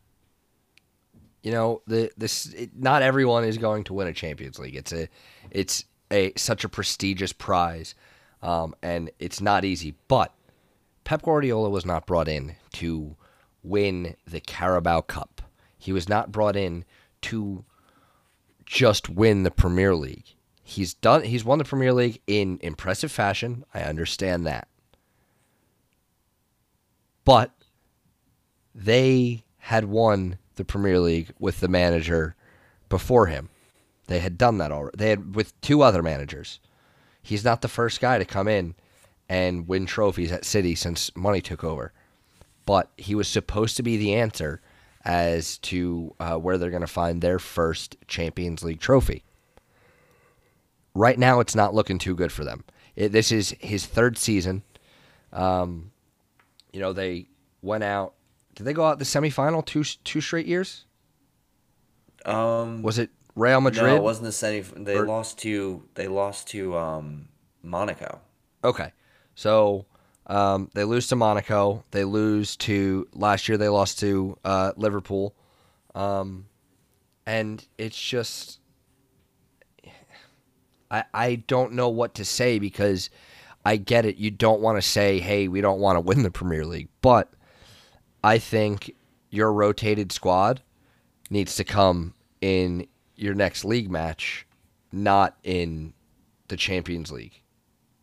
You 1.45 1.53
know, 1.53 1.83
the 1.87 2.11
this 2.17 2.47
it, 2.55 2.71
not 2.75 3.03
everyone 3.03 3.45
is 3.45 3.59
going 3.59 3.85
to 3.85 3.93
win 3.93 4.09
a 4.09 4.15
Champions 4.15 4.59
League. 4.59 4.77
It's 4.77 4.95
a 4.95 5.09
it's 5.51 5.85
a 6.11 6.33
such 6.37 6.65
a 6.65 6.71
prestigious 6.71 7.35
prize, 7.35 7.95
um, 8.43 8.75
and 8.83 9.11
it's 9.19 9.43
not 9.43 9.63
easy. 9.63 9.95
But 10.09 10.33
Pep 11.05 11.21
Guardiola 11.21 11.69
was 11.69 11.85
not 11.85 12.07
brought 12.07 12.29
in 12.29 12.57
to 12.73 13.15
win 13.63 14.17
the 14.27 14.41
Carabao 14.41 15.03
Cup. 15.03 15.43
He 15.77 15.93
was 15.93 16.09
not 16.09 16.33
brought 16.33 16.57
in 16.57 16.87
to 17.23 17.67
just 18.65 19.11
win 19.11 19.43
the 19.43 19.51
Premier 19.51 19.95
League. 19.95 20.37
He's 20.63 20.95
done 20.95 21.25
he's 21.25 21.45
won 21.45 21.59
the 21.59 21.65
Premier 21.65 21.93
League 21.93 22.23
in 22.27 22.59
impressive 22.63 23.13
fashion. 23.13 23.67
I 23.75 23.83
understand 23.83 24.47
that. 24.47 24.67
But 27.27 27.53
they 28.75 29.45
had 29.59 29.85
won 29.85 30.39
the 30.57 30.65
Premier 30.65 30.99
League 30.99 31.33
with 31.39 31.61
the 31.61 31.69
manager 31.69 32.35
before 32.89 33.27
him. 33.27 33.49
They 34.07 34.19
had 34.21 34.39
done 34.39 34.59
that 34.59 34.73
already. 34.73 34.97
They 34.97 35.11
had 35.11 35.35
with 35.35 35.59
two 35.61 35.83
other 35.83 36.03
managers. 36.03 36.61
He's 37.23 37.45
not 37.45 37.63
the 37.63 37.69
first 37.69 38.01
guy 38.01 38.19
to 38.19 38.25
come 38.25 38.49
in 38.49 38.75
and 39.29 39.67
win 39.67 39.87
trophies 39.87 40.31
at 40.31 40.45
City 40.45 40.75
since 40.75 41.15
money 41.17 41.41
took 41.41 41.65
over. 41.65 41.93
But 42.67 42.91
he 42.97 43.15
was 43.15 43.29
supposed 43.29 43.77
to 43.77 43.83
be 43.83 43.97
the 43.97 44.15
answer 44.15 44.61
as 45.05 45.59
to 45.59 46.15
uh, 46.19 46.37
where 46.37 46.57
they're 46.57 46.71
going 46.71 46.81
to 46.81 46.87
find 46.87 47.21
their 47.21 47.39
first 47.39 47.97
Champions 48.09 48.63
League 48.63 48.81
trophy. 48.81 49.25
Right 50.95 51.19
now, 51.19 51.41
it's 51.41 51.55
not 51.55 51.75
looking 51.75 51.99
too 51.99 52.15
good 52.15 52.33
for 52.33 52.45
them. 52.45 52.65
It, 52.97 53.13
this 53.13 53.33
is 53.33 53.55
his 53.59 53.87
third 53.87 54.17
season. 54.17 54.63
Um, 55.33 55.91
you 56.73 56.81
know, 56.81 56.93
they 56.93 57.29
went 57.63 57.85
out. 57.85 58.15
Did 58.55 58.65
they 58.65 58.73
go 58.73 58.85
out 58.85 58.99
the 58.99 59.05
semifinal 59.05 59.65
two 59.65 59.85
two 60.05 60.21
straight 60.21 60.47
years? 60.47 60.85
Um, 62.25 62.83
Was 62.83 62.99
it 62.99 63.11
Real 63.35 63.61
Madrid? 63.61 63.85
no, 63.87 63.97
it 63.97 64.03
wasn't 64.03 64.25
the 64.27 64.33
semi. 64.33 64.61
They 64.61 64.97
Or- 64.97 65.07
lost 65.07 65.39
to 65.41 65.83
they 65.95 66.09
lost 66.09 66.49
to 66.49 66.77
um, 66.77 67.29
Monaco. 67.63 68.21
Okay. 68.63 68.93
So 69.35 69.85
um, 70.27 70.71
they 70.75 70.85
lose 70.85 71.09
to 71.09 71.17
Monaco. 71.17 71.85
They 71.91 72.05
lose 72.05 72.57
to 72.59 73.07
last 73.13 73.49
year. 73.49 73.59
They 73.59 73.69
lost 73.69 73.99
to 74.01 74.39
uh, 74.45 74.73
Liverpool, 74.77 75.35
um, 75.95 76.47
and 77.27 77.67
it's 77.77 78.01
just 78.01 78.61
I 80.91 81.05
I 81.13 81.35
don't 81.47 81.73
know 81.73 81.89
what 81.89 82.15
to 82.15 82.25
say 82.25 82.59
because 82.59 83.11
I 83.67 83.77
get 83.77 84.07
it. 84.07 84.17
You 84.17 84.31
don't 84.31 84.61
want 84.61 84.79
to 84.79 84.83
say, 84.83 85.19
"Hey, 85.19 85.49
we 85.49 85.61
don't 85.61 85.81
want 85.81 85.97
to 85.97 86.01
win 86.01 86.23
the 86.23 86.31
Premier 86.31 86.65
League," 86.65 86.89
but 87.03 87.31
I 88.25 88.39
think 88.39 88.95
your 89.29 89.53
rotated 89.53 90.11
squad 90.11 90.63
needs 91.29 91.57
to 91.57 91.65
come 91.65 92.15
in 92.41 92.87
your 93.17 93.35
next 93.35 93.67
league 93.67 93.91
match, 93.91 94.47
not 94.91 95.37
in 95.43 95.93
the 96.49 96.57
Champions 96.57 97.13
League. 97.13 97.43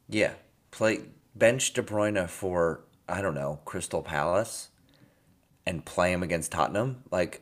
Yeah, 0.07 0.33
play 0.69 0.99
bench 1.35 1.73
De 1.73 1.81
Bruyne 1.81 2.29
for 2.29 2.81
I 3.09 3.21
don't 3.23 3.33
know 3.33 3.61
Crystal 3.65 4.03
Palace, 4.03 4.69
and 5.65 5.83
play 5.85 6.11
him 6.13 6.21
against 6.21 6.51
Tottenham. 6.51 7.03
Like, 7.11 7.41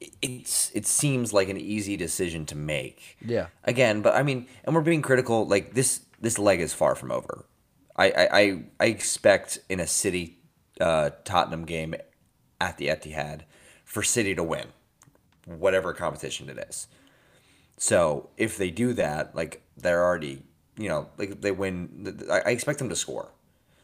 it- 0.00 0.14
it's 0.22 0.70
it 0.74 0.86
seems 0.86 1.34
like 1.34 1.50
an 1.50 1.58
easy 1.58 1.96
decision 1.98 2.46
to 2.46 2.56
make. 2.56 3.18
Yeah. 3.20 3.48
Again, 3.64 4.00
but 4.00 4.14
I 4.14 4.22
mean, 4.22 4.46
and 4.64 4.74
we're 4.74 4.80
being 4.80 5.02
critical. 5.02 5.46
Like 5.46 5.74
this 5.74 6.00
this 6.20 6.38
leg 6.38 6.60
is 6.60 6.72
far 6.72 6.94
from 6.94 7.12
over. 7.12 7.44
I 7.96 8.10
I 8.10 8.28
I, 8.40 8.62
I 8.80 8.84
expect 8.86 9.58
in 9.68 9.78
a 9.78 9.86
City 9.86 10.38
uh, 10.80 11.10
Tottenham 11.24 11.64
game 11.64 11.94
at 12.60 12.78
the 12.78 12.88
Etihad 12.88 13.42
for 13.84 14.02
City 14.02 14.34
to 14.34 14.42
win, 14.42 14.68
whatever 15.46 15.92
competition 15.92 16.48
it 16.48 16.58
is. 16.68 16.88
So 17.76 18.30
if 18.36 18.56
they 18.56 18.70
do 18.70 18.92
that, 18.94 19.34
like 19.34 19.62
they're 19.76 20.04
already, 20.04 20.42
you 20.76 20.88
know, 20.88 21.08
like 21.18 21.40
they 21.40 21.52
win. 21.52 22.26
I 22.30 22.50
expect 22.50 22.78
them 22.78 22.88
to 22.88 22.96
score. 22.96 23.32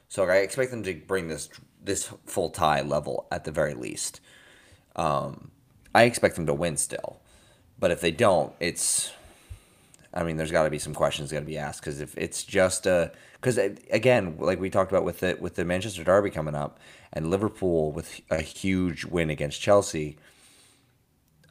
So 0.09 0.25
I 0.25 0.37
expect 0.37 0.71
them 0.71 0.83
to 0.85 0.95
bring 0.95 1.29
this 1.29 1.49
this 1.83 2.13
full 2.27 2.51
tie 2.51 2.83
level 2.83 3.27
at 3.31 3.45
the 3.45 3.51
very 3.51 3.75
least. 3.75 4.21
Um, 4.97 5.51
I 5.95 6.05
expect 6.05 6.37
them 6.37 6.47
to 6.47 6.55
win 6.55 6.77
still, 6.77 7.21
but 7.79 7.91
if 7.91 8.01
they 8.01 8.11
don't, 8.11 8.53
it's. 8.61 9.13
I 10.13 10.25
mean, 10.25 10.37
there's 10.37 10.51
got 10.51 10.65
to 10.65 10.71
be 10.71 10.79
some 10.79 10.95
questions 10.95 11.31
got 11.31 11.41
to 11.41 11.47
be 11.47 11.59
asked 11.59 11.81
because 11.81 12.01
if 12.01 12.17
it's 12.19 12.43
just 12.43 12.87
a 12.87 13.13
because 13.35 13.59
again, 13.59 14.37
like 14.39 14.61
we 14.61 14.69
talked 14.69 14.91
about 14.91 15.05
with 15.05 15.21
the 15.21 15.37
with 15.41 15.55
the 15.55 15.65
Manchester 15.65 16.03
Derby 16.03 16.31
coming 16.31 16.55
up 16.55 16.81
and 17.13 17.31
Liverpool 17.31 17.93
with 17.93 18.21
a 18.31 18.41
huge 18.41 19.05
win 19.05 19.31
against 19.31 19.61
Chelsea, 19.61 20.17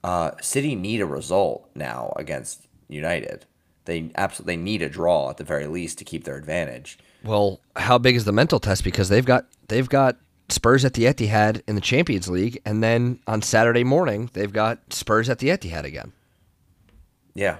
uh, 0.03 0.31
City 0.41 0.75
need 0.75 1.01
a 1.01 1.05
result 1.05 1.69
now 1.73 2.13
against 2.17 2.67
United. 2.89 3.45
They 3.85 4.11
absolutely 4.15 4.55
they 4.55 4.61
need 4.61 4.81
a 4.81 4.89
draw 4.89 5.29
at 5.29 5.37
the 5.37 5.43
very 5.43 5.67
least 5.67 5.97
to 5.99 6.03
keep 6.03 6.25
their 6.25 6.35
advantage. 6.35 6.99
Well, 7.23 7.59
how 7.75 7.97
big 7.97 8.15
is 8.15 8.25
the 8.25 8.31
mental 8.31 8.59
test? 8.59 8.83
Because 8.83 9.09
they've 9.09 9.25
got 9.25 9.45
they've 9.69 9.89
got 9.89 10.17
Spurs 10.49 10.83
at 10.83 10.95
the 10.95 11.05
Etihad 11.05 11.61
in 11.67 11.75
the 11.75 11.81
Champions 11.81 12.27
League, 12.27 12.61
and 12.65 12.83
then 12.83 13.19
on 13.25 13.41
Saturday 13.41 13.85
morning 13.85 14.29
they've 14.33 14.51
got 14.51 14.93
Spurs 14.93 15.29
at 15.29 15.39
the 15.39 15.47
Etihad 15.47 15.85
again. 15.85 16.11
Yeah, 17.33 17.57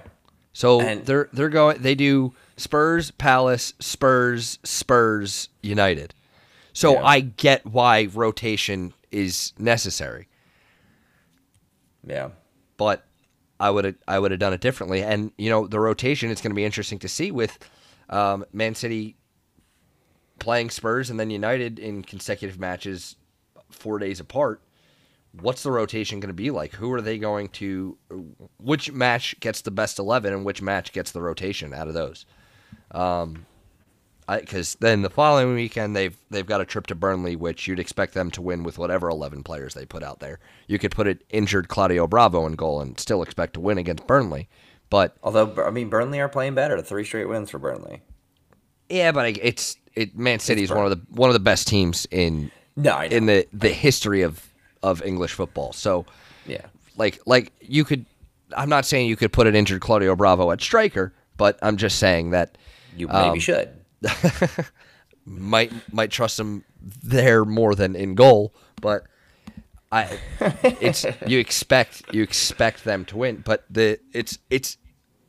So 0.52 0.80
And- 0.80 1.06
they're 1.06 1.28
they're 1.32 1.48
going. 1.48 1.80
They 1.82 1.94
do 1.94 2.34
Spurs, 2.56 3.10
Palace, 3.12 3.72
Spurs, 3.78 4.58
Spurs, 4.64 5.48
United. 5.62 6.14
So 6.72 6.94
Yeah. 6.94 7.04
I 7.04 7.20
get 7.20 7.64
why 7.66 8.08
rotation 8.12 8.92
is 9.10 9.52
necessary, 9.58 10.28
yeah, 12.06 12.30
but 12.76 13.04
I 13.58 13.70
would 13.70 13.84
have 13.84 13.94
I 14.08 14.18
would 14.18 14.30
have 14.30 14.40
done 14.40 14.52
it 14.52 14.60
differently. 14.60 15.02
And 15.02 15.32
you 15.36 15.50
know 15.50 15.66
the 15.66 15.80
rotation 15.80 16.30
is 16.30 16.40
going 16.40 16.50
to 16.52 16.56
be 16.56 16.64
interesting 16.64 16.98
to 17.00 17.08
see 17.08 17.30
with 17.30 17.58
um, 18.08 18.44
Man 18.52 18.74
City 18.74 19.16
playing 20.38 20.70
Spurs 20.70 21.10
and 21.10 21.20
then 21.20 21.30
United 21.30 21.78
in 21.78 22.02
consecutive 22.02 22.58
matches 22.58 23.16
four 23.70 23.98
days 23.98 24.20
apart. 24.20 24.60
What's 25.32 25.62
the 25.62 25.70
rotation 25.70 26.18
going 26.20 26.28
to 26.28 26.34
be 26.34 26.50
like? 26.50 26.72
Who 26.74 26.92
are 26.92 27.00
they 27.00 27.18
going 27.18 27.48
to? 27.50 27.96
Which 28.58 28.90
match 28.92 29.38
gets 29.40 29.60
the 29.62 29.70
best 29.70 29.98
eleven, 29.98 30.32
and 30.32 30.44
which 30.44 30.60
match 30.62 30.92
gets 30.92 31.12
the 31.12 31.22
rotation 31.22 31.72
out 31.72 31.88
of 31.88 31.94
those? 31.94 32.26
Um, 32.90 33.46
because 34.28 34.76
then 34.76 35.02
the 35.02 35.10
following 35.10 35.54
weekend 35.54 35.96
they've 35.96 36.16
they've 36.30 36.46
got 36.46 36.60
a 36.60 36.64
trip 36.64 36.86
to 36.88 36.94
Burnley, 36.94 37.34
which 37.36 37.66
you'd 37.66 37.80
expect 37.80 38.14
them 38.14 38.30
to 38.32 38.42
win 38.42 38.62
with 38.62 38.78
whatever 38.78 39.08
eleven 39.08 39.42
players 39.42 39.74
they 39.74 39.84
put 39.84 40.02
out 40.02 40.20
there. 40.20 40.38
You 40.68 40.78
could 40.78 40.92
put 40.92 41.06
it 41.06 41.24
injured 41.30 41.68
Claudio 41.68 42.06
Bravo 42.06 42.46
in 42.46 42.52
goal 42.54 42.80
and 42.80 42.98
still 42.98 43.22
expect 43.22 43.54
to 43.54 43.60
win 43.60 43.78
against 43.78 44.06
Burnley, 44.06 44.48
but 44.88 45.16
although 45.22 45.64
I 45.64 45.70
mean 45.70 45.88
Burnley 45.88 46.20
are 46.20 46.28
playing 46.28 46.54
better. 46.54 46.80
Three 46.82 47.04
straight 47.04 47.28
wins 47.28 47.50
for 47.50 47.58
Burnley. 47.58 48.02
yeah, 48.88 49.10
but 49.12 49.36
it's 49.36 49.76
it. 49.94 50.16
Man 50.16 50.38
City 50.38 50.62
is 50.62 50.70
one 50.70 50.84
of 50.86 50.90
the 50.90 51.00
one 51.10 51.30
of 51.30 51.34
the 51.34 51.40
best 51.40 51.66
teams 51.68 52.06
in 52.10 52.50
No, 52.76 53.00
in 53.00 53.26
the 53.26 53.46
the 53.52 53.70
history 53.70 54.22
of 54.22 54.48
of 54.82 55.02
English 55.02 55.32
football. 55.32 55.72
So 55.72 56.06
yeah, 56.46 56.66
like 56.96 57.20
like 57.26 57.52
you 57.60 57.84
could 57.84 58.06
I'm 58.56 58.68
not 58.68 58.84
saying 58.84 59.08
you 59.08 59.16
could 59.16 59.32
put 59.32 59.46
an 59.46 59.54
injured 59.54 59.80
Claudio 59.80 60.16
Bravo 60.16 60.50
at 60.50 60.60
striker, 60.60 61.12
but 61.36 61.58
I'm 61.62 61.76
just 61.76 61.98
saying 61.98 62.30
that 62.30 62.58
you 62.96 63.06
maybe 63.08 63.16
Um, 63.28 63.38
should. 63.38 63.70
might 65.24 65.72
might 65.92 66.10
trust 66.10 66.38
him 66.40 66.64
there 67.02 67.44
more 67.44 67.74
than 67.74 67.94
in 67.94 68.14
goal, 68.14 68.54
but 68.80 69.04
I 69.92 70.18
it's 70.80 71.04
you 71.26 71.38
expect 71.38 72.02
you 72.12 72.22
expect 72.22 72.84
them 72.84 73.04
to 73.06 73.16
win, 73.16 73.42
but 73.44 73.64
the 73.70 73.98
it's 74.12 74.38
it's 74.48 74.76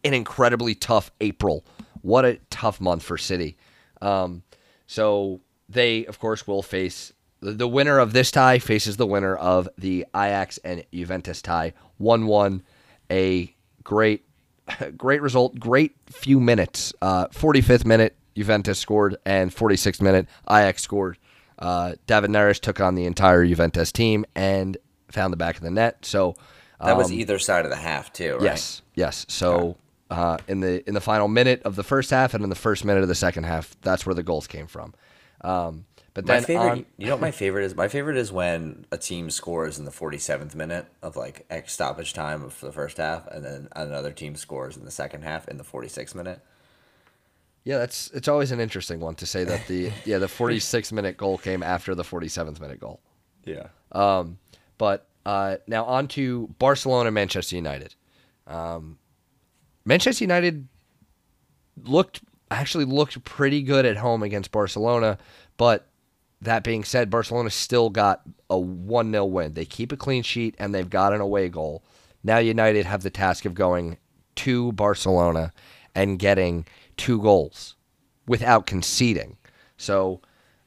an 0.03 0.13
incredibly 0.13 0.75
tough 0.75 1.11
April. 1.21 1.65
What 2.01 2.25
a 2.25 2.39
tough 2.49 2.81
month 2.81 3.03
for 3.03 3.17
City. 3.17 3.57
Um, 4.01 4.43
so 4.87 5.41
they 5.69 6.05
of 6.05 6.19
course 6.19 6.47
will 6.47 6.63
face 6.63 7.13
the, 7.41 7.67
winner 7.67 7.99
of 7.99 8.13
this 8.13 8.31
tie 8.31 8.59
faces 8.59 8.97
the 8.97 9.05
winner 9.05 9.35
of 9.35 9.67
the 9.77 10.05
Ajax 10.15 10.59
and 10.59 10.83
Juventus 10.93 11.41
tie. 11.41 11.73
One 11.97 12.27
one, 12.27 12.63
a 13.11 13.53
great 13.83 14.25
great 14.97 15.21
result, 15.21 15.59
great 15.59 15.95
few 16.07 16.39
minutes. 16.39 16.93
Uh, 17.01 17.27
45th 17.27 17.85
minute, 17.85 18.15
Juventus 18.35 18.79
scored, 18.79 19.17
and 19.25 19.53
46th 19.53 20.01
minute, 20.01 20.27
Ajax 20.49 20.81
scored. 20.81 21.17
Uh, 21.59 21.93
David 22.07 22.31
Neres 22.31 22.59
took 22.59 22.79
on 22.79 22.95
the 22.95 23.05
entire 23.05 23.45
Juventus 23.45 23.91
team 23.91 24.25
and 24.35 24.77
found 25.11 25.31
the 25.33 25.37
back 25.37 25.57
of 25.57 25.63
the 25.63 25.71
net. 25.71 26.05
So 26.05 26.35
That 26.79 26.97
was 26.97 27.11
either 27.11 27.37
side 27.37 27.65
of 27.65 27.71
the 27.71 27.77
half 27.77 28.11
too, 28.13 28.33
right? 28.33 28.39
um, 28.39 28.45
yes, 28.45 28.81
yes. 28.95 29.25
So 29.29 29.77
uh, 30.09 30.37
in 30.47 30.59
the 30.61 30.87
in 30.87 30.93
the 30.93 31.01
final 31.01 31.27
minute 31.27 31.61
of 31.63 31.75
the 31.75 31.83
first 31.83 32.09
half 32.09 32.33
and 32.33 32.43
in 32.43 32.49
the 32.49 32.55
first 32.55 32.83
minute 32.85 33.01
of 33.03 33.09
the 33.09 33.15
second 33.15 33.43
half, 33.43 33.75
that's 33.81 34.05
where 34.05 34.15
the 34.15 34.23
goals 34.23 34.47
came 34.47 34.67
from. 34.67 34.93
Um, 35.41 35.85
but 36.13 36.25
My 36.25 36.41
favorite, 36.41 36.69
on, 36.69 36.85
you 36.97 37.07
know 37.07 37.13
what 37.13 37.21
my 37.21 37.31
favorite 37.31 37.63
is? 37.63 37.75
My 37.75 37.87
favorite 37.87 38.17
is 38.17 38.31
when 38.31 38.85
a 38.91 38.97
team 38.97 39.29
scores 39.29 39.79
in 39.79 39.85
the 39.85 39.91
47th 39.91 40.55
minute 40.55 40.85
of 41.01 41.15
like 41.15 41.45
X 41.49 41.73
stoppage 41.73 42.13
time 42.13 42.49
for 42.49 42.65
the 42.65 42.71
first 42.71 42.97
half, 42.97 43.27
and 43.27 43.45
then 43.45 43.67
another 43.75 44.11
team 44.11 44.35
scores 44.35 44.75
in 44.77 44.83
the 44.85 44.91
second 44.91 45.23
half 45.23 45.47
in 45.47 45.57
the 45.57 45.63
46th 45.63 46.13
minute. 46.15 46.41
yeah, 47.63 47.77
that's 47.77 48.09
it's 48.11 48.27
always 48.27 48.51
an 48.51 48.59
interesting 48.59 48.99
one 48.99 49.15
to 49.15 49.25
say 49.25 49.43
that 49.45 49.67
the 49.67 49.91
yeah 50.05 50.17
the 50.17 50.27
46th 50.27 50.91
minute 50.91 51.15
goal 51.17 51.37
came 51.37 51.63
after 51.63 51.95
the 51.95 52.03
47th 52.03 52.59
minute 52.59 52.79
goal. 52.79 52.99
Yeah. 53.45 53.67
Um, 53.91 54.37
but 54.77 55.07
uh, 55.25 55.57
now 55.67 55.85
on 55.85 56.07
to 56.09 56.47
Barcelona, 56.59 57.11
Manchester 57.11 57.55
United. 57.55 57.95
Um, 58.47 58.97
Manchester 59.85 60.23
United 60.23 60.67
looked 61.83 62.21
actually 62.49 62.85
looked 62.85 63.23
pretty 63.23 63.61
good 63.61 63.85
at 63.85 63.95
home 63.97 64.23
against 64.23 64.51
Barcelona, 64.51 65.17
but 65.57 65.87
that 66.41 66.63
being 66.63 66.83
said, 66.83 67.09
Barcelona 67.09 67.49
still 67.49 67.89
got 67.89 68.21
a 68.49 68.57
1 68.57 69.11
0 69.11 69.25
win. 69.25 69.53
They 69.53 69.65
keep 69.65 69.91
a 69.91 69.97
clean 69.97 70.23
sheet 70.23 70.55
and 70.57 70.73
they've 70.73 70.89
got 70.89 71.13
an 71.13 71.21
away 71.21 71.49
goal. 71.49 71.83
Now 72.23 72.37
United 72.37 72.85
have 72.85 73.03
the 73.03 73.09
task 73.09 73.45
of 73.45 73.53
going 73.53 73.97
to 74.37 74.71
Barcelona 74.73 75.53
and 75.95 76.19
getting 76.19 76.65
two 76.97 77.21
goals 77.21 77.75
without 78.27 78.65
conceding. 78.65 79.37
So 79.77 80.21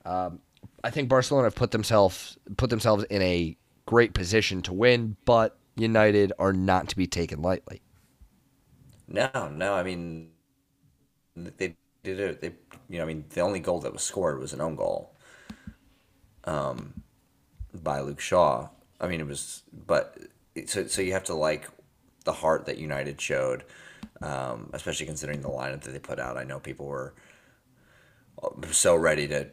um, 0.04 0.40
I 0.82 0.90
think 0.90 1.08
Barcelona 1.08 1.46
have 1.46 1.54
put 1.54 1.70
themselves 1.70 2.36
put 2.56 2.70
themselves 2.70 3.04
in 3.04 3.22
a 3.22 3.56
great 3.86 4.14
position 4.14 4.62
to 4.62 4.72
win, 4.72 5.16
but 5.24 5.56
United 5.76 6.32
are 6.38 6.52
not 6.52 6.88
to 6.88 6.96
be 6.96 7.06
taken 7.06 7.42
lightly. 7.42 7.82
No, 9.08 9.50
no. 9.52 9.74
I 9.74 9.82
mean, 9.82 10.30
they 11.36 11.76
did 12.02 12.20
it. 12.20 12.40
They, 12.40 12.52
you 12.88 12.98
know, 12.98 13.04
I 13.04 13.06
mean, 13.06 13.24
the 13.30 13.40
only 13.40 13.60
goal 13.60 13.80
that 13.80 13.92
was 13.92 14.02
scored 14.02 14.38
was 14.38 14.52
an 14.52 14.60
own 14.60 14.76
goal, 14.76 15.13
um, 16.44 17.02
by 17.72 18.00
Luke 18.00 18.20
Shaw. 18.20 18.68
I 19.00 19.08
mean, 19.08 19.20
it 19.20 19.26
was, 19.26 19.62
but 19.86 20.16
so 20.66 20.86
so 20.86 21.02
you 21.02 21.12
have 21.12 21.24
to 21.24 21.34
like 21.34 21.68
the 22.24 22.32
heart 22.32 22.66
that 22.66 22.78
United 22.78 23.20
showed, 23.20 23.64
um, 24.22 24.70
especially 24.72 25.06
considering 25.06 25.42
the 25.42 25.48
lineup 25.48 25.82
that 25.82 25.90
they 25.90 25.98
put 25.98 26.18
out. 26.18 26.36
I 26.36 26.44
know 26.44 26.58
people 26.58 26.86
were 26.86 27.14
so 28.70 28.94
ready 28.94 29.26
to 29.28 29.48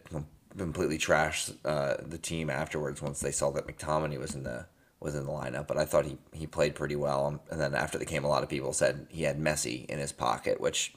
completely 0.58 0.98
trash 0.98 1.50
uh, 1.66 1.96
the 2.02 2.18
team 2.18 2.50
afterwards 2.50 3.02
once 3.02 3.20
they 3.20 3.32
saw 3.32 3.52
that 3.52 3.68
McTominay 3.68 4.20
was 4.20 4.36
in 4.36 4.44
the 4.44 4.66
was 5.00 5.16
in 5.16 5.26
the 5.26 5.32
lineup, 5.32 5.66
but 5.66 5.78
I 5.78 5.86
thought 5.86 6.06
he, 6.06 6.16
he 6.32 6.46
played 6.46 6.76
pretty 6.76 6.96
well. 6.96 7.26
Um, 7.26 7.40
and 7.50 7.60
then 7.60 7.74
after 7.74 7.98
the 7.98 8.06
game, 8.06 8.24
a 8.24 8.28
lot 8.28 8.44
of 8.44 8.50
people 8.50 8.72
said 8.72 9.08
he 9.10 9.24
had 9.24 9.40
Messi 9.40 9.86
in 9.88 9.98
his 9.98 10.12
pocket, 10.12 10.62
which 10.62 10.94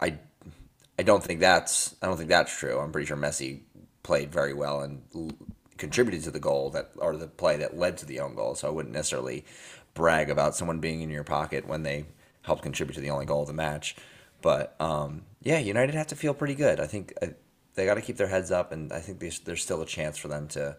I 0.00 0.18
I 0.98 1.02
don't 1.02 1.22
think 1.22 1.40
that's 1.40 1.94
I 2.02 2.06
don't 2.06 2.16
think 2.16 2.30
that's 2.30 2.56
true. 2.56 2.78
I'm 2.78 2.92
pretty 2.92 3.06
sure 3.06 3.16
Messi 3.16 3.60
played 4.02 4.32
very 4.32 4.54
well 4.54 4.80
and 4.80 5.02
l- 5.14 5.30
contributed 5.78 6.22
to 6.24 6.30
the 6.30 6.40
goal 6.40 6.70
that 6.70 6.90
or 6.96 7.16
the 7.16 7.26
play 7.26 7.56
that 7.56 7.76
led 7.76 7.96
to 7.98 8.06
the 8.06 8.20
own 8.20 8.34
goal. 8.34 8.54
So 8.54 8.68
I 8.68 8.70
wouldn't 8.70 8.94
necessarily 8.94 9.44
brag 9.94 10.30
about 10.30 10.54
someone 10.54 10.80
being 10.80 11.02
in 11.02 11.10
your 11.10 11.24
pocket 11.24 11.66
when 11.66 11.82
they 11.82 12.06
helped 12.42 12.62
contribute 12.62 12.94
to 12.94 13.00
the 13.00 13.10
only 13.10 13.26
goal 13.26 13.42
of 13.42 13.48
the 13.48 13.54
match. 13.54 13.96
But 14.40 14.74
um, 14.80 15.22
yeah, 15.42 15.58
United 15.58 15.94
have 15.94 16.08
to 16.08 16.16
feel 16.16 16.34
pretty 16.34 16.54
good. 16.54 16.80
I 16.80 16.86
think 16.86 17.12
uh, 17.22 17.28
they 17.74 17.86
got 17.86 17.94
to 17.94 18.00
keep 18.00 18.16
their 18.16 18.26
heads 18.26 18.50
up, 18.50 18.72
and 18.72 18.92
I 18.92 19.00
think 19.00 19.20
there's, 19.20 19.40
there's 19.40 19.62
still 19.62 19.82
a 19.82 19.86
chance 19.86 20.18
for 20.18 20.28
them 20.28 20.48
to 20.48 20.76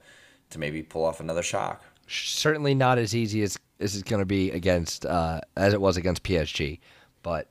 to 0.50 0.60
maybe 0.60 0.84
pull 0.84 1.06
off 1.06 1.20
another 1.20 1.42
shock. 1.42 1.84
Certainly 2.08 2.76
not 2.76 2.98
as 2.98 3.16
easy 3.16 3.42
as 3.42 3.58
as 3.80 3.96
it's 3.96 4.08
going 4.08 4.20
to 4.20 4.26
be 4.26 4.52
against 4.52 5.06
uh, 5.06 5.42
as 5.56 5.74
it 5.74 5.82
was 5.82 5.98
against 5.98 6.24
PSG, 6.24 6.80
but 7.24 7.50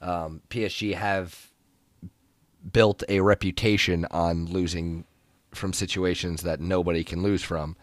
um, 0.00 0.40
PSG 0.50 0.94
have 0.94 1.47
built 2.72 3.02
a 3.08 3.20
reputation 3.20 4.06
on 4.10 4.46
losing 4.46 5.04
from 5.54 5.72
situations 5.72 6.42
that 6.42 6.60
nobody 6.60 7.04
can 7.04 7.22
lose 7.22 7.42
from, 7.42 7.76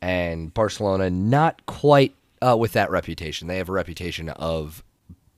and 0.00 0.52
Barcelona 0.52 1.10
not 1.10 1.64
quite 1.66 2.14
uh, 2.40 2.56
with 2.56 2.72
that 2.72 2.90
reputation. 2.90 3.48
They 3.48 3.58
have 3.58 3.68
a 3.68 3.72
reputation 3.72 4.28
of 4.30 4.82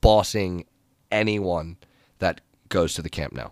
bossing 0.01 0.65
anyone 1.11 1.77
that 2.19 2.41
goes 2.69 2.93
to 2.95 3.01
the 3.01 3.09
Camp 3.09 3.33
Nou. 3.33 3.49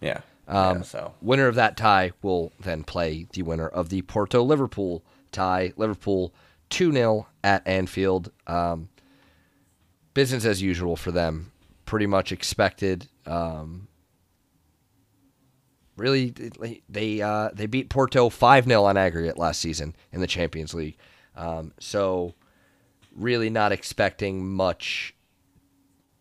Yeah. 0.00 0.20
Um, 0.48 0.78
yeah, 0.78 0.82
so 0.82 1.14
Winner 1.20 1.48
of 1.48 1.56
that 1.56 1.76
tie 1.76 2.12
will 2.22 2.52
then 2.60 2.84
play 2.84 3.26
the 3.32 3.42
winner 3.42 3.66
of 3.66 3.88
the 3.88 4.02
Porto 4.02 4.42
Liverpool 4.42 5.02
tie. 5.32 5.72
Liverpool 5.76 6.32
2 6.70 6.92
0 6.92 7.26
at 7.42 7.66
Anfield. 7.66 8.30
Um, 8.46 8.88
business 10.14 10.44
as 10.44 10.62
usual 10.62 10.96
for 10.96 11.10
them. 11.10 11.52
Pretty 11.84 12.06
much 12.06 12.32
expected. 12.32 13.08
Um, 13.26 13.85
really, 15.96 16.34
they 16.88 17.20
uh, 17.20 17.50
they 17.52 17.66
beat 17.66 17.88
Porto 17.88 18.28
5 18.28 18.64
0 18.64 18.84
on 18.84 18.96
aggregate 18.96 19.38
last 19.38 19.60
season 19.60 19.94
in 20.12 20.20
the 20.20 20.26
Champions 20.26 20.74
League. 20.74 20.96
Um, 21.36 21.72
so, 21.78 22.34
really 23.14 23.50
not 23.50 23.72
expecting 23.72 24.48
much 24.48 25.14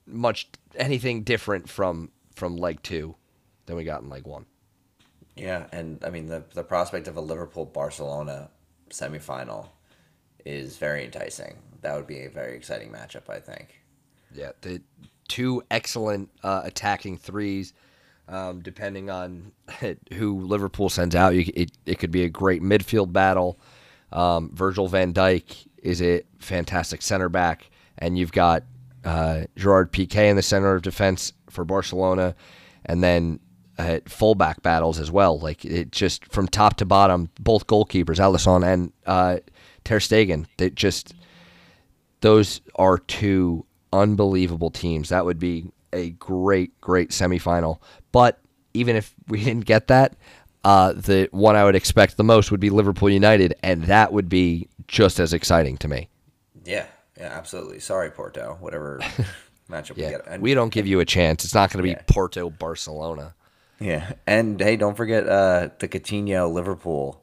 much 0.08 0.50
anything 0.76 1.24
different 1.24 1.70
from 1.70 2.12
from 2.34 2.58
leg 2.58 2.82
two 2.84 3.16
than 3.66 3.76
we 3.76 3.84
got 3.84 4.02
in 4.02 4.10
leg 4.10 4.26
one. 4.26 4.46
Yeah, 5.36 5.66
and 5.72 6.04
I 6.04 6.10
mean 6.10 6.28
the 6.28 6.44
the 6.54 6.64
prospect 6.64 7.08
of 7.08 7.18
a 7.18 7.22
Liverpool 7.22 7.66
Barcelona 7.66 8.50
semifinal 8.90 9.70
is 10.46 10.78
very 10.78 11.04
enticing. 11.06 11.56
That 11.82 11.96
would 11.96 12.08
be 12.08 12.22
a 12.22 12.30
very 12.30 12.56
exciting 12.56 12.92
matchup, 12.92 13.30
I 13.30 13.40
think. 13.40 13.82
Yeah, 14.34 14.52
the 14.62 14.82
two 15.28 15.64
excellent 15.72 16.30
uh, 16.44 16.62
attacking 16.64 17.18
threes. 17.18 17.74
Um, 18.28 18.62
depending 18.62 19.10
on 19.10 19.52
who 20.14 20.46
Liverpool 20.46 20.90
sends 20.90 21.16
out, 21.16 21.36
you, 21.36 21.52
it 21.56 21.72
it 21.86 22.00
could 22.00 22.12
be 22.12 22.24
a 22.24 22.30
great 22.30 22.62
midfield 22.62 23.14
battle. 23.14 23.60
Um, 24.12 24.52
Virgil 24.54 24.88
Van 24.88 25.14
Dijk 25.14 25.68
is 25.84 26.02
a 26.02 26.24
fantastic 26.40 27.02
center 27.02 27.30
back, 27.30 27.70
and 27.98 28.18
you've 28.18 28.32
got 28.32 28.64
uh, 29.04 29.44
Gerard 29.56 29.92
Piqué 29.92 30.30
in 30.30 30.36
the 30.36 30.42
center 30.42 30.74
of 30.74 30.82
defense 30.82 31.34
for 31.50 31.64
Barcelona, 31.64 32.36
and 32.86 33.04
then 33.04 33.40
uh, 33.78 34.00
fullback 34.06 34.62
battles 34.62 35.00
as 35.00 35.12
well. 35.12 35.40
Like 35.40 35.64
it 35.66 35.92
just 35.92 36.26
from 36.32 36.48
top 36.48 36.78
to 36.78 36.86
bottom, 36.86 37.30
both 37.40 37.68
goalkeepers, 37.68 38.20
Alisson 38.20 38.66
and 38.66 38.92
uh, 39.06 39.38
Ter 39.84 40.00
Stegen. 40.00 40.48
They 40.58 40.70
just 40.70 41.14
those 42.22 42.62
are 42.76 42.98
two 42.98 43.66
unbelievable 43.94 44.72
teams. 44.72 45.10
That 45.10 45.26
would 45.26 45.40
be 45.40 45.66
a 45.94 46.12
great, 46.12 46.80
great 46.82 47.10
semifinal. 47.12 47.80
But 48.12 48.40
even 48.74 48.96
if 48.96 49.14
we 49.28 49.44
didn't 49.44 49.66
get 49.66 49.88
that, 49.88 50.16
uh, 50.64 50.94
the 50.94 51.30
one 51.32 51.56
I 51.56 51.64
would 51.64 51.76
expect 51.76 52.18
the 52.18 52.24
most 52.24 52.52
would 52.52 52.60
be 52.60 52.70
Liverpool 52.70 53.10
United, 53.10 53.54
and 53.64 53.84
that 53.84 54.12
would 54.14 54.30
be 54.30 54.68
just 54.88 55.20
as 55.20 55.34
exciting 55.34 55.78
to 55.78 55.88
me. 55.88 56.10
Yeah, 56.64 56.88
yeah, 57.18 57.28
absolutely. 57.28 57.80
Sorry, 57.80 58.10
Porto. 58.10 58.58
Whatever 58.60 59.00
matchup 59.70 59.98
yeah, 59.98 60.06
we 60.06 60.12
get. 60.12 60.28
And, 60.28 60.42
we 60.42 60.54
don't 60.56 60.70
give 60.74 60.88
you 60.88 61.00
a 61.00 61.06
chance. 61.06 61.46
It's 61.46 61.54
not 61.54 61.70
going 61.72 61.78
to 61.78 61.84
be 61.84 61.90
Yeah. 61.92 62.02
Porto 62.08 62.50
Barcelona. 62.50 63.36
Yeah, 63.80 64.14
and 64.26 64.60
hey, 64.60 64.78
don't 64.78 64.96
forget 64.96 65.28
uh, 65.28 65.70
the 65.80 65.88
Coutinho 65.88 66.52
Liverpool 66.52 67.22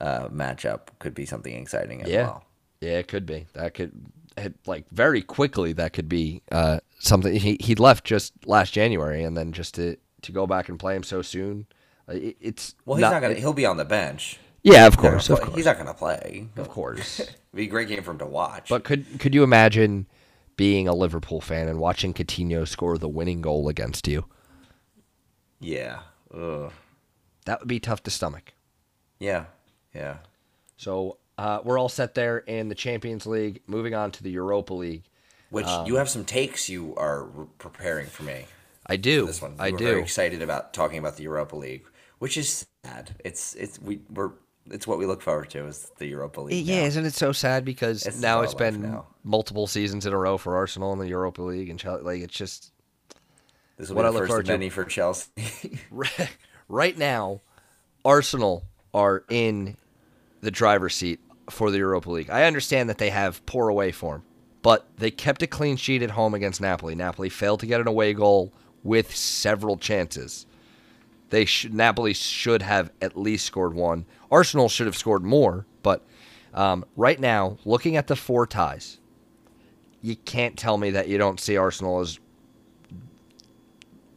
uh, 0.00 0.28
matchup 0.28 0.88
could 0.98 1.12
be 1.14 1.26
something 1.26 1.52
exciting 1.54 2.02
as 2.02 2.08
Yeah, 2.08 2.22
well. 2.22 2.44
yeah, 2.80 2.98
it 2.98 3.08
could 3.08 3.26
be. 3.26 3.46
That 3.54 3.74
could 3.74 3.92
it, 4.36 4.54
like 4.66 4.84
very 4.90 5.22
quickly. 5.22 5.72
That 5.72 5.92
could 5.92 6.08
be 6.08 6.42
uh, 6.52 6.80
something. 6.98 7.34
He 7.34 7.56
he 7.60 7.74
left 7.74 8.04
just 8.04 8.32
last 8.46 8.72
January, 8.72 9.22
and 9.24 9.36
then 9.36 9.52
just 9.52 9.74
to 9.74 9.96
to 10.22 10.32
go 10.32 10.46
back 10.46 10.68
and 10.68 10.78
play 10.78 10.94
him 10.96 11.02
so 11.02 11.22
soon. 11.22 11.66
uh, 12.08 12.12
It, 12.12 12.36
it's 12.40 12.74
Well, 12.84 12.96
he's 12.96 13.02
not, 13.02 13.22
gonna. 13.22 13.34
He'll 13.34 13.52
be 13.52 13.66
on 13.66 13.76
the 13.76 13.84
bench. 13.84 14.38
Yeah, 14.62 14.86
of 14.86 14.96
course, 14.96 15.30
of 15.30 15.40
course, 15.40 15.54
He's 15.54 15.66
not 15.66 15.78
gonna 15.78 15.94
play. 15.94 16.48
of 16.56 16.68
course. 16.68 17.20
It'd 17.20 17.34
be 17.54 17.64
a 17.64 17.68
great 17.68 17.88
game 17.88 18.02
for 18.02 18.10
him 18.10 18.18
to 18.18 18.26
watch. 18.26 18.68
But 18.68 18.82
could 18.84 19.20
could 19.20 19.34
you 19.34 19.42
imagine 19.44 20.06
being 20.56 20.88
a 20.88 20.94
Liverpool 20.94 21.40
fan 21.40 21.68
and 21.68 21.78
watching 21.78 22.12
Coutinho 22.14 22.66
score 22.66 22.98
the 22.98 23.08
winning 23.08 23.40
goal 23.42 23.68
against 23.68 24.08
you? 24.08 24.24
yeah, 25.60 26.00
Ugh. 26.34 26.72
That 27.44 27.60
would 27.60 27.68
be 27.68 27.78
tough 27.80 28.02
to 28.04 28.10
stomach. 28.10 28.52
yeah, 29.20 29.44
yeah. 29.94 30.16
So 30.76 31.18
uh, 31.38 31.60
we're 31.64 31.78
all 31.78 31.88
set 31.88 32.14
there 32.14 32.38
in 32.38 32.68
the 32.68 32.74
Champions 32.74 33.26
League. 33.26 33.60
Moving 33.66 33.94
on 33.94 34.10
to 34.12 34.22
the 34.22 34.30
Europa 34.30 34.74
League. 34.74 35.04
Which 35.50 35.66
Um, 35.66 35.86
you 35.86 35.96
have 35.96 36.08
some 36.08 36.24
takes 36.24 36.68
you 36.68 36.94
are 36.96 37.24
preparing 37.58 38.06
for 38.06 38.22
me. 38.24 38.46
I 38.86 38.96
do. 38.96 39.26
This 39.26 39.42
one, 39.42 39.54
I 39.58 39.68
You 39.68 39.72
were 39.74 39.78
Very 39.78 39.94
do. 39.96 40.02
excited 40.02 40.42
about 40.42 40.72
talking 40.72 40.98
about 40.98 41.16
the 41.16 41.22
Europa 41.24 41.56
League, 41.56 41.84
which 42.18 42.36
is 42.36 42.66
sad. 42.84 43.14
It's 43.24 43.54
it's 43.54 43.78
we 43.80 44.00
we're 44.10 44.30
it's 44.70 44.86
what 44.86 44.98
we 44.98 45.06
look 45.06 45.22
forward 45.22 45.50
to 45.50 45.66
is 45.66 45.90
the 45.98 46.06
Europa 46.06 46.40
League. 46.40 46.66
Yeah, 46.66 46.80
now. 46.80 46.86
isn't 46.86 47.04
it 47.06 47.14
so 47.14 47.30
sad 47.32 47.64
because 47.64 48.04
It's 48.06 48.20
now 48.20 48.40
it's 48.42 48.54
been 48.54 48.82
now. 48.82 49.06
multiple 49.22 49.66
seasons 49.68 50.06
in 50.06 50.12
a 50.12 50.18
row 50.18 50.38
for 50.38 50.56
Arsenal 50.56 50.92
in 50.92 50.98
the 50.98 51.06
Europa 51.08 51.42
League 51.42 51.68
and 51.70 51.78
Chelsea. 51.78 52.02
Like 52.04 52.20
it's 52.22 52.34
just 52.34 52.72
This 53.76 53.88
will 53.88 53.96
what 53.96 54.02
be 54.02 54.06
I 54.08 54.10
the 54.10 54.14
look 54.14 54.22
first 54.22 54.28
forward 54.30 54.40
of 54.42 54.46
to. 54.46 54.52
many 54.52 54.68
for 54.70 54.84
Chelsea. 54.84 55.30
right 56.68 56.98
now, 56.98 57.40
Arsenal 58.04 58.64
are 58.94 59.24
in 59.28 59.76
the 60.40 60.50
driver's 60.50 60.94
seat 60.94 61.20
for 61.50 61.70
the 61.70 61.78
Europa 61.78 62.10
League. 62.10 62.30
I 62.30 62.44
understand 62.44 62.88
that 62.88 62.98
they 62.98 63.10
have 63.10 63.44
poor 63.46 63.68
away 63.68 63.92
form, 63.92 64.22
but 64.62 64.86
they 64.96 65.10
kept 65.10 65.42
a 65.42 65.46
clean 65.46 65.76
sheet 65.76 66.02
at 66.02 66.10
home 66.12 66.34
against 66.34 66.60
Napoli. 66.60 66.94
Napoli 66.94 67.28
failed 67.28 67.60
to 67.60 67.66
get 67.66 67.80
an 67.80 67.88
away 67.88 68.12
goal 68.12 68.52
with 68.82 69.14
several 69.14 69.76
chances. 69.76 70.46
They 71.30 71.44
should 71.44 71.74
Napoli 71.74 72.12
should 72.12 72.62
have 72.62 72.92
at 73.02 73.16
least 73.16 73.46
scored 73.46 73.74
one. 73.74 74.06
Arsenal 74.30 74.68
should 74.68 74.86
have 74.86 74.96
scored 74.96 75.24
more, 75.24 75.66
but 75.82 76.02
um, 76.54 76.84
right 76.96 77.18
now, 77.18 77.58
looking 77.64 77.96
at 77.96 78.06
the 78.06 78.16
four 78.16 78.46
ties, 78.46 78.98
you 80.00 80.16
can't 80.16 80.56
tell 80.56 80.78
me 80.78 80.90
that 80.90 81.08
you 81.08 81.18
don't 81.18 81.40
see 81.40 81.56
Arsenal 81.56 82.00
as 82.00 82.20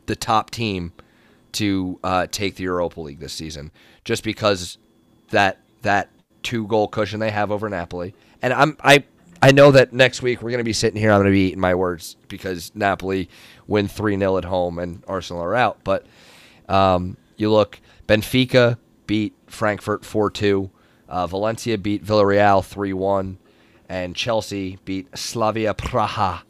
the 0.06 0.16
top 0.16 0.52
team 0.52 0.94
to 1.54 2.00
uh, 2.04 2.28
take 2.30 2.56
the 2.56 2.64
Europa 2.64 3.02
League 3.02 3.20
this 3.20 3.34
season, 3.34 3.72
just 4.06 4.24
because 4.24 4.78
that 5.32 5.60
that 5.82 6.10
two 6.50 6.66
goal 6.66 6.88
cushion 6.88 7.20
they 7.20 7.30
have 7.30 7.52
over 7.52 7.70
Napoli. 7.70 8.16
And 8.42 8.54
I'm 8.54 8.76
I 8.84 9.04
I 9.42 9.52
know 9.52 9.72
that 9.72 9.94
next 9.94 10.24
week 10.24 10.42
we're 10.42 10.50
gonna 10.50 10.64
be 10.64 10.74
sitting 10.74 11.00
here. 11.00 11.12
I'm 11.12 11.20
gonna 11.20 11.30
be 11.30 11.48
eating 11.48 11.60
my 11.60 11.76
words 11.76 12.18
because 12.28 12.72
Napoli 12.74 13.30
win 13.68 13.88
three 13.88 14.18
0 14.18 14.38
at 14.38 14.46
home 14.46 14.80
and 14.80 15.04
Arsenal 15.08 15.44
are 15.44 15.56
out. 15.56 15.78
But 15.84 16.08
um, 16.68 17.18
you 17.38 17.52
look, 17.52 17.80
Benfica 18.08 18.78
beat 19.06 19.36
Frankfurt 19.46 20.04
four 20.04 20.32
two. 20.32 20.72
Uh, 21.08 21.28
Valencia 21.28 21.78
beat 21.78 22.04
Villarreal 22.04 22.66
three 22.66 22.94
one, 22.94 23.38
and 23.88 24.16
Chelsea 24.16 24.80
beat 24.86 25.16
Slavia 25.16 25.76
Praha. 25.76 26.42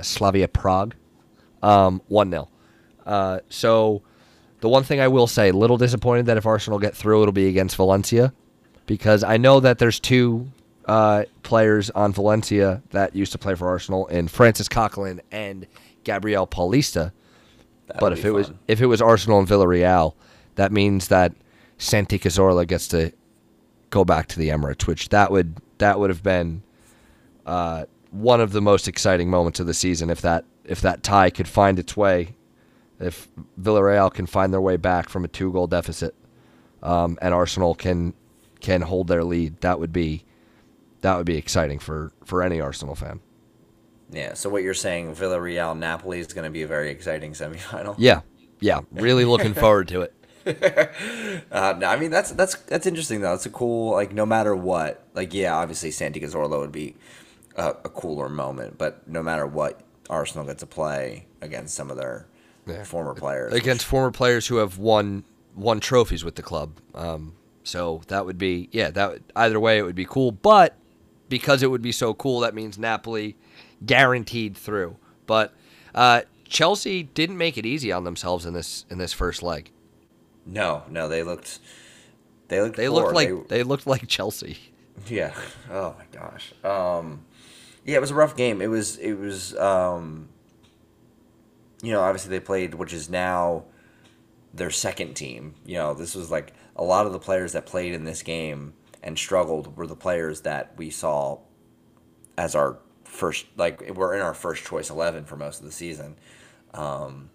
Slavia 0.00 0.48
Prague, 0.48 0.94
um, 1.62 2.00
one 2.08 2.30
0 2.30 2.48
uh, 3.04 3.40
so 3.50 4.00
the 4.60 4.68
one 4.70 4.84
thing 4.84 5.00
I 5.00 5.08
will 5.08 5.26
say, 5.26 5.50
little 5.50 5.76
disappointed 5.76 6.26
that 6.26 6.38
if 6.38 6.46
Arsenal 6.46 6.78
get 6.78 6.96
through, 6.96 7.20
it'll 7.20 7.32
be 7.32 7.48
against 7.48 7.76
Valencia, 7.76 8.32
because 8.86 9.22
I 9.24 9.36
know 9.36 9.60
that 9.60 9.78
there's 9.78 10.00
two 10.00 10.50
uh, 10.86 11.24
players 11.42 11.90
on 11.90 12.12
Valencia 12.12 12.82
that 12.90 13.14
used 13.14 13.32
to 13.32 13.38
play 13.38 13.54
for 13.54 13.68
Arsenal, 13.68 14.06
in 14.08 14.28
Francis 14.28 14.68
Coquelin 14.68 15.20
and 15.30 15.66
Gabriel 16.04 16.46
Paulista. 16.46 17.12
That'll 17.86 18.00
But 18.00 18.12
if 18.12 18.24
it 18.24 18.30
was 18.30 18.50
if 18.68 18.80
it 18.80 18.86
was 18.86 19.00
Arsenal 19.02 19.38
and 19.38 19.48
Villarreal, 19.48 20.14
that 20.56 20.72
means 20.72 21.08
that 21.08 21.32
Santi 21.78 22.18
Cazorla 22.18 22.66
gets 22.66 22.88
to 22.88 23.12
go 23.90 24.04
back 24.04 24.26
to 24.28 24.38
the 24.38 24.48
Emirates, 24.48 24.86
which 24.86 25.08
that 25.10 25.30
would 25.30 25.56
that 25.78 25.98
would 25.98 26.10
have 26.10 26.22
been 26.22 26.62
uh, 27.46 27.84
one 28.10 28.40
of 28.40 28.52
the 28.52 28.60
most 28.60 28.88
exciting 28.88 29.28
moments 29.30 29.60
of 29.60 29.66
the 29.66 29.74
season 29.74 30.10
if 30.10 30.20
that 30.20 30.44
if 30.64 30.80
that 30.80 31.02
tie 31.02 31.30
could 31.30 31.48
find 31.48 31.78
its 31.78 31.96
way, 31.96 32.34
if 33.00 33.28
Villarreal 33.60 34.12
can 34.12 34.26
find 34.26 34.52
their 34.52 34.60
way 34.60 34.76
back 34.76 35.08
from 35.08 35.24
a 35.24 35.28
two 35.28 35.52
goal 35.52 35.66
deficit, 35.66 36.14
um, 36.82 37.18
and 37.20 37.34
Arsenal 37.34 37.74
can 37.74 38.14
can 38.62 38.82
hold 38.82 39.08
their 39.08 39.24
lead, 39.24 39.60
that 39.60 39.78
would 39.78 39.92
be 39.92 40.24
that 41.02 41.16
would 41.16 41.26
be 41.26 41.36
exciting 41.36 41.78
for 41.78 42.12
for 42.24 42.42
any 42.42 42.60
Arsenal 42.60 42.94
fan. 42.94 43.20
Yeah. 44.10 44.34
So 44.34 44.48
what 44.48 44.62
you're 44.62 44.74
saying, 44.74 45.14
Villarreal 45.14 45.76
Napoli 45.76 46.20
is 46.20 46.28
going 46.28 46.44
to 46.44 46.50
be 46.50 46.62
a 46.62 46.66
very 46.66 46.90
exciting 46.90 47.32
semifinal. 47.32 47.96
Yeah, 47.98 48.20
yeah. 48.60 48.80
Really 48.92 49.24
looking 49.24 49.54
forward 49.54 49.88
to 49.88 50.02
it. 50.02 50.14
uh, 51.52 51.74
no, 51.78 51.86
I 51.86 51.96
mean 51.96 52.10
that's 52.10 52.32
that's 52.32 52.56
that's 52.56 52.86
interesting 52.86 53.20
though. 53.20 53.34
It's 53.34 53.46
a 53.46 53.50
cool 53.50 53.92
like 53.92 54.12
no 54.12 54.26
matter 54.26 54.56
what. 54.56 55.06
Like 55.14 55.34
yeah, 55.34 55.54
obviously 55.54 55.90
Santi 55.90 56.20
Cazorla 56.20 56.58
would 56.58 56.72
be 56.72 56.96
a, 57.56 57.68
a, 57.68 57.88
cooler 57.88 58.28
moment, 58.28 58.76
but 58.76 59.06
no 59.06 59.22
matter 59.22 59.46
what, 59.46 59.82
Arsenal 60.10 60.44
get 60.44 60.58
to 60.58 60.66
play 60.66 61.26
against 61.40 61.74
some 61.74 61.90
of 61.90 61.96
their 61.96 62.26
yeah. 62.66 62.82
former 62.82 63.14
players 63.14 63.52
against 63.52 63.84
which... 63.84 63.90
former 63.90 64.10
players 64.10 64.48
who 64.48 64.56
have 64.56 64.78
won 64.78 65.22
won 65.54 65.78
trophies 65.78 66.24
with 66.24 66.34
the 66.34 66.42
club. 66.42 66.80
Um, 66.94 67.34
so 67.64 68.02
that 68.08 68.26
would 68.26 68.38
be 68.38 68.68
yeah 68.72 68.90
that 68.90 69.20
either 69.36 69.60
way 69.60 69.78
it 69.78 69.82
would 69.82 69.94
be 69.94 70.04
cool, 70.04 70.32
but 70.32 70.76
because 71.28 71.62
it 71.62 71.70
would 71.70 71.82
be 71.82 71.92
so 71.92 72.12
cool, 72.12 72.40
that 72.40 72.54
means 72.54 72.78
Napoli 72.78 73.36
guaranteed 73.86 74.56
through. 74.56 74.96
But 75.26 75.54
uh, 75.94 76.22
Chelsea 76.46 77.02
didn't 77.02 77.38
make 77.38 77.56
it 77.56 77.64
easy 77.64 77.90
on 77.90 78.04
themselves 78.04 78.44
in 78.44 78.52
this 78.52 78.84
in 78.90 78.98
this 78.98 79.12
first 79.12 79.42
leg. 79.42 79.70
No, 80.44 80.82
no, 80.90 81.08
they 81.08 81.22
looked 81.22 81.58
they 82.48 82.60
looked 82.60 82.76
they 82.76 82.88
poor. 82.88 83.00
looked 83.00 83.14
like 83.14 83.28
they, 83.48 83.58
they, 83.58 83.62
looked 83.62 83.86
like 83.86 84.06
Chelsea. 84.08 84.58
Yeah. 85.08 85.34
Oh 85.70 85.96
my 85.98 86.04
gosh. 86.12 86.52
Um, 86.62 87.24
yeah, 87.86 87.96
it 87.96 88.00
was 88.00 88.10
a 88.10 88.14
rough 88.14 88.36
game. 88.36 88.60
It 88.60 88.68
was 88.68 88.98
it 88.98 89.14
was 89.14 89.56
um, 89.56 90.28
you 91.82 91.92
know 91.92 92.02
obviously 92.02 92.30
they 92.30 92.40
played 92.40 92.74
which 92.74 92.92
is 92.92 93.08
now 93.08 93.64
their 94.52 94.70
second 94.70 95.14
team. 95.14 95.54
You 95.64 95.76
know 95.76 95.94
this 95.94 96.14
was 96.14 96.30
like 96.30 96.52
a 96.76 96.84
lot 96.84 97.06
of 97.06 97.12
the 97.12 97.18
players 97.18 97.52
that 97.52 97.66
played 97.66 97.94
in 97.94 98.04
this 98.04 98.22
game 98.22 98.74
and 99.02 99.18
struggled 99.18 99.76
were 99.76 99.86
the 99.86 99.96
players 99.96 100.42
that 100.42 100.72
we 100.76 100.90
saw 100.90 101.38
as 102.38 102.54
our 102.54 102.78
first 103.04 103.46
like 103.56 103.90
we're 103.94 104.14
in 104.14 104.22
our 104.22 104.34
first 104.34 104.64
choice 104.64 104.88
11 104.88 105.24
for 105.24 105.36
most 105.36 105.60
of 105.60 105.66
the 105.66 105.72
season. 105.72 106.16
Um, 106.72 107.30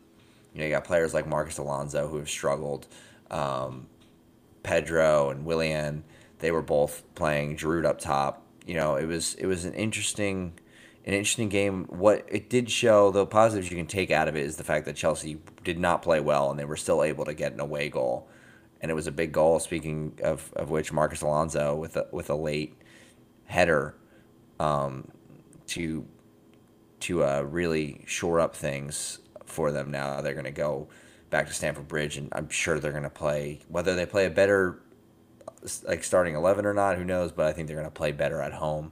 you 0.54 0.60
know 0.60 0.66
you 0.66 0.72
got 0.72 0.86
players 0.86 1.14
like 1.14 1.28
Marcos 1.28 1.58
alonso 1.58 2.08
who 2.08 2.18
have 2.18 2.30
struggled 2.30 2.88
um, 3.30 3.88
pedro 4.64 5.30
and 5.30 5.46
willian 5.46 6.04
they 6.40 6.52
were 6.52 6.62
both 6.62 7.04
playing 7.16 7.58
Giroud 7.58 7.86
up 7.86 8.00
top. 8.00 8.44
You 8.66 8.76
know 8.76 8.96
it 8.96 9.06
was 9.06 9.36
it 9.36 9.46
was 9.46 9.66
an 9.66 9.74
interesting 9.74 10.54
an 11.06 11.14
interesting 11.14 11.50
game. 11.50 11.86
What 11.86 12.26
it 12.28 12.50
did 12.50 12.70
show 12.70 13.12
the 13.12 13.26
positives 13.26 13.70
you 13.70 13.78
can 13.78 13.88
take 13.88 14.12
out 14.12 14.28
of 14.28 14.36
it 14.36 14.44
is 14.44 14.58
the 14.58 14.64
fact 14.64 14.86
that 14.86 14.96
chelsea 14.96 15.40
did 15.64 15.80
not 15.80 16.02
play 16.02 16.20
well 16.20 16.50
and 16.50 16.60
they 16.60 16.66
were 16.66 16.76
still 16.76 17.04
able 17.04 17.26
to 17.26 17.34
get 17.34 17.54
an 17.54 17.60
away 17.60 17.90
goal 17.90 18.28
and 18.82 18.92
it 18.92 18.94
was 18.94 19.08
a 19.08 19.12
big 19.12 19.32
goal. 19.32 19.60
Speaking 19.60 20.20
of, 20.24 20.52
of 20.56 20.70
which, 20.70 20.92
Marcos 20.92 21.22
Alonso 21.22 21.76
with 21.76 21.96
a 21.98 22.08
with 22.12 22.30
a 22.30 22.36
late 22.36 22.76
header 23.46 23.96
um, 24.60 25.10
to 25.68 26.06
to 27.02 27.24
uh, 27.24 27.42
really 27.42 28.04
shore 28.06 28.40
up 28.40 28.56
things 28.56 29.20
for 29.46 29.72
them. 29.72 29.92
Now 29.92 30.22
they're 30.22 30.34
going 30.34 30.46
to 30.46 30.52
go 30.52 30.88
back 31.30 31.48
to 31.48 31.54
Stamford 31.54 31.88
Bridge, 31.88 32.18
and 32.18 32.30
I'm 32.32 32.50
sure 32.50 32.80
they're 32.80 32.92
going 32.92 33.04
to 33.04 33.10
play 33.10 33.60
whether 33.68 33.96
they 33.96 34.06
play 34.06 34.26
a 34.26 34.30
better 34.30 34.80
like 35.84 36.04
starting 36.04 36.36
eleven 36.36 36.66
or 36.66 36.74
not. 36.74 36.98
Who 36.98 37.04
knows? 37.04 37.32
But 37.32 37.48
I 37.48 37.54
think 37.54 37.68
they're 37.68 37.78
going 37.78 37.88
to 37.88 37.92
play 37.92 38.12
better 38.12 38.42
at 38.42 38.54
home. 38.54 38.92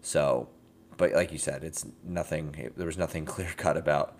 So, 0.00 0.48
but 0.96 1.12
like 1.12 1.32
you 1.32 1.38
said, 1.38 1.64
it's 1.64 1.84
nothing. 2.04 2.72
There 2.76 2.86
was 2.86 2.98
nothing 2.98 3.24
clear 3.26 3.52
cut 3.56 3.76
about 3.76 4.16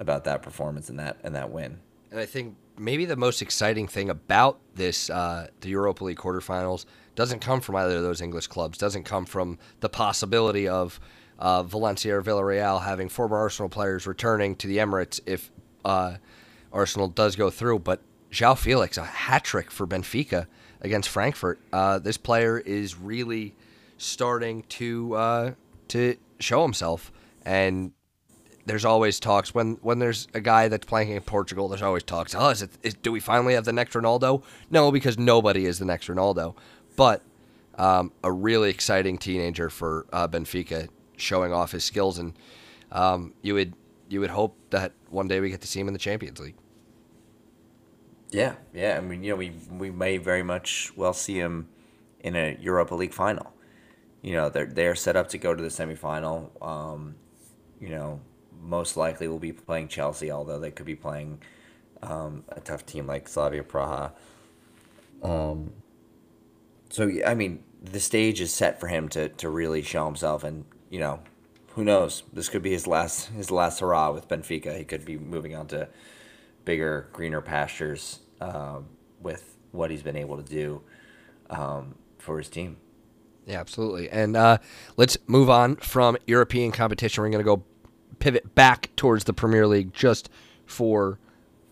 about 0.00 0.24
that 0.24 0.42
performance 0.42 0.88
and 0.88 0.98
that 0.98 1.18
and 1.22 1.34
that 1.34 1.50
win. 1.50 1.80
And 2.14 2.22
I 2.22 2.26
think 2.26 2.54
maybe 2.78 3.06
the 3.06 3.16
most 3.16 3.42
exciting 3.42 3.88
thing 3.88 4.08
about 4.08 4.60
this, 4.76 5.10
uh, 5.10 5.48
the 5.62 5.68
Europa 5.70 6.04
League 6.04 6.16
quarterfinals, 6.16 6.84
doesn't 7.16 7.40
come 7.40 7.60
from 7.60 7.74
either 7.74 7.96
of 7.96 8.04
those 8.04 8.20
English 8.20 8.46
clubs. 8.46 8.78
Doesn't 8.78 9.02
come 9.02 9.26
from 9.26 9.58
the 9.80 9.88
possibility 9.88 10.68
of 10.68 11.00
uh, 11.40 11.64
Valencia 11.64 12.16
or 12.16 12.22
Villarreal 12.22 12.84
having 12.84 13.08
former 13.08 13.36
Arsenal 13.36 13.68
players 13.68 14.06
returning 14.06 14.54
to 14.56 14.68
the 14.68 14.76
Emirates 14.76 15.18
if 15.26 15.50
uh, 15.84 16.18
Arsenal 16.72 17.08
does 17.08 17.34
go 17.34 17.50
through. 17.50 17.80
But 17.80 18.00
João 18.30 18.56
Felix, 18.56 18.96
a 18.96 19.02
hat 19.02 19.42
trick 19.42 19.72
for 19.72 19.84
Benfica 19.84 20.46
against 20.82 21.08
Frankfurt. 21.08 21.58
Uh, 21.72 21.98
this 21.98 22.16
player 22.16 22.60
is 22.60 22.96
really 22.96 23.56
starting 23.98 24.62
to 24.68 25.16
uh, 25.16 25.50
to 25.88 26.16
show 26.38 26.62
himself 26.62 27.10
and 27.44 27.90
there's 28.66 28.84
always 28.84 29.20
talks 29.20 29.54
when 29.54 29.74
when 29.82 29.98
there's 29.98 30.28
a 30.34 30.40
guy 30.40 30.68
that's 30.68 30.86
playing 30.86 31.10
in 31.10 31.20
Portugal. 31.22 31.68
There's 31.68 31.82
always 31.82 32.02
talks. 32.02 32.34
Oh, 32.34 32.48
is 32.48 32.62
it? 32.62 32.70
Is, 32.82 32.94
do 32.94 33.12
we 33.12 33.20
finally 33.20 33.54
have 33.54 33.64
the 33.64 33.72
next 33.72 33.94
Ronaldo? 33.94 34.42
No, 34.70 34.90
because 34.90 35.18
nobody 35.18 35.66
is 35.66 35.78
the 35.78 35.84
next 35.84 36.08
Ronaldo. 36.08 36.54
But 36.96 37.22
um, 37.76 38.12
a 38.22 38.32
really 38.32 38.70
exciting 38.70 39.18
teenager 39.18 39.68
for 39.68 40.06
uh, 40.12 40.28
Benfica, 40.28 40.88
showing 41.16 41.52
off 41.52 41.72
his 41.72 41.84
skills, 41.84 42.18
and 42.18 42.32
um, 42.92 43.34
you 43.42 43.54
would 43.54 43.74
you 44.08 44.20
would 44.20 44.30
hope 44.30 44.56
that 44.70 44.92
one 45.10 45.28
day 45.28 45.40
we 45.40 45.50
get 45.50 45.60
to 45.60 45.68
see 45.68 45.80
him 45.80 45.88
in 45.88 45.92
the 45.92 45.98
Champions 45.98 46.40
League. 46.40 46.56
Yeah, 48.30 48.54
yeah. 48.72 48.96
I 48.96 49.00
mean, 49.00 49.22
you 49.22 49.30
know, 49.30 49.36
we 49.36 49.52
we 49.70 49.90
may 49.90 50.16
very 50.16 50.42
much 50.42 50.92
well 50.96 51.12
see 51.12 51.34
him 51.34 51.68
in 52.20 52.34
a 52.34 52.56
Europa 52.60 52.94
League 52.94 53.14
final. 53.14 53.52
You 54.22 54.32
know, 54.32 54.48
they're 54.48 54.66
they're 54.66 54.94
set 54.94 55.16
up 55.16 55.28
to 55.30 55.38
go 55.38 55.54
to 55.54 55.62
the 55.62 55.68
semifinal. 55.68 56.50
Um, 56.66 57.16
you 57.80 57.90
know, 57.90 58.20
most 58.64 58.96
likely 58.96 59.28
will 59.28 59.38
be 59.38 59.52
playing 59.52 59.88
Chelsea, 59.88 60.30
although 60.30 60.58
they 60.58 60.70
could 60.70 60.86
be 60.86 60.94
playing 60.94 61.40
um, 62.02 62.44
a 62.48 62.60
tough 62.60 62.86
team 62.86 63.06
like 63.06 63.28
Slavia 63.28 63.62
Praha. 63.62 64.12
Um, 65.22 65.72
so 66.90 67.10
I 67.26 67.34
mean, 67.34 67.62
the 67.82 68.00
stage 68.00 68.40
is 68.40 68.52
set 68.52 68.80
for 68.80 68.88
him 68.88 69.08
to, 69.10 69.28
to 69.28 69.48
really 69.48 69.82
show 69.82 70.04
himself, 70.06 70.44
and 70.44 70.64
you 70.90 71.00
know, 71.00 71.20
who 71.74 71.84
knows? 71.84 72.22
This 72.32 72.48
could 72.48 72.62
be 72.62 72.70
his 72.70 72.86
last 72.86 73.28
his 73.28 73.50
last 73.50 73.80
hurrah 73.80 74.12
with 74.12 74.28
Benfica. 74.28 74.76
He 74.76 74.84
could 74.84 75.04
be 75.04 75.18
moving 75.18 75.54
on 75.54 75.66
to 75.68 75.88
bigger, 76.64 77.08
greener 77.12 77.40
pastures 77.40 78.20
uh, 78.40 78.78
with 79.20 79.56
what 79.72 79.90
he's 79.90 80.02
been 80.02 80.16
able 80.16 80.36
to 80.36 80.42
do 80.42 80.80
um, 81.50 81.94
for 82.18 82.38
his 82.38 82.48
team. 82.48 82.76
Yeah, 83.46 83.60
absolutely. 83.60 84.08
And 84.08 84.36
uh, 84.36 84.58
let's 84.96 85.18
move 85.26 85.50
on 85.50 85.76
from 85.76 86.16
European 86.26 86.72
competition. 86.72 87.22
We're 87.22 87.28
going 87.28 87.44
to 87.44 87.44
go 87.44 87.62
pivot 88.24 88.54
back 88.54 88.88
towards 88.96 89.24
the 89.24 89.34
Premier 89.34 89.66
League 89.66 89.92
just 89.92 90.30
for 90.64 91.18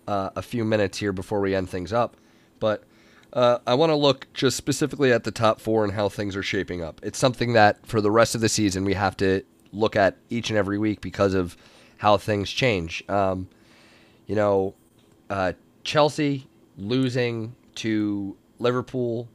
uh, 0.07 0.29
a 0.37 0.43
few 0.43 0.67
minutes 0.67 0.99
here 0.99 1.11
before 1.11 1.41
we 1.41 1.55
end 1.55 1.67
things 1.71 1.95
up. 1.95 2.15
But 2.61 2.85
uh, 3.33 3.61
I 3.67 3.73
want 3.73 3.89
to 3.89 3.97
look 3.97 4.31
just 4.35 4.59
specifically 4.59 5.15
at 5.15 5.25
the 5.25 5.31
top 5.31 5.63
four 5.63 5.83
and 5.83 5.95
how 5.95 6.11
things 6.11 6.37
are 6.37 6.43
shaping 6.43 6.83
up. 6.83 7.01
It's 7.03 7.19
something 7.19 7.55
that 7.55 7.87
for 7.87 8.03
the 8.03 8.11
rest 8.11 8.35
of 8.35 8.43
the 8.43 8.51
season 8.51 8.85
we 8.85 8.93
have 8.93 9.17
to 9.17 9.43
look 9.73 9.97
at 9.97 10.19
each 10.29 10.51
and 10.51 10.59
every 10.59 10.77
week 10.77 11.01
because 11.01 11.33
of 11.33 11.57
how 11.97 12.19
things 12.19 12.51
change. 12.51 13.03
Um, 13.09 13.49
you 14.27 14.35
know, 14.35 14.75
uh, 15.31 15.55
Chelsea 15.85 16.47
losing 16.77 17.57
to 17.77 18.37
Liverpool 18.59 19.27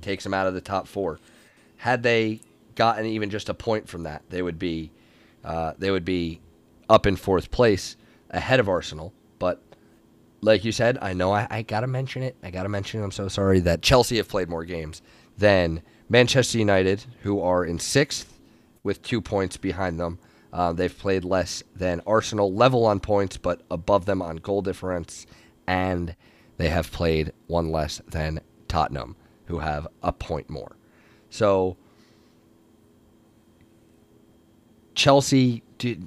takes 0.00 0.22
them 0.22 0.32
out 0.32 0.46
of 0.46 0.54
the 0.54 0.60
top 0.60 0.86
four. 0.86 1.18
Had 1.78 2.04
they 2.04 2.40
gotten 2.76 3.04
even 3.06 3.30
just 3.30 3.48
a 3.48 3.54
point 3.54 3.88
from 3.88 4.04
that, 4.04 4.22
they 4.30 4.42
would 4.42 4.60
be 4.60 4.92
uh, 5.44 5.72
they 5.76 5.90
would 5.90 6.04
be 6.04 6.40
up 6.92 7.06
in 7.06 7.16
fourth 7.16 7.50
place 7.50 7.96
ahead 8.30 8.60
of 8.60 8.68
Arsenal. 8.68 9.14
But 9.38 9.62
like 10.42 10.62
you 10.62 10.72
said, 10.72 10.98
I 11.00 11.14
know 11.14 11.32
I, 11.32 11.46
I 11.50 11.62
got 11.62 11.80
to 11.80 11.86
mention 11.86 12.22
it. 12.22 12.36
I 12.42 12.50
got 12.50 12.64
to 12.64 12.68
mention 12.68 13.00
it. 13.00 13.04
I'm 13.04 13.10
so 13.10 13.28
sorry 13.28 13.60
that 13.60 13.80
Chelsea 13.80 14.18
have 14.18 14.28
played 14.28 14.50
more 14.50 14.66
games 14.66 15.00
than 15.38 15.80
Manchester 16.10 16.58
United, 16.58 17.02
who 17.22 17.40
are 17.40 17.64
in 17.64 17.78
sixth 17.78 18.38
with 18.82 19.00
two 19.02 19.22
points 19.22 19.56
behind 19.56 19.98
them. 19.98 20.18
Uh, 20.52 20.74
they've 20.74 20.96
played 20.98 21.24
less 21.24 21.62
than 21.74 22.02
Arsenal, 22.06 22.52
level 22.52 22.84
on 22.84 23.00
points, 23.00 23.38
but 23.38 23.62
above 23.70 24.04
them 24.04 24.20
on 24.20 24.36
goal 24.36 24.60
difference. 24.60 25.26
And 25.66 26.14
they 26.58 26.68
have 26.68 26.92
played 26.92 27.32
one 27.46 27.72
less 27.72 28.02
than 28.06 28.40
Tottenham, 28.68 29.16
who 29.46 29.60
have 29.60 29.88
a 30.02 30.12
point 30.12 30.50
more. 30.50 30.76
So 31.30 31.78
Chelsea, 34.94 35.62
dude, 35.78 36.06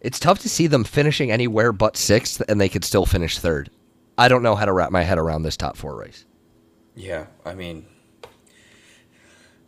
it's 0.00 0.18
tough 0.18 0.38
to 0.40 0.48
see 0.48 0.66
them 0.66 0.84
finishing 0.84 1.30
anywhere 1.30 1.72
but 1.72 1.96
sixth, 1.96 2.42
and 2.48 2.60
they 2.60 2.68
could 2.68 2.84
still 2.84 3.06
finish 3.06 3.38
third. 3.38 3.70
I 4.16 4.28
don't 4.28 4.42
know 4.42 4.56
how 4.56 4.64
to 4.64 4.72
wrap 4.72 4.90
my 4.90 5.02
head 5.02 5.18
around 5.18 5.42
this 5.42 5.56
top 5.56 5.76
four 5.76 5.96
race. 5.96 6.24
Yeah, 6.94 7.26
I 7.44 7.54
mean, 7.54 7.86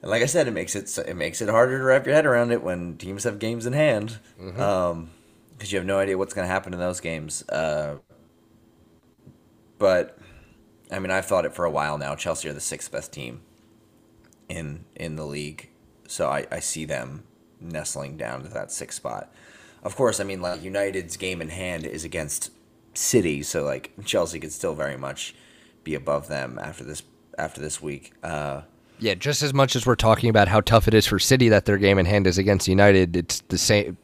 like 0.03 0.23
I 0.23 0.27
said, 0.27 0.49
it 0.49 0.53
makes 0.53 0.75
it 0.75 0.97
it 1.07 1.15
makes 1.15 1.41
it 1.41 1.49
harder 1.49 1.79
to 1.79 1.85
wrap 1.85 2.07
your 2.07 2.15
head 2.15 2.27
around 2.27 2.51
it 2.51 2.63
when 2.63 2.97
teams 2.97 3.25
have 3.25 3.39
games 3.39 3.67
in 3.67 3.73
hand, 3.73 4.19
because 4.37 4.53
mm-hmm. 4.55 4.61
um, 4.61 5.11
you 5.61 5.79
have 5.79 5.87
no 5.87 5.99
idea 5.99 6.19
what's 6.19 6.35
going 6.35 6.47
to 6.47 6.53
happen 6.53 6.73
in 6.73 6.81
those 6.81 7.01
games. 7.01 7.49
Uh, 7.49 7.99
but 9.79 10.19
I 10.91 10.99
mean, 10.99 11.11
I've 11.11 11.27
thought 11.27 11.45
it 11.45 11.55
for 11.55 11.65
a 11.65 11.71
while 11.71 11.99
now. 11.99 12.15
Chelsea 12.15 12.49
are 12.49 12.53
the 12.53 12.61
sixth 12.61 12.91
best 12.91 13.13
team 13.13 13.43
in 14.49 14.85
in 14.97 15.17
the 15.17 15.25
league, 15.25 15.71
so 16.09 16.29
I, 16.29 16.47
I 16.51 16.61
see 16.61 16.85
them 16.85 17.25
nestling 17.61 18.17
down 18.17 18.43
to 18.43 18.49
that 18.49 18.73
sixth 18.73 18.97
spot. 18.97 19.33
Of 19.83 19.97
course, 19.97 20.21
I 20.21 20.25
mean 20.25 20.43
like 20.43 20.63
United's 20.63 21.17
game 21.17 21.41
in 21.41 21.49
hand 21.49 21.87
is 21.87 22.05
against 22.05 22.51
City, 22.95 23.43
so 23.43 23.65
like 23.65 23.93
Chelsea 24.05 24.41
could 24.41 24.53
still 24.53 24.75
very 24.75 24.97
much 24.97 25.35
be 25.85 25.95
above 25.95 26.29
them 26.29 26.59
after 26.61 26.85
this 26.85 27.03
after 27.39 27.61
this 27.61 27.81
week. 27.81 28.13
Uh, 28.23 28.63
yeah, 28.99 29.15
just 29.15 29.43
as 29.43 29.55
much 29.55 29.75
as 29.77 29.87
we're 29.87 29.95
talking 29.95 30.29
about 30.29 30.49
how 30.49 30.61
tough 30.61 30.87
it 30.87 30.95
is 30.95 31.07
for 31.07 31.19
City 31.19 31.49
that 31.49 31.65
their 31.65 31.79
game 31.79 31.99
in 31.99 32.07
hand 32.07 32.27
is 32.27 32.37
against 32.37 32.69
United, 32.69 33.17
it's 33.17 33.41
the 33.43 33.59
same. 33.59 33.97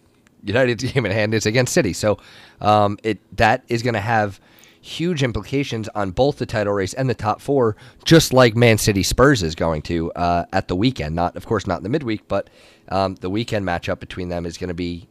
United's 0.42 0.84
game 0.92 1.04
in 1.04 1.12
hand 1.12 1.34
is 1.34 1.44
against 1.44 1.74
City, 1.74 1.92
so 1.92 2.18
um, 2.60 2.98
it 3.02 3.18
that 3.36 3.62
is 3.68 3.82
going 3.82 3.94
to 3.94 4.00
have 4.00 4.40
huge 4.80 5.24
implications 5.24 5.88
on 5.96 6.12
both 6.12 6.38
the 6.38 6.46
title 6.46 6.72
race 6.72 6.94
and 6.94 7.10
the 7.10 7.14
top 7.14 7.40
four, 7.40 7.76
just 8.04 8.32
like 8.32 8.54
Man 8.54 8.78
City 8.78 9.02
Spurs 9.02 9.42
is 9.42 9.56
going 9.56 9.82
to 9.82 10.12
uh, 10.12 10.46
at 10.52 10.68
the 10.68 10.76
weekend. 10.76 11.14
Not, 11.16 11.36
of 11.36 11.44
course, 11.44 11.66
not 11.66 11.78
in 11.78 11.82
the 11.82 11.88
midweek, 11.88 12.28
but 12.28 12.48
um, 12.88 13.16
the 13.16 13.28
weekend 13.28 13.66
matchup 13.66 13.98
between 13.98 14.28
them 14.28 14.46
is 14.46 14.56
going 14.56 14.68
to 14.68 14.74
be 14.74 15.08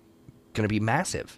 going 0.55 0.63
to 0.67 0.73
be 0.73 0.79
massive. 0.79 1.37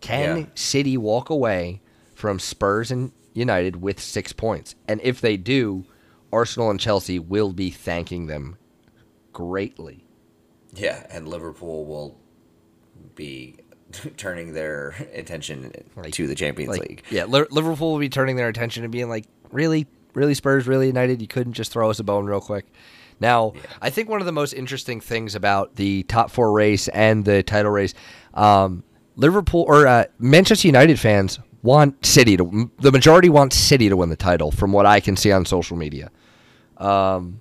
Can 0.00 0.38
Yeah. 0.38 0.44
City 0.54 0.96
walk 0.96 1.30
away 1.30 1.80
from 2.14 2.38
Spurs 2.38 2.90
and 2.90 3.12
United 3.32 3.76
with 3.80 4.00
six 4.00 4.32
points? 4.32 4.74
And 4.88 5.00
if 5.02 5.20
they 5.20 5.36
do, 5.36 5.84
Arsenal 6.32 6.70
and 6.70 6.80
Chelsea 6.80 7.18
will 7.18 7.52
be 7.52 7.70
thanking 7.70 8.26
them 8.26 8.56
greatly. 9.32 10.04
yeah, 10.74 11.06
and 11.10 11.28
Liverpool 11.28 11.84
will 11.86 12.18
be 13.14 13.56
turning 14.16 14.52
their 14.54 14.94
attention 15.14 15.70
Like- 15.96 16.12
to 16.14 16.26
the 16.26 16.34
Champions 16.34 16.70
Like, 16.78 16.88
League. 16.88 17.02
yeah, 17.10 17.24
Liverpool 17.24 17.92
will 17.92 17.98
be 18.00 18.08
turning 18.08 18.36
their 18.36 18.48
attention 18.48 18.82
and 18.84 18.92
being 18.92 19.08
like, 19.08 19.24
really, 19.52 19.86
really 20.14 20.34
Spurs, 20.34 20.66
really 20.66 20.86
United. 20.88 21.20
You 21.22 21.28
couldn't 21.28 21.52
just 21.54 21.70
throw 21.72 21.90
us 21.90 21.98
a 22.00 22.04
bone 22.04 22.26
real 22.26 22.40
quick. 22.40 22.66
Now, 23.20 23.54
I 23.80 23.90
think 23.90 24.08
one 24.08 24.20
of 24.20 24.26
the 24.26 24.32
most 24.32 24.52
interesting 24.52 25.00
things 25.00 25.34
about 25.34 25.76
the 25.76 26.02
top 26.04 26.30
four 26.30 26.52
race 26.52 26.88
and 26.88 27.24
the 27.24 27.42
title 27.42 27.70
race, 27.70 27.94
um, 28.34 28.84
Liverpool 29.16 29.64
or 29.68 29.86
uh, 29.86 30.04
Manchester 30.18 30.68
United 30.68 30.98
fans 30.98 31.38
want 31.62 32.04
City 32.04 32.36
to. 32.36 32.70
The 32.80 32.92
majority 32.92 33.28
want 33.28 33.52
City 33.52 33.88
to 33.88 33.96
win 33.96 34.10
the 34.10 34.16
title, 34.16 34.50
from 34.50 34.72
what 34.72 34.86
I 34.86 35.00
can 35.00 35.16
see 35.16 35.32
on 35.32 35.44
social 35.44 35.76
media. 35.76 36.10
Um, 36.76 37.40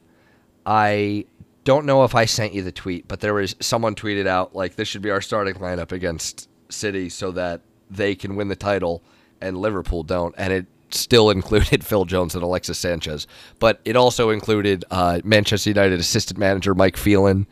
I 0.66 1.26
don't 1.64 1.86
know 1.86 2.04
if 2.04 2.16
I 2.16 2.26
sent 2.26 2.54
you 2.54 2.62
the 2.62 2.72
tweet, 2.72 3.08
but 3.08 3.20
there 3.20 3.34
was 3.34 3.56
someone 3.60 3.96
tweeted 3.96 4.28
out 4.28 4.56
like 4.56 4.76
this 4.76 4.88
should 4.88 5.02
be 5.02 5.12
our 5.12 5.22
starting 5.22 5.56
lineup 5.56 5.92
against 5.92 6.50
City 6.70 7.10
so 7.10 7.32
that 7.32 7.62
they 7.90 8.16
can 8.16 8.36
win 8.36 8.48
the 8.48 8.56
title 8.56 9.04
and 9.42 9.58
Liverpool 9.58 10.04
don't, 10.04 10.34
and 10.38 10.54
it 10.54 10.68
still 10.94 11.30
included 11.30 11.84
Phil 11.86 12.06
Jones 12.06 12.36
and 12.36 12.44
Alexis 12.44 12.78
Sanchez, 12.78 13.28
but 13.60 13.80
it 13.86 13.96
also 13.96 14.30
included 14.30 14.86
uh, 14.92 15.20
Manchester 15.24 15.70
United 15.70 16.00
assistant 16.00 16.40
manager 16.40 16.76
Mike 16.76 16.98
Phelan. 16.98 17.48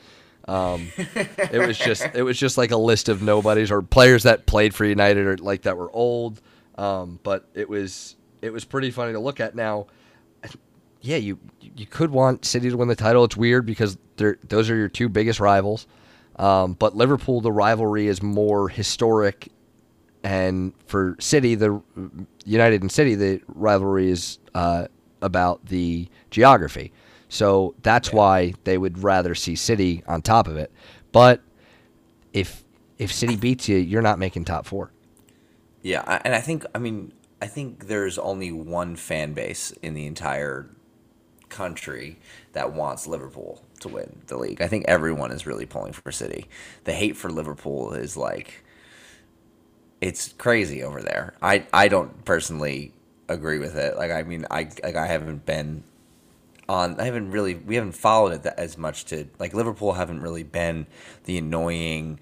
Um, 0.48 0.88
it 0.98 1.66
was 1.66 1.78
just 1.78 2.04
it 2.14 2.24
was 2.24 2.38
just 2.38 2.58
like 2.58 2.72
a 2.72 2.78
list 2.78 3.10
of 3.10 3.22
nobodies 3.22 3.72
or 3.72 3.82
players 3.82 4.24
that 4.24 4.46
played 4.46 4.74
for 4.74 4.86
United 4.86 5.26
or 5.26 5.38
like 5.38 5.64
that 5.64 5.78
were 5.78 5.92
old. 5.92 6.42
Um, 6.76 7.20
but 7.24 7.48
it 7.54 7.70
was 7.70 8.16
it 8.42 8.52
was 8.52 8.66
pretty 8.66 8.92
funny 8.92 9.14
to 9.14 9.20
look 9.20 9.40
at. 9.40 9.56
Now, 9.56 9.88
yeah, 11.02 11.18
you 11.18 11.40
you 11.62 11.86
could 11.86 12.12
want 12.12 12.46
City 12.46 12.70
to 12.70 12.78
win 12.78 12.88
the 12.88 12.96
title. 12.96 13.24
It's 13.24 13.38
weird 13.38 13.66
because 13.66 13.98
they're 14.18 14.38
those 14.48 14.70
are 14.70 14.76
your 14.76 14.88
two 14.88 15.10
biggest 15.10 15.40
rivals. 15.40 15.88
Um, 16.38 16.74
but 16.74 16.96
Liverpool, 16.96 17.42
the 17.42 17.52
rivalry 17.52 18.08
is 18.08 18.22
more 18.24 18.70
historic, 18.70 19.50
and 20.24 20.74
for 20.86 21.16
City, 21.20 21.56
the 21.56 21.82
United 22.46 22.82
and 22.82 22.92
City, 22.92 23.16
the 23.16 23.42
rivalry 23.48 24.10
is 24.10 24.40
uh, 24.54 24.88
about 25.22 25.66
the 25.66 26.08
geography. 26.30 26.92
So 27.30 27.76
that's 27.82 28.12
why 28.12 28.54
they 28.66 28.78
would 28.78 29.04
rather 29.04 29.36
see 29.36 29.56
City 29.56 30.04
on 30.08 30.22
top 30.22 30.48
of 30.48 30.58
it. 30.58 30.72
But 31.12 31.42
if 32.34 32.64
if 32.98 33.12
City 33.12 33.36
beats 33.36 33.68
you, 33.68 33.78
you're 33.78 34.02
not 34.02 34.20
making 34.20 34.46
top 34.46 34.66
four. 34.66 34.92
Yeah, 35.82 36.20
and 36.24 36.36
I 36.36 36.42
think 36.42 36.66
I 36.76 36.78
mean 36.78 37.14
I 37.42 37.48
think 37.48 37.88
there's 37.88 38.18
only 38.20 38.52
one 38.52 38.96
fan 38.96 39.34
base 39.34 39.72
in 39.82 39.94
the 39.94 40.06
entire 40.06 40.70
country 41.50 42.20
that 42.54 42.74
wants 42.74 43.08
Liverpool 43.08 43.64
to 43.80 43.88
win 43.88 44.22
the 44.28 44.38
league. 44.38 44.62
I 44.62 44.68
think 44.68 44.86
everyone 44.88 45.32
is 45.32 45.48
really 45.48 45.66
pulling 45.66 45.94
for 45.94 46.12
City. 46.12 46.48
The 46.84 46.94
hate 46.94 47.18
for 47.18 47.30
Liverpool 47.30 47.94
is 47.94 48.16
like 48.16 48.64
it's 50.02 50.34
crazy 50.34 50.84
over 50.84 51.02
there. 51.02 51.36
I 51.42 51.66
I 51.72 51.88
don't 51.88 52.26
personally 52.26 52.94
agree 53.30 53.60
with 53.60 53.76
it. 53.76 53.96
Like 53.96 54.12
I 54.12 54.24
mean 54.24 54.46
I 54.52 54.70
like 54.84 54.96
I 54.96 55.08
haven't 55.08 55.46
been 55.46 55.84
on 56.68 57.00
I 57.00 57.06
haven't 57.06 57.32
really 57.32 57.56
we 57.56 57.76
haven't 57.76 57.94
followed 57.94 58.34
it 58.34 58.44
that 58.44 58.60
as 58.60 58.78
much 58.78 59.06
to 59.06 59.28
like 59.40 59.54
Liverpool 59.54 59.94
haven't 59.94 60.22
really 60.22 60.44
been 60.44 60.88
the 61.26 61.38
annoying 61.38 62.20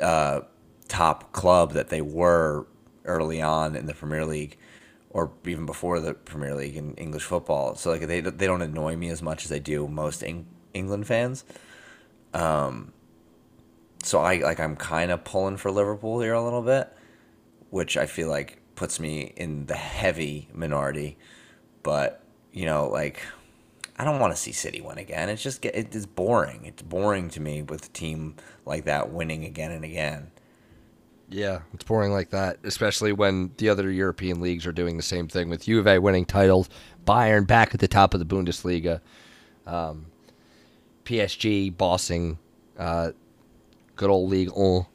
uh, 0.00 0.40
top 0.88 1.32
club 1.32 1.72
that 1.72 1.88
they 1.88 2.00
were 2.00 2.66
early 3.04 3.42
on 3.42 3.76
in 3.76 3.86
the 3.86 3.94
Premier 3.94 4.24
League 4.24 4.56
or 5.10 5.32
even 5.44 5.66
before 5.66 6.00
the 6.00 6.14
Premier 6.14 6.54
League 6.54 6.76
in 6.76 6.94
English 6.94 7.24
football. 7.24 7.74
So 7.74 7.90
like 7.90 8.06
they 8.06 8.20
they 8.20 8.46
don't 8.46 8.62
annoy 8.62 8.96
me 8.96 9.10
as 9.10 9.22
much 9.22 9.44
as 9.44 9.50
they 9.50 9.60
do 9.60 9.86
most 9.88 10.22
Eng- 10.22 10.46
England 10.72 11.06
fans. 11.06 11.44
Um 12.32 12.92
so 14.02 14.20
I 14.20 14.36
like 14.36 14.60
I'm 14.60 14.76
kind 14.76 15.10
of 15.10 15.24
pulling 15.24 15.56
for 15.58 15.70
Liverpool 15.70 16.20
here 16.20 16.32
a 16.32 16.42
little 16.42 16.62
bit, 16.62 16.88
which 17.70 17.96
I 17.96 18.06
feel 18.06 18.28
like 18.28 18.58
puts 18.74 19.00
me 19.00 19.32
in 19.36 19.66
the 19.66 19.76
heavy 19.76 20.48
minority. 20.52 21.16
But, 21.82 22.22
you 22.52 22.66
know, 22.66 22.88
like 22.88 23.22
I 24.00 24.04
don't 24.04 24.18
want 24.18 24.34
to 24.34 24.40
see 24.40 24.52
City 24.52 24.80
win 24.80 24.96
again. 24.96 25.28
It's 25.28 25.42
just 25.42 25.62
it's 25.64 26.06
boring. 26.06 26.64
It's 26.64 26.80
boring 26.80 27.28
to 27.30 27.40
me 27.40 27.60
with 27.60 27.86
a 27.86 27.88
team 27.90 28.36
like 28.64 28.84
that 28.86 29.12
winning 29.12 29.44
again 29.44 29.72
and 29.72 29.84
again. 29.84 30.30
Yeah, 31.28 31.60
it's 31.74 31.84
boring 31.84 32.10
like 32.10 32.30
that, 32.30 32.58
especially 32.64 33.12
when 33.12 33.52
the 33.58 33.68
other 33.68 33.90
European 33.90 34.40
leagues 34.40 34.66
are 34.66 34.72
doing 34.72 34.96
the 34.96 35.02
same 35.02 35.28
thing 35.28 35.50
with 35.50 35.64
Juve 35.66 36.02
winning 36.02 36.24
titles, 36.24 36.70
Bayern 37.06 37.46
back 37.46 37.74
at 37.74 37.80
the 37.80 37.86
top 37.86 38.14
of 38.14 38.20
the 38.20 38.26
Bundesliga, 38.26 39.00
um, 39.66 40.06
PSG 41.04 41.76
bossing 41.76 42.38
uh, 42.78 43.12
good 43.96 44.08
old 44.08 44.30
League 44.30 44.50
One, 44.50 44.86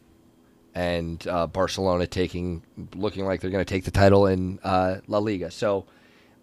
and 0.76 1.26
uh, 1.28 1.48
Barcelona 1.48 2.06
taking 2.06 2.62
looking 2.96 3.26
like 3.26 3.42
they're 3.42 3.50
going 3.50 3.66
to 3.66 3.74
take 3.74 3.86
the 3.86 3.92
title 3.92 4.28
in 4.28 4.60
uh, 4.64 4.98
La 5.08 5.18
Liga. 5.18 5.50
So 5.50 5.86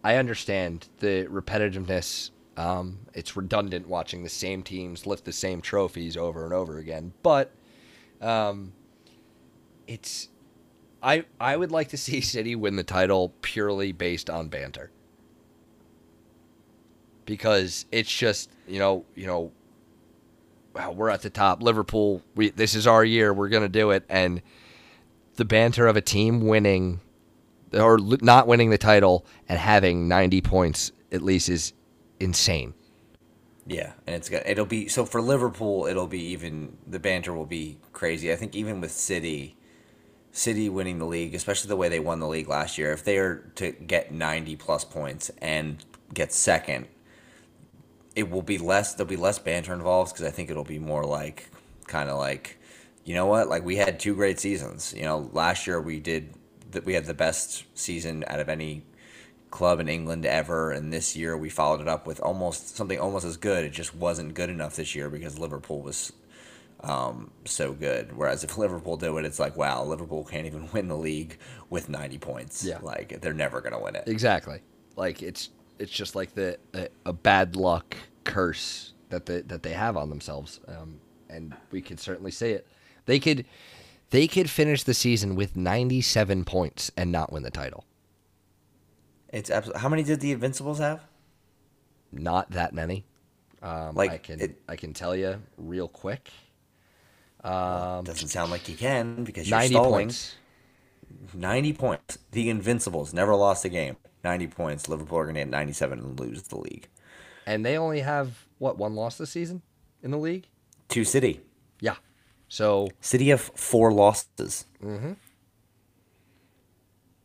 I 0.03 0.17
understand 0.17 0.89
the 0.99 1.27
repetitiveness. 1.27 2.31
Um, 2.57 2.99
it's 3.15 3.37
redundant 3.37 3.89
watching 3.89 4.25
the 4.25 4.29
same 4.29 4.63
teams 4.63 5.07
lift 5.07 5.25
the 5.25 5.33
same 5.33 5.61
trophies 5.61 6.17
over 6.17 6.45
and 6.45 6.53
over 6.53 6.79
again, 6.79 7.13
but. 7.23 7.53
Um, 8.21 8.73
it's 9.89 10.29
I 11.03 11.25
I 11.41 11.57
would 11.57 11.71
like 11.71 11.89
to 11.89 11.97
see 11.97 12.21
City 12.23 12.55
win 12.55 12.77
the 12.77 12.85
title 12.85 13.35
purely 13.43 13.93
based 13.93 14.31
on 14.31 14.49
banter. 14.49 14.91
Because 17.25 17.87
it's 17.93 18.11
just, 18.11 18.51
you 18.67 18.81
know, 18.81 19.05
you 19.15 19.27
know, 19.27 19.53
wow, 20.75 20.93
we're 20.93 21.11
at 21.11 21.23
the 21.23 21.31
top. 21.31 21.63
Liverpool, 21.63 22.23
we 22.35 22.51
this 22.51 22.75
is 22.75 22.87
our 22.87 23.05
year. 23.05 23.33
We're 23.33 23.49
going 23.49 23.63
to 23.63 23.69
do 23.69 23.91
it 23.91 24.05
and 24.09 24.43
the 25.37 25.45
banter 25.45 25.87
of 25.87 25.97
a 25.97 26.01
team 26.01 26.47
winning 26.47 27.01
or 27.73 27.99
not 27.99 28.47
winning 28.47 28.71
the 28.71 28.79
title 28.79 29.25
and 29.49 29.59
having 29.59 30.09
90 30.09 30.41
points 30.43 30.93
at 31.11 31.23
least 31.23 31.49
is 31.49 31.73
insane. 32.21 32.75
Yeah, 33.67 33.93
and 34.07 34.17
it's 34.17 34.29
got 34.29 34.47
it'll 34.47 34.67
be 34.67 34.89
so 34.89 35.05
for 35.05 35.23
Liverpool 35.23 35.87
it'll 35.87 36.09
be 36.09 36.21
even 36.27 36.77
the 36.87 36.99
banter 36.99 37.33
will 37.33 37.47
be 37.47 37.79
crazy. 37.93 38.33
I 38.33 38.37
think 38.37 38.55
even 38.57 38.81
with 38.81 38.91
City 38.91 39.57
City 40.33 40.69
winning 40.69 40.99
the 40.99 41.07
league, 41.07 41.35
especially 41.35 41.69
the 41.69 41.77
way 41.77 41.89
they 41.89 42.01
won 42.01 42.19
the 42.19 42.27
league 42.27 42.49
last 42.49 42.79
year, 42.79 42.93
if 42.93 43.05
they 43.05 43.19
are 43.19 43.51
to 43.57 43.71
get 43.71 44.13
90 44.13 44.57
plus 44.57 44.85
points 44.85 45.31
and 45.39 45.85
get 46.13 46.33
second, 46.33 46.89
it 48.15 48.31
will 48.31 48.43
be 48.43 48.59
less 48.59 48.95
there'll 48.95 49.09
be 49.09 49.17
less 49.17 49.39
banter 49.39 49.73
involved 49.73 50.13
because 50.13 50.27
I 50.27 50.31
think 50.31 50.51
it'll 50.51 50.65
be 50.65 50.79
more 50.79 51.05
like 51.05 51.51
kind 51.87 52.09
of 52.11 52.19
like 52.19 52.59
you 53.05 53.15
know 53.15 53.27
what? 53.27 53.49
Like 53.49 53.65
we 53.65 53.77
had 53.77 53.99
two 53.99 54.15
great 54.15 54.39
seasons. 54.39 54.95
You 54.97 55.03
know, 55.03 55.31
last 55.33 55.67
year 55.67 55.81
we 55.81 55.99
did 55.99 56.35
that 56.71 56.85
we 56.85 56.95
had 56.95 57.05
the 57.05 57.15
best 57.15 57.65
season 57.75 58.25
out 58.29 58.41
of 58.41 58.49
any 58.49 58.83
club 59.51 59.81
in 59.81 59.89
England 59.89 60.25
ever, 60.25 60.71
and 60.71 60.93
this 60.93 61.17
year 61.17 61.37
we 61.37 61.51
followed 61.51 61.81
it 61.81 61.89
up 61.89 62.07
with 62.07 62.21
almost 62.21 62.77
something 62.77 62.99
almost 62.99 63.25
as 63.25 63.37
good. 63.37 63.65
It 63.65 63.71
just 63.73 63.95
wasn't 63.95 64.35
good 64.35 64.51
enough 64.51 64.77
this 64.77 64.95
year 64.95 65.11
because 65.11 65.39
Liverpool 65.39 65.83
was 65.83 66.13
um, 66.81 67.31
so 67.45 67.73
good. 67.73 68.17
Whereas 68.17 68.45
if 68.45 68.57
Liverpool 68.57 68.97
do 68.97 69.19
it, 69.19 69.25
it's 69.25 69.41
like 69.41 69.57
wow, 69.57 69.83
Liverpool 69.85 70.25
can't 70.25 70.47
even 70.47 70.69
win 70.73 70.89
the 70.89 70.97
league 70.97 71.39
with 71.71 71.89
ninety 71.89 72.19
points. 72.19 72.65
Yeah. 72.65 72.79
like 72.83 73.21
they're 73.21 73.35
never 73.35 73.61
gonna 73.61 73.81
win 73.81 73.97
it. 73.97 74.05
Exactly. 74.07 74.61
Like 74.97 75.23
it's 75.23 75.51
it's 75.83 75.93
just 75.93 76.15
like 76.15 76.35
the 76.35 76.59
a, 76.75 76.89
a 77.07 77.13
bad 77.13 77.57
luck 77.57 77.97
curse 78.25 78.95
that 79.11 79.27
they 79.27 79.41
that 79.43 79.63
they 79.63 79.73
have 79.73 79.97
on 79.97 80.09
themselves, 80.11 80.61
um, 80.69 81.01
and 81.29 81.55
we 81.71 81.83
could 81.83 82.01
certainly 82.01 82.31
say 82.31 82.53
it. 82.53 82.67
They 83.07 83.19
could 83.19 83.45
they 84.11 84.27
could 84.29 84.49
finish 84.49 84.83
the 84.85 84.95
season 84.95 85.35
with 85.35 85.57
97 85.57 86.45
points 86.45 86.91
and 86.97 87.11
not 87.11 87.33
win 87.33 87.43
the 87.43 87.51
title. 87.51 87.85
It's 89.31 89.51
absolutely. 89.51 89.81
How 89.81 89.89
many 89.89 90.03
did 90.03 90.21
the 90.21 90.33
Invincibles 90.33 90.79
have? 90.79 91.01
Not 92.13 92.51
that 92.51 92.75
many. 92.75 93.05
Um, 93.63 93.95
Like, 93.95 94.11
I 94.11 94.19
can 94.19 94.41
it- 94.41 94.63
I 94.69 94.77
can 94.77 94.93
tell 94.93 95.17
you 95.17 95.41
real 95.57 95.89
quick. 95.89 96.31
Doesn't 97.43 98.29
sound 98.29 98.51
like 98.51 98.69
you 98.69 98.77
can 98.77 99.25
because 99.25 99.49
you're 99.49 99.59
90 99.59 99.75
stalling. 99.75 99.91
points. 100.07 100.35
90 101.35 101.73
points. 101.73 102.19
The 102.31 102.51
Invincibles 102.51 103.13
never 103.13 103.35
lost 103.35 103.65
a 103.65 103.69
game. 103.69 103.97
90 104.25 104.47
points. 104.49 104.89
Liverpool 104.89 105.19
are 105.19 105.25
going 105.25 105.35
to 105.35 105.41
get 105.43 105.49
97 105.49 105.99
and 105.99 106.21
lose 106.21 106.43
the 106.45 106.59
league. 106.59 106.89
and 107.47 107.65
they 107.67 107.77
only 107.77 108.01
have 108.01 108.47
what 108.59 108.79
one 108.79 108.95
loss 108.95 109.19
this 109.19 109.31
season 109.31 109.63
in 110.03 110.11
the 110.11 110.19
league. 110.19 110.47
To 110.91 111.05
City. 111.05 111.41
Yeah. 111.81 111.97
So 112.49 112.89
City 113.01 113.29
have 113.31 113.41
four 113.41 113.93
losses. 113.93 114.67
Mm-hmm. 114.83 115.13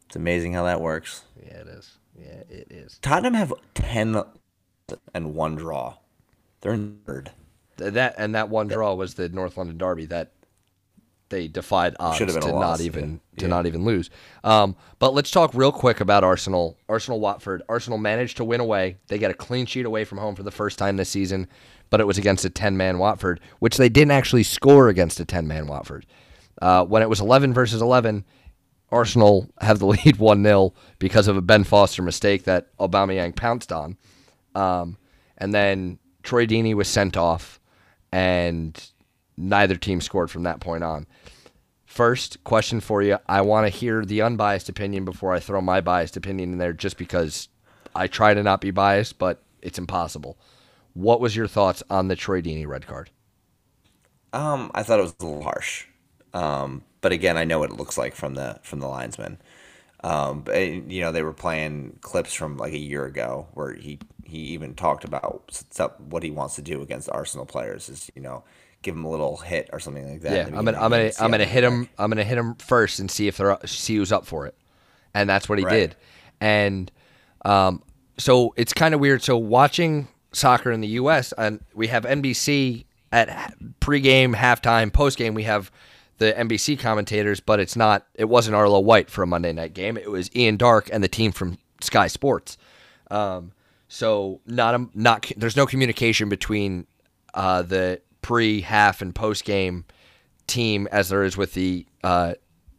It's 0.08 0.16
amazing 0.16 0.54
how 0.54 0.64
that 0.64 0.82
works. 0.82 1.24
yeah, 1.46 1.58
it 1.58 1.68
is. 1.68 1.98
Yeah, 2.18 2.44
it 2.50 2.68
is. 2.72 2.98
Tottenham 3.02 3.34
have 3.36 3.54
ten 3.74 4.24
and 5.14 5.36
one 5.36 5.56
draw. 5.56 5.98
They're 6.62 6.74
in 6.74 7.00
third. 7.06 7.32
That 7.76 8.16
and 8.18 8.34
that 8.34 8.50
one 8.50 8.68
draw 8.68 8.94
was 8.96 9.14
the 9.16 9.30
North 9.30 9.58
London 9.58 9.78
derby 9.78 10.06
that 10.08 10.32
they 11.30 11.48
defied 11.48 11.96
odds 12.00 12.18
to 12.20 12.26
not 12.26 12.44
loss, 12.46 12.82
even 12.82 13.22
yeah. 13.34 13.40
to 13.40 13.46
Yeah. 13.46 13.50
not 13.50 13.66
even 13.66 13.84
lose. 13.84 14.10
Um, 14.44 14.76
but 15.00 15.14
let's 15.14 15.32
talk 15.32 15.54
real 15.54 15.72
quick 15.72 16.00
about 16.00 16.24
Arsenal. 16.24 16.78
Arsenal 16.88 17.20
Watford. 17.20 17.64
Arsenal 17.70 17.98
managed 17.98 18.38
to 18.38 18.44
win 18.44 18.60
away. 18.60 18.98
They 19.08 19.18
get 19.18 19.32
a 19.32 19.36
clean 19.36 19.66
sheet 19.66 19.86
away 19.86 20.06
from 20.06 20.18
home 20.18 20.36
for 20.36 20.44
the 20.44 20.52
first 20.52 20.78
time 20.78 20.98
this 20.98 21.10
season, 21.10 21.48
but 21.90 22.00
it 22.00 22.08
was 22.08 22.18
against 22.18 22.46
a 22.46 22.50
ten 22.50 22.78
man 22.78 22.98
Watford, 22.98 23.40
which 23.60 23.78
they 23.78 23.90
didn't 23.90 24.12
actually 24.12 24.44
score 24.44 24.90
against 24.90 25.20
a 25.20 25.26
ten 25.26 25.48
man 25.48 25.68
Watford. 25.68 26.06
Uh, 26.62 26.84
when 26.86 27.02
it 27.02 27.10
was 27.10 27.20
eleven 27.20 27.54
versus 27.54 27.82
eleven, 27.82 28.26
Arsenal 28.92 29.50
have 29.62 29.80
the 29.80 29.88
lead 30.06 30.18
one 30.18 30.44
0 30.44 30.74
because 31.00 31.28
of 31.28 31.38
a 31.38 31.42
Ben 31.42 31.64
Foster 31.64 32.02
mistake 32.02 32.44
that 32.44 32.76
Aubameyang 32.78 33.36
pounced 33.36 33.72
on. 33.72 33.98
Um, 34.56 34.98
and 35.38 35.54
then 35.54 36.00
Troy 36.24 36.46
Deeney 36.46 36.74
was 36.74 36.88
sent 36.88 37.16
off, 37.16 37.60
and 38.12 38.92
neither 39.38 39.76
team 39.76 40.02
scored 40.02 40.32
from 40.32 40.44
that 40.44 40.60
point 40.60 40.84
on. 40.84 41.08
First 41.86 42.44
question 42.44 42.80
for 42.80 43.02
you: 43.02 43.18
I 43.28 43.42
want 43.42 43.66
to 43.66 43.70
hear 43.70 44.04
the 44.04 44.22
unbiased 44.22 44.70
opinion 44.70 45.06
before 45.06 45.34
I 45.34 45.40
throw 45.40 45.62
my 45.62 45.82
biased 45.82 46.18
opinion 46.18 46.52
in 46.54 46.58
there, 46.58 46.74
just 46.74 46.98
because 46.98 47.48
I 47.96 48.08
try 48.08 48.34
to 48.34 48.44
not 48.44 48.62
be 48.62 48.72
biased, 48.72 49.18
but 49.18 49.42
it's 49.62 49.80
impossible. 49.80 50.38
What 50.94 51.22
was 51.22 51.36
your 51.36 51.48
thoughts 51.48 51.84
on 51.90 52.08
the 52.08 52.16
Troy 52.16 52.42
Deeney 52.42 52.68
red 52.68 52.88
card? 52.88 53.10
Um, 54.34 54.72
I 54.76 54.84
thought 54.84 55.00
it 55.00 55.04
was 55.04 55.16
a 55.20 55.26
little 55.26 55.44
harsh. 55.44 55.86
Um, 56.34 56.84
but 57.02 57.12
again, 57.12 57.38
I 57.38 57.46
know 57.46 57.60
what 57.60 57.72
it 57.72 57.78
looks 57.78 57.98
like 57.98 58.16
from 58.16 58.36
the 58.36 58.60
from 58.64 58.80
the 58.80 58.88
linesman. 58.88 59.40
Um, 60.04 60.42
but 60.42 60.60
you 60.62 61.02
know, 61.02 61.12
they 61.12 61.24
were 61.24 61.34
playing 61.34 61.98
clips 62.02 62.34
from 62.34 62.58
like 62.58 62.74
a 62.74 62.78
year 62.78 63.06
ago 63.06 63.48
where 63.54 63.74
he 63.74 64.00
he 64.24 64.40
even 64.40 64.76
talked 64.76 65.04
about 65.04 65.64
what 66.00 66.24
he 66.24 66.32
wants 66.32 66.56
to 66.56 66.62
do 66.62 66.82
against 66.82 67.10
Arsenal 67.10 67.46
players 67.46 67.90
is 67.90 68.12
you 68.16 68.22
know 68.22 68.44
give 68.82 68.96
him 68.96 69.04
a 69.06 69.10
little 69.10 69.38
hit 69.38 69.70
or 69.74 69.80
something 69.80 70.10
like 70.10 70.22
that. 70.22 70.34
Yeah, 70.52 70.58
I'm 70.58 70.66
gonna, 70.66 70.78
I'm 70.80 70.90
gonna, 70.92 71.12
I'm 71.20 71.32
gonna 71.32 71.46
hit 71.46 71.64
him. 71.64 71.90
I'm 71.98 72.10
gonna 72.10 72.24
hit 72.24 72.38
him 72.38 72.56
first 72.56 73.00
and 73.00 73.10
see 73.12 73.28
if 73.28 73.38
they're 73.38 73.58
see 73.66 73.96
who's 73.98 74.12
up 74.12 74.26
for 74.26 74.46
it, 74.48 74.56
and 75.14 75.30
that's 75.30 75.48
what 75.50 75.60
he 75.60 75.66
Right. 75.66 75.74
did. 75.80 75.96
And 76.40 76.92
um, 77.46 77.82
so 78.18 78.54
it's 78.58 78.74
kind 78.74 78.94
of 78.94 79.00
weird. 79.00 79.24
So 79.24 79.38
watching 79.38 80.08
soccer 80.32 80.72
in 80.72 80.82
the 80.82 80.88
U.S. 80.90 81.34
and 81.38 81.62
we 81.74 81.88
have 81.88 82.04
NBC 82.04 82.86
at 83.12 83.56
pregame, 83.80 84.36
halftime, 84.36 84.92
postgame. 84.92 85.34
We 85.34 85.44
have 85.44 85.72
the 86.20 86.34
NBC 86.34 86.80
commentators, 86.80 87.40
but 87.40 87.60
it's 87.60 87.76
not. 87.76 88.06
It 88.16 88.26
wasn't 88.26 88.56
Arlo 88.56 88.80
White 88.80 89.10
for 89.10 89.24
a 89.24 89.28
Monday 89.28 89.54
night 89.54 89.74
game. 89.74 89.98
It 89.98 90.12
was 90.12 90.30
Ian 90.36 90.58
Darke 90.58 90.90
and 90.92 91.04
the 91.04 91.08
team 91.08 91.32
from 91.32 91.58
Sky 91.82 92.08
Sports. 92.08 92.58
Um, 93.10 93.52
so 93.88 94.42
not 94.46 94.76
a, 94.76 94.88
not 94.94 95.32
there's 95.38 95.56
no 95.56 95.66
communication 95.66 96.28
between 96.28 96.86
uh, 97.34 97.62
the 97.62 98.02
pre, 98.28 98.60
half, 98.60 99.02
and 99.02 99.16
post 99.16 99.46
game 99.46 99.86
team 100.48 100.86
as 100.92 101.08
there 101.08 101.24
is 101.24 101.38
with 101.38 101.54
the 101.54 101.86
uh, 102.04 102.34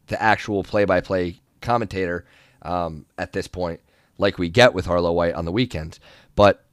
the 0.09 0.23
actual 0.23 0.63
play 0.63 0.85
by 0.85 1.01
play 1.01 1.41
commentator 1.63 2.27
um, 2.61 3.07
at 3.17 3.33
this 3.33 3.49
point, 3.49 3.81
like 4.19 4.37
we 4.37 4.51
get 4.51 4.75
with 4.75 4.87
Arlo 4.87 5.11
White 5.11 5.33
on 5.33 5.47
the 5.47 5.53
weekends. 5.53 6.01
But 6.35 6.67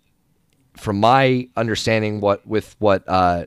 from 0.75 0.99
my 0.99 1.47
understanding, 1.55 2.19
what 2.19 2.45
with 2.45 2.75
what 2.79 3.05
uh, 3.07 3.45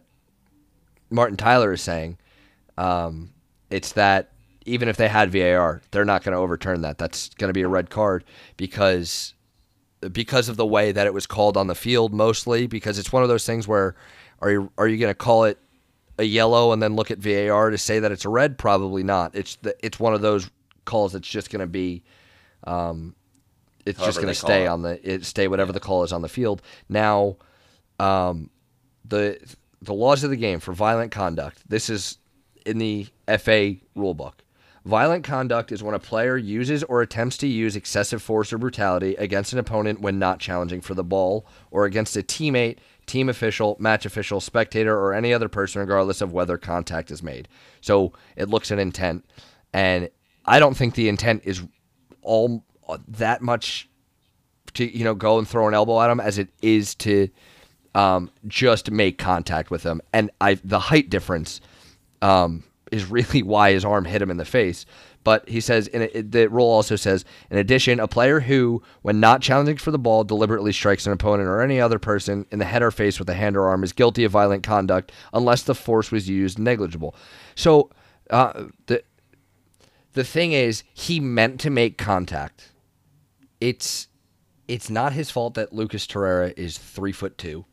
Martin 1.11 1.37
Tyler 1.37 1.75
is 1.75 1.83
saying, 1.83 2.17
um, 2.79 3.35
it's 3.69 3.93
that 3.93 4.33
even 4.65 4.89
if 4.89 4.97
they 4.97 5.09
had 5.09 5.31
VAR, 5.31 5.83
they're 5.91 6.07
not 6.07 6.25
going 6.25 6.33
to 6.33 6.39
overturn 6.39 6.81
that. 6.81 6.97
That's 6.97 7.29
going 7.35 7.51
to 7.51 7.55
be 7.55 7.63
a 7.63 7.69
red 7.69 7.91
card 7.91 8.25
because 8.57 9.35
because 10.11 10.49
of 10.49 10.57
the 10.57 10.65
way 10.65 10.91
that 10.91 11.07
it 11.07 11.13
was 11.13 11.27
called 11.27 11.59
on 11.59 11.67
the 11.67 11.75
field 11.75 12.15
mostly 12.15 12.67
because 12.67 12.99
it's 12.99 13.13
one 13.13 13.23
of 13.23 13.29
those 13.29 13.45
things 13.45 13.69
where 13.69 13.95
are 14.41 14.51
you 14.51 14.73
are 14.79 14.89
you 14.89 14.97
going 14.99 15.11
to 15.11 15.15
call 15.15 15.45
it 15.45 15.59
a 16.19 16.25
yellow 16.25 16.73
and 16.73 16.83
then 16.83 16.97
look 16.97 17.11
at 17.11 17.19
VAR 17.19 17.71
to 17.71 17.79
say 17.79 18.01
that 18.01 18.11
it's 18.11 18.25
a 18.25 18.29
red 18.29 18.59
probably 18.59 19.03
not 19.03 19.35
it's 19.35 19.57
the, 19.57 19.75
it's 19.85 20.01
one 20.01 20.15
of 20.15 20.21
those 20.21 20.51
calls 20.85 21.13
that's 21.13 21.29
just 21.29 21.51
going 21.51 21.61
to 21.61 21.67
be 21.67 22.03
um, 22.65 23.15
it's 23.87 24.01
just 24.01 24.17
going 24.17 24.29
to 24.29 24.35
stay 24.35 24.67
on 24.67 24.83
the 24.83 25.01
it 25.09 25.25
stay 25.25 25.47
whatever 25.49 25.73
the 25.73 25.81
call 25.81 26.03
is 26.03 26.13
on 26.13 26.23
the 26.23 26.29
field 26.29 26.61
now 26.89 27.37
um, 28.01 28.51
the 29.05 29.39
the 29.83 29.95
laws 29.95 30.25
of 30.25 30.31
the 30.31 30.37
game 30.37 30.61
for 30.61 30.73
violent 30.73 31.13
conduct. 31.13 31.63
This 31.69 31.89
is 31.89 32.19
in 32.67 32.79
the 32.79 33.07
FA 33.27 33.77
rulebook. 33.97 34.35
Violent 34.85 35.25
conduct 35.25 35.71
is 35.71 35.83
when 35.83 35.95
a 35.95 35.99
player 35.99 36.37
uses 36.37 36.83
or 36.85 37.03
attempts 37.03 37.37
to 37.39 37.47
use 37.47 37.77
excessive 37.77 38.23
force 38.23 38.53
or 38.53 38.59
brutality 38.59 39.15
against 39.17 39.53
an 39.53 39.59
opponent 39.59 40.01
when 40.01 40.19
not 40.19 40.41
challenging 40.41 40.81
for 40.81 40.95
the 40.95 41.05
ball 41.05 41.47
or 41.71 41.85
against 41.85 42.17
a 42.17 42.23
teammate, 42.23 42.79
team 43.09 43.29
official, 43.29 43.77
match 43.81 44.07
official, 44.07 44.41
spectator, 44.41 44.97
or 44.97 45.15
any 45.15 45.33
other 45.33 45.49
person, 45.49 45.81
regardless 45.81 46.21
of 46.21 46.33
whether 46.33 46.57
contact 46.57 47.11
is 47.11 47.23
made. 47.23 47.49
So 47.81 48.13
it 48.37 48.49
looks 48.49 48.71
at 48.71 48.79
intent, 48.79 49.25
and 49.73 50.09
I 50.45 50.59
don't 50.61 50.77
think 50.77 50.95
the 50.95 51.09
intent 51.09 51.43
is 51.45 51.63
all 52.23 52.65
that 53.09 53.43
much 53.43 53.89
to 54.75 54.97
you 54.97 55.05
know 55.05 55.15
go 55.15 55.39
and 55.39 55.49
throw 55.49 55.67
an 55.69 55.75
elbow 55.75 56.01
at 56.01 56.11
him 56.11 56.21
as 56.21 56.39
it 56.39 56.49
is 56.63 56.95
to 56.97 57.29
um, 57.95 58.31
just 58.47 58.91
make 58.91 59.19
contact 59.19 59.71
with 59.71 59.83
him. 59.83 60.01
And 60.13 60.31
I 60.41 60.55
the 60.65 60.79
height 60.79 61.11
difference 61.11 61.61
um, 62.23 62.65
is 62.93 63.11
really 63.11 63.43
why 63.53 63.73
his 63.73 63.85
arm 63.85 64.05
hit 64.05 64.23
him 64.23 64.31
in 64.31 64.37
the 64.37 64.45
face. 64.45 64.87
But 65.25 65.49
he 65.49 65.61
says, 65.61 65.89
in 65.89 66.03
it, 66.03 66.33
the 66.33 66.49
rule 66.49 66.69
also 66.69 66.97
says, 66.97 67.25
in 67.51 67.59
addition, 67.59 68.01
a 68.01 68.09
player 68.09 68.41
who, 68.41 68.83
when 69.03 69.21
not 69.21 69.43
challenging 69.43 69.77
for 69.77 69.91
the 69.91 69.99
ball, 69.99 70.25
deliberately 70.25 70.73
strikes 70.73 71.07
an 71.07 71.13
opponent 71.13 71.49
or 71.49 71.61
any 71.61 71.81
other 71.81 71.99
person 71.99 72.47
in 72.51 72.59
the 72.59 72.65
head 72.65 72.83
or 72.83 72.91
face 72.91 73.19
with 73.19 73.29
a 73.29 73.35
hand 73.35 73.57
or 73.57 73.67
arm 73.67 73.85
is 73.85 73.93
guilty 73.93 74.25
of 74.25 74.33
violent 74.33 74.63
conduct 74.63 75.13
unless 75.33 75.63
the 75.63 75.75
force 75.75 76.11
was 76.11 76.29
used 76.29 76.59
negligible. 76.59 77.15
So 77.55 77.91
uh, 78.31 78.65
the 78.87 79.03
the 80.15 80.25
thing 80.25 80.53
is, 80.53 80.83
he 80.95 81.21
meant 81.21 81.61
to 81.61 81.71
make 81.71 81.99
contact. 81.99 82.73
It's 83.61 84.09
it's 84.67 84.91
not 84.91 85.13
his 85.13 85.31
fault 85.31 85.55
that 85.55 85.73
Lucas 85.73 86.07
Torreira 86.07 86.53
is 86.57 86.79
three 86.79 87.13
foot 87.13 87.39
two, 87.39 87.67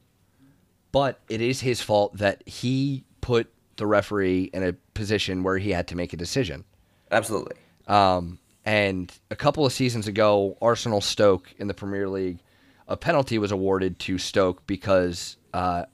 but 0.91 1.21
it 1.29 1.41
is 1.41 1.61
his 1.61 1.81
fault 1.81 2.17
that 2.17 2.47
he 2.47 3.05
put 3.21 3.51
the 3.77 3.85
referee 3.85 4.49
in 4.53 4.63
a 4.63 4.73
position 4.93 5.43
where 5.43 5.57
he 5.57 5.71
had 5.71 5.87
to 5.87 5.95
make 5.95 6.13
a 6.13 6.17
decision. 6.17 6.65
Absolutely. 7.11 7.55
Um, 7.87 8.39
and 8.65 9.11
a 9.29 9.35
couple 9.35 9.65
of 9.65 9.71
seasons 9.71 10.07
ago, 10.07 10.57
Arsenal 10.61 11.01
Stoke 11.01 11.53
in 11.57 11.67
the 11.67 11.73
Premier 11.73 12.09
League, 12.09 12.39
a 12.87 12.97
penalty 12.97 13.37
was 13.37 13.51
awarded 13.51 13.99
to 13.99 14.17
Stoke 14.17 14.65
because 14.67 15.37
uh, 15.53 15.85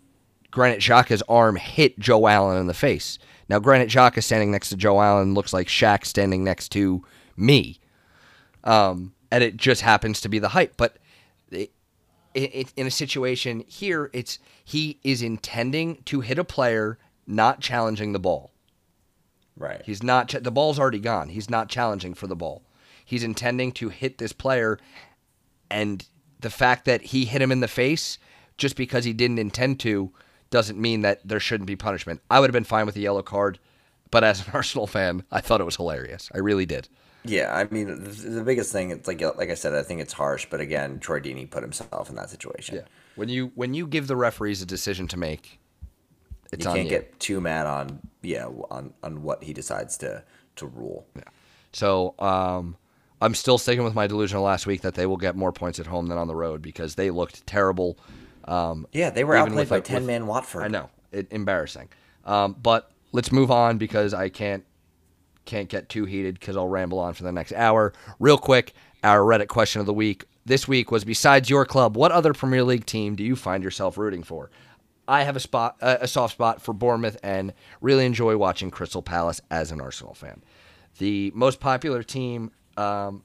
Granit 0.52 0.80
Xhaka's 0.80 1.24
arm 1.28 1.56
hit 1.56 2.00
Joe 2.00 2.28
Allen 2.28 2.60
in 2.60 2.68
the 2.68 2.74
face. 2.74 3.20
Now, 3.50 3.60
Granit 3.60 3.90
Xhaka 3.90 4.24
standing 4.24 4.52
next 4.52 4.70
to 4.70 4.78
Joe 4.78 5.02
Allen 5.02 5.34
looks 5.34 5.54
like 5.54 5.68
Shaq 5.68 6.06
standing 6.06 6.44
next 6.44 6.70
to 6.70 7.04
me, 7.36 7.80
um, 8.64 9.14
and 9.32 9.44
it 9.44 9.58
just 9.58 9.82
happens 9.82 10.22
to 10.22 10.30
be 10.30 10.40
the 10.40 10.50
height. 10.50 10.74
But 10.78 10.98
it, 11.52 11.72
it, 12.34 12.74
in 12.78 12.88
a 12.88 12.92
situation 12.92 13.64
here, 13.68 14.10
it's 14.14 14.40
he 14.64 15.00
is 15.04 15.22
intending 15.22 16.02
to 16.04 16.22
hit 16.22 16.40
a 16.40 16.46
player, 16.46 16.98
not 17.28 17.60
challenging 17.60 18.14
the 18.14 18.20
ball. 18.20 18.51
Right. 19.58 19.82
He's 19.86 20.02
not. 20.02 20.30
Ch- 20.30 20.42
the 20.42 20.52
ball's 20.52 20.80
already 20.80 21.00
gone. 21.00 21.30
He's 21.30 21.50
not 21.50 21.70
challenging 21.70 22.14
for 22.14 22.28
the 22.28 22.36
ball. 22.36 22.64
He's 23.06 23.24
intending 23.24 23.72
to 23.74 23.90
hit 23.90 24.18
this 24.18 24.34
player, 24.34 24.80
and 25.70 26.06
the 26.40 26.50
fact 26.50 26.86
that 26.86 27.02
he 27.02 27.26
hit 27.26 27.42
him 27.42 27.52
in 27.52 27.60
the 27.60 27.68
face 27.68 28.18
just 28.58 28.76
because 28.76 29.06
he 29.06 29.14
didn't 29.14 29.40
intend 29.40 29.80
to 29.82 30.12
doesn't 30.50 30.80
mean 30.80 31.02
that 31.02 31.26
there 31.28 31.40
shouldn't 31.40 31.68
be 31.68 31.76
punishment. 31.76 32.22
I 32.30 32.40
would 32.40 32.50
have 32.50 32.54
been 32.54 32.64
fine 32.64 32.86
with 32.86 32.96
a 32.96 33.00
yellow 33.00 33.22
card, 33.22 33.60
but 34.12 34.24
as 34.24 34.46
an 34.46 34.52
Arsenal 34.54 34.88
fan, 34.88 35.24
I 35.32 35.42
thought 35.42 35.62
it 35.62 35.66
was 35.66 35.78
hilarious. 35.78 36.30
I 36.34 36.40
really 36.40 36.66
did. 36.66 36.88
Yeah, 37.24 37.56
I 37.56 37.72
mean, 37.72 37.88
the, 37.88 38.10
the 38.10 38.44
biggest 38.44 38.72
thing, 38.72 38.90
it's 38.90 39.08
like 39.08 39.22
like 39.38 39.50
I 39.50 39.54
said, 39.54 39.74
I 39.74 39.84
think 39.84 40.02
it's 40.02 40.14
harsh, 40.14 40.48
but 40.50 40.60
again, 40.60 41.00
Troy 41.00 41.20
Deeney 41.20 41.50
put 41.50 41.62
himself 41.62 42.10
in 42.10 42.16
that 42.16 42.30
situation. 42.30 42.76
Yeah. 42.76 42.82
When 43.16 43.30
you 43.30 43.52
when 43.56 43.74
you 43.74 43.86
give 43.86 44.08
the 44.08 44.16
referees 44.16 44.62
a 44.62 44.66
decision 44.66 45.08
to 45.10 45.18
make, 45.18 45.60
it's 46.52 46.66
you 46.66 46.72
can't 46.72 46.84
you. 46.86 46.90
get 46.90 47.20
too 47.20 47.40
mad 47.42 47.66
on 47.66 48.00
yeah 48.22 48.46
on 48.70 48.94
on 49.04 49.24
what 49.24 49.44
he 49.44 49.54
decides 49.54 49.98
to 49.98 50.24
to 50.58 50.66
rule. 50.68 51.08
So 51.74 52.16
um, 52.20 52.76
I'm 53.22 53.34
still 53.36 53.58
sticking 53.58 53.84
with 53.84 53.96
my 53.96 54.08
delusion 54.08 54.42
last 54.42 54.66
week 54.68 54.82
that 54.82 54.96
they 54.96 55.06
will 55.06 55.18
get 55.18 55.36
more 55.36 55.52
points 55.52 55.80
at 55.80 55.88
home 55.88 56.08
than 56.08 56.18
on 56.18 56.28
the 56.28 56.36
road 56.36 56.62
because 56.62 56.96
they 56.96 57.10
looked 57.12 57.46
terrible. 57.48 57.98
Um, 58.46 58.88
Yeah, 58.92 59.10
they 59.12 59.24
were 59.24 59.36
outplayed 59.36 59.58
with, 59.60 59.70
by 59.70 59.76
like, 59.78 59.84
with- 59.84 59.88
ten 59.90 60.06
man 60.06 60.28
Watford. 60.28 60.64
I 60.64 60.68
know, 60.68 60.90
it, 61.12 61.28
embarrassing. 61.32 61.90
Um, 62.26 62.56
but 62.62 62.92
let's 63.12 63.32
move 63.32 63.52
on 63.52 63.78
because 63.78 64.14
I 64.14 64.30
can't 64.30 64.64
can't 65.46 65.70
get 65.70 65.90
too 65.90 66.06
heated 66.06 66.40
because 66.40 66.56
I'll 66.58 66.68
ramble 66.68 67.00
on 67.00 67.14
for 67.14 67.24
the 67.24 67.32
next 67.32 67.54
hour. 67.54 67.94
Real 68.20 68.38
quick, 68.38 68.74
our 69.04 69.20
Reddit 69.20 69.48
question 69.48 69.80
of 69.80 69.86
the 69.86 69.94
week: 69.94 70.26
this 70.46 70.68
week 70.68 70.92
was 70.92 71.04
besides 71.06 71.50
your 71.50 71.66
club, 71.66 71.96
what 71.96 72.12
other 72.12 72.34
Premier 72.34 72.64
League 72.64 72.86
team 72.86 73.16
do 73.16 73.24
you 73.24 73.36
find 73.36 73.64
yourself 73.64 73.98
rooting 73.98 74.24
for? 74.24 74.50
I 75.12 75.24
have 75.24 75.36
a 75.36 75.42
spot, 75.42 75.76
a 75.82 76.08
soft 76.08 76.36
spot 76.36 76.62
for 76.62 76.74
Bournemouth, 76.74 77.18
and 77.22 77.52
really 77.82 78.06
enjoy 78.06 78.38
watching 78.38 78.72
Crystal 78.72 79.02
Palace 79.02 79.42
as 79.52 79.74
an 79.74 79.82
Arsenal 79.82 80.14
fan. 80.14 80.42
The 81.00 81.34
most 81.36 81.60
popular 81.60 82.02
team 82.02 82.52
um, 82.78 83.24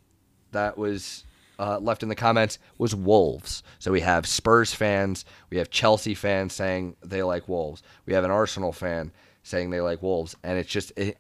that 0.51 0.76
was 0.76 1.24
uh, 1.61 1.78
left 1.78 2.03
in 2.03 2.09
the 2.09 2.16
comments 2.16 2.59
was 2.76 2.93
Wolves. 2.93 3.62
So 3.78 3.93
we 3.93 4.01
have 4.01 4.26
Spurs 4.26 4.74
fans, 4.74 5.24
we 5.49 5.59
have 5.59 5.70
Chelsea 5.70 6.16
fans 6.16 6.53
saying 6.55 6.97
they 7.05 7.22
like 7.22 7.49
Wolves, 7.49 7.84
we 8.05 8.14
have 8.14 8.24
an 8.24 8.32
Arsenal 8.32 8.72
fan 8.72 9.12
saying 9.45 9.70
they 9.70 9.80
like 9.80 10.03
Wolves, 10.03 10.34
and 10.43 10.59
it's 10.59 10.68
just 10.68 10.93
it, 10.97 11.16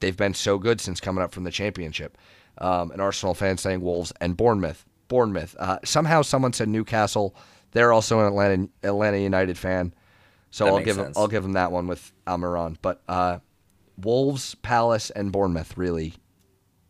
they've 0.00 0.16
been 0.16 0.32
so 0.32 0.56
good 0.56 0.80
since 0.80 0.98
coming 0.98 1.22
up 1.22 1.32
from 1.32 1.44
the 1.44 1.50
Championship. 1.50 2.16
Um, 2.56 2.90
an 2.90 3.00
Arsenal 3.00 3.34
fan 3.34 3.58
saying 3.58 3.82
Wolves 3.82 4.14
and 4.22 4.34
Bournemouth. 4.34 4.86
Bournemouth. 5.08 5.54
Uh, 5.58 5.78
somehow 5.84 6.22
someone 6.22 6.54
said 6.54 6.70
Newcastle. 6.70 7.36
They're 7.72 7.92
also 7.92 8.20
an 8.20 8.26
Atlanta 8.26 8.68
Atlanta 8.82 9.18
United 9.18 9.58
fan, 9.58 9.92
so 10.50 10.64
That 10.64 10.70
I'll 10.72 10.78
give 10.84 10.96
them, 10.96 11.06
sense. 11.06 11.16
I'll 11.18 11.28
give 11.28 11.42
them 11.42 11.52
that 11.52 11.72
one 11.72 11.86
with 11.86 12.12
Almiron. 12.26 12.76
But 12.80 13.02
uh, 13.08 13.38
Wolves, 14.00 14.54
Palace, 14.56 15.10
and 15.10 15.32
Bournemouth 15.32 15.76
really, 15.76 16.14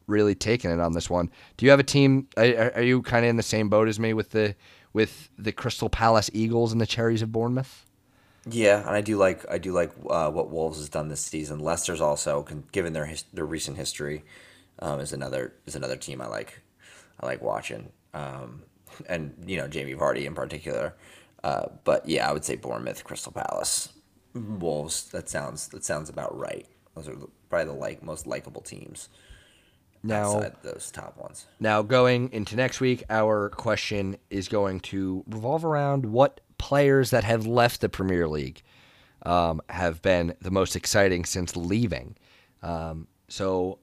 really 0.07 0.35
taking 0.35 0.71
it 0.71 0.81
on 0.81 0.93
this 0.93 1.09
one. 1.11 1.31
Do 1.57 1.65
you 1.67 1.71
have 1.71 1.81
a 1.81 1.85
team? 1.85 2.29
Are, 2.37 2.73
are 2.77 2.83
you 2.83 3.03
kind 3.03 3.25
of 3.25 3.31
in 3.31 3.37
the 3.37 3.43
same 3.43 3.69
boat 3.69 3.89
as 3.89 3.99
me 3.99 4.13
with 4.13 4.31
the 4.31 4.55
with 4.93 5.31
the 5.39 5.53
Crystal 5.53 5.89
Palace 5.89 6.31
Eagles 6.33 6.73
and 6.73 6.81
the 6.81 6.87
Cherries 6.87 7.23
of 7.23 7.33
Bournemouth? 7.33 7.85
Yeah, 8.49 8.81
and 8.81 8.91
I 8.91 9.01
do 9.01 9.17
like 9.17 9.45
I 9.51 9.59
do 9.59 9.73
like 9.73 9.91
uh, 10.09 10.31
what 10.31 10.51
Wolves 10.51 10.79
has 10.79 10.89
done 10.89 11.09
this 11.09 11.21
season. 11.21 11.59
Leicester's 11.59 12.01
also, 12.01 12.47
given 12.71 12.93
their 12.93 13.07
his- 13.07 13.25
their 13.33 13.45
recent 13.47 13.77
history, 13.77 14.23
um, 14.79 15.01
is 15.01 15.13
another 15.13 15.55
is 15.67 15.75
another 15.75 15.97
team 15.97 16.21
I 16.21 16.29
like. 16.29 16.63
I 17.19 17.27
like 17.27 17.43
watching, 17.43 17.91
um, 18.15 18.63
and 19.09 19.35
you 19.47 19.57
know 19.57 19.67
Jamie 19.67 19.95
Vardy 19.95 20.27
in 20.27 20.35
particular. 20.35 20.95
Uh, 21.47 21.69
but 21.85 22.09
yeah, 22.09 22.29
I 22.29 22.33
would 22.33 22.45
say 22.45 22.57
Bournemouth, 22.57 23.05
Crystal 23.05 23.31
Palace, 23.31 23.91
Wolves. 24.35 25.09
That 25.11 25.29
sounds 25.29 25.69
that 25.69 25.85
sounds 25.85 26.11
about 26.11 26.37
right. 26.37 26.67
Those 26.97 27.09
are 27.09 27.15
probably 27.49 27.73
the 27.73 27.79
like 27.79 28.03
most 28.03 28.27
likable 28.27 28.63
teams 28.63 29.09
Now, 30.03 30.35
outside 30.35 30.57
those 30.65 30.91
top 30.91 31.17
ones. 31.17 31.47
Now, 31.61 31.83
going 31.83 32.33
into 32.33 32.57
next 32.57 32.81
week, 32.81 33.05
our 33.09 33.51
question 33.51 34.17
is 34.29 34.49
going 34.49 34.81
to 34.81 35.23
revolve 35.29 35.65
around 35.65 36.07
what 36.07 36.41
players 36.59 37.11
that 37.11 37.23
have 37.23 37.47
left 37.47 37.81
the 37.81 37.89
Premier 37.89 38.27
League 38.27 38.65
um, 39.23 39.63
have 39.69 40.03
been 40.03 40.35
the 40.41 40.51
most 40.51 40.75
exciting 40.75 41.25
since 41.25 41.57
leaving. 41.57 42.17
Um, 42.61 43.07
so, 43.29 43.79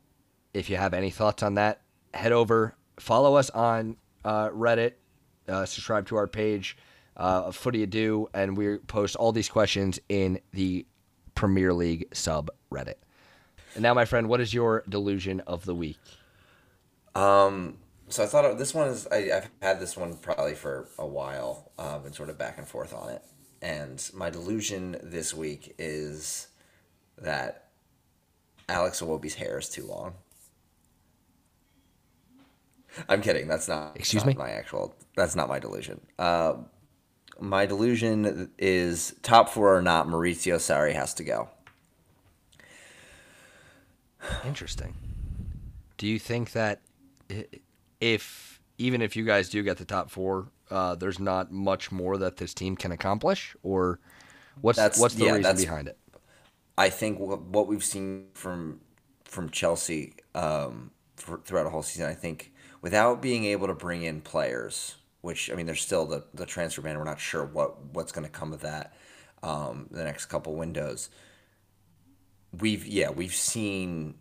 if 0.53 0.70
you 0.70 0.76
have 0.76 0.93
any 0.93 1.11
thoughts 1.11 1.41
on 1.41 1.53
that, 1.53 1.80
head 2.14 2.34
over, 2.34 2.76
follow 2.99 3.36
us 3.36 3.49
on 3.51 3.95
uh, 4.26 4.49
Reddit, 4.49 4.95
uh, 5.47 5.66
subscribe 5.66 6.07
to 6.07 6.18
our 6.18 6.28
page, 6.28 6.76
uh, 7.18 7.51
Footy 7.51 7.84
Ado, 7.84 8.28
and 8.34 8.57
we 8.57 8.78
post 8.78 9.16
all 9.16 9.32
these 9.32 9.49
questions 9.49 9.99
in 10.09 10.39
the 10.51 10.86
Premier 11.36 11.74
League 11.74 12.09
subreddit. 12.11 12.95
And 13.76 13.84
now, 13.84 13.93
my 13.93 14.05
friend, 14.05 14.30
what 14.30 14.39
is 14.41 14.53
your 14.53 14.84
delusion 14.88 15.39
of 15.41 15.66
the 15.66 15.76
week? 15.76 15.97
Um, 17.16 17.78
So 18.09 18.24
I 18.24 18.28
thought 18.28 18.45
of, 18.45 18.57
this 18.59 18.74
one 18.74 18.89
is 18.89 19.07
I, 19.11 19.30
I've 19.36 19.49
had 19.61 19.80
this 19.80 19.97
one 19.97 20.18
probably 20.18 20.53
for 20.55 20.88
a 20.99 21.07
while, 21.07 21.72
uh, 21.80 21.97
been 21.99 22.14
sort 22.14 22.30
of 22.30 22.38
back 22.38 22.57
and 22.57 22.68
forth 22.68 22.93
on 22.93 23.09
it, 23.09 23.24
and 23.61 24.07
my 24.14 24.30
delusion 24.30 24.97
this 25.01 25.34
week 25.34 25.74
is 25.80 26.47
that 27.18 27.70
Alex 28.70 29.01
Iwobi's 29.01 29.36
hair 29.36 29.57
is 29.57 29.70
too 29.70 29.86
long. 29.88 30.14
I'm 33.09 33.22
kidding. 33.22 33.47
That's 33.47 33.68
not. 33.68 33.95
Excuse 33.95 34.24
not 34.24 34.36
me? 34.36 34.36
My 34.38 34.51
actual. 34.51 34.93
That's 35.16 35.36
not 35.36 35.49
my 35.49 35.57
delusion. 35.57 35.99
Uh, 36.20 36.55
my 37.39 37.65
delusion 37.65 38.51
is 38.57 39.15
top 39.21 39.49
four 39.49 39.75
or 39.75 39.81
not. 39.81 40.07
Maurizio 40.07 40.55
Sarri 40.55 40.93
has 40.93 41.13
to 41.15 41.23
go. 41.23 41.49
Interesting. 44.45 44.95
Do 45.97 46.07
you 46.07 46.19
think 46.19 46.51
that 46.51 46.81
if 47.99 48.59
even 48.77 49.01
if 49.01 49.15
you 49.15 49.23
guys 49.23 49.49
do 49.49 49.63
get 49.63 49.77
the 49.77 49.86
top 49.86 50.09
four, 50.09 50.49
uh, 50.71 50.95
there's 50.95 51.19
not 51.19 51.51
much 51.51 51.91
more 51.91 52.17
that 52.17 52.38
this 52.38 52.53
team 52.53 52.75
can 52.75 52.91
accomplish, 52.91 53.55
or 53.63 53.99
what's 54.61 54.77
That's- 54.77 54.99
what's 54.99 55.15
the 55.15 55.25
yeah, 55.25 55.36
reason 55.36 55.55
behind 55.57 55.88
it? 55.88 55.97
I 56.77 56.89
think 56.89 57.19
what, 57.19 57.41
what 57.41 57.67
we've 57.67 57.84
seen 57.84 58.27
from 58.34 58.81
from 59.25 59.49
Chelsea 59.49 60.13
um, 60.36 60.91
for, 61.15 61.39
throughout 61.39 61.65
a 61.65 61.69
whole 61.69 61.84
season, 61.84 62.07
I 62.07 62.13
think 62.13 62.51
without 62.81 63.21
being 63.21 63.45
able 63.45 63.67
to 63.67 63.73
bring 63.73 64.03
in 64.03 64.21
players, 64.21 64.95
which 65.24 65.51
I 65.51 65.55
mean, 65.55 65.65
there's 65.65 65.82
still 65.82 66.05
the, 66.05 66.26
the 66.36 66.45
transfer 66.45 66.82
ban. 66.82 66.99
We're 66.99 67.05
not 67.05 67.19
sure 67.19 67.45
what 67.45 67.84
what's 67.93 68.11
going 68.11 68.26
to 68.26 68.32
come 68.32 68.53
of 68.53 68.61
that 68.61 68.95
um, 69.43 69.88
the 69.91 70.03
next 70.03 70.28
couple 70.28 70.55
windows. 70.55 71.09
We've 72.59 72.86
yeah 72.88 73.09
we've 73.09 73.36
seen 73.36 74.15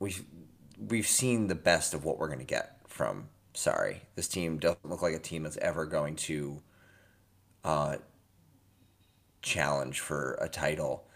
we've 0.00 0.24
we've 0.78 1.06
seen 1.06 1.48
the 1.48 1.54
best 1.54 1.94
of 1.94 2.04
what 2.04 2.18
we're 2.18 2.28
going 2.28 2.40
to 2.40 2.44
get 2.46 2.80
from. 2.88 3.28
Sarri, 3.54 3.98
this 4.16 4.28
team 4.28 4.58
doesn't 4.58 4.88
look 4.88 5.02
like 5.02 5.14
a 5.14 5.20
team 5.20 5.44
that's 5.44 5.58
ever 5.58 5.86
going 5.86 6.16
to 6.16 6.62
challenge 9.42 10.00
for 10.00 10.38
a 10.40 10.48
title 10.48 11.06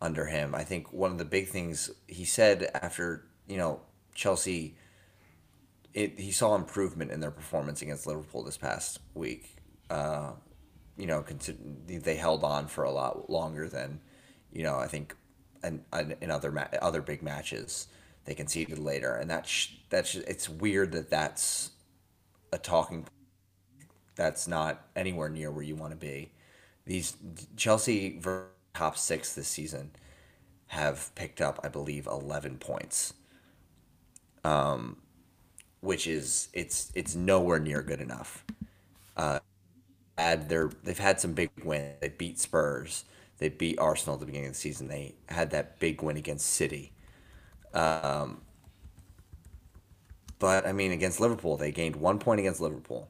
under 0.00 0.26
him. 0.26 0.54
I 0.54 0.64
think 0.64 0.92
one 0.92 1.10
of 1.12 1.18
the 1.18 1.24
big 1.24 1.48
things 1.48 1.90
he 2.06 2.24
said 2.24 2.70
after, 2.74 3.26
you 3.48 3.56
know, 3.56 3.80
Chelsea 4.14 4.76
it, 5.96 6.20
he 6.20 6.30
saw 6.30 6.54
improvement 6.54 7.10
in 7.10 7.20
their 7.20 7.30
performance 7.30 7.80
against 7.80 8.06
Liverpool 8.06 8.44
this 8.44 8.58
past 8.58 9.00
week. 9.14 9.56
Uh, 9.88 10.32
you 10.98 11.06
know, 11.06 11.24
they 11.88 12.16
held 12.16 12.44
on 12.44 12.68
for 12.68 12.84
a 12.84 12.90
lot 12.90 13.30
longer 13.30 13.66
than, 13.66 14.00
you 14.52 14.62
know, 14.62 14.76
I 14.78 14.88
think 14.88 15.16
in, 15.64 15.82
in 16.20 16.30
other 16.30 16.52
ma- 16.52 16.68
other 16.82 17.00
big 17.00 17.22
matches 17.22 17.88
they 18.26 18.34
conceded 18.34 18.78
later, 18.78 19.14
and 19.14 19.30
that's 19.30 19.70
that's 19.88 20.14
it's 20.14 20.48
weird 20.50 20.92
that 20.92 21.08
that's 21.08 21.70
a 22.52 22.58
talking 22.58 23.06
that's 24.16 24.46
not 24.46 24.86
anywhere 24.94 25.30
near 25.30 25.50
where 25.50 25.64
you 25.64 25.76
want 25.76 25.92
to 25.92 25.96
be. 25.96 26.30
These 26.84 27.16
Chelsea 27.56 28.20
top 28.74 28.98
six 28.98 29.34
this 29.34 29.48
season 29.48 29.92
have 30.68 31.14
picked 31.14 31.40
up, 31.40 31.58
I 31.64 31.68
believe, 31.68 32.06
eleven 32.06 32.58
points, 32.58 33.14
um, 34.44 34.98
which 35.80 36.06
is 36.06 36.48
it's 36.52 36.92
it's 36.94 37.14
nowhere 37.14 37.60
near 37.60 37.82
good 37.82 38.00
enough. 38.00 38.44
Uh, 39.16 39.40
add 40.18 40.48
their 40.48 40.70
they've 40.84 40.98
had 40.98 41.20
some 41.20 41.34
big 41.34 41.50
wins. 41.64 41.96
They 42.00 42.08
beat 42.10 42.38
Spurs. 42.38 43.04
They 43.38 43.48
beat 43.50 43.78
Arsenal 43.78 44.14
at 44.14 44.20
the 44.20 44.26
beginning 44.26 44.48
of 44.48 44.54
the 44.54 44.60
season. 44.60 44.88
They 44.88 45.14
had 45.28 45.50
that 45.50 45.78
big 45.80 46.02
win 46.02 46.16
against 46.16 46.46
City. 46.48 46.92
Um, 47.74 48.42
but 50.38 50.66
I 50.66 50.72
mean, 50.72 50.92
against 50.92 51.20
Liverpool, 51.20 51.56
they 51.56 51.72
gained 51.72 51.96
one 51.96 52.18
point 52.18 52.40
against 52.40 52.60
Liverpool 52.60 53.08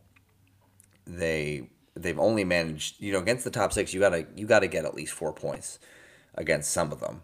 they 1.06 1.68
they've 1.94 2.18
only 2.18 2.44
managed 2.44 3.00
you 3.00 3.12
know 3.12 3.20
against 3.20 3.44
the 3.44 3.50
top 3.50 3.72
six 3.72 3.94
you 3.94 4.00
gotta 4.00 4.26
you 4.36 4.46
gotta 4.46 4.66
get 4.66 4.84
at 4.84 4.94
least 4.94 5.12
four 5.12 5.32
points 5.32 5.78
against 6.34 6.70
some 6.70 6.92
of 6.92 7.00
them 7.00 7.22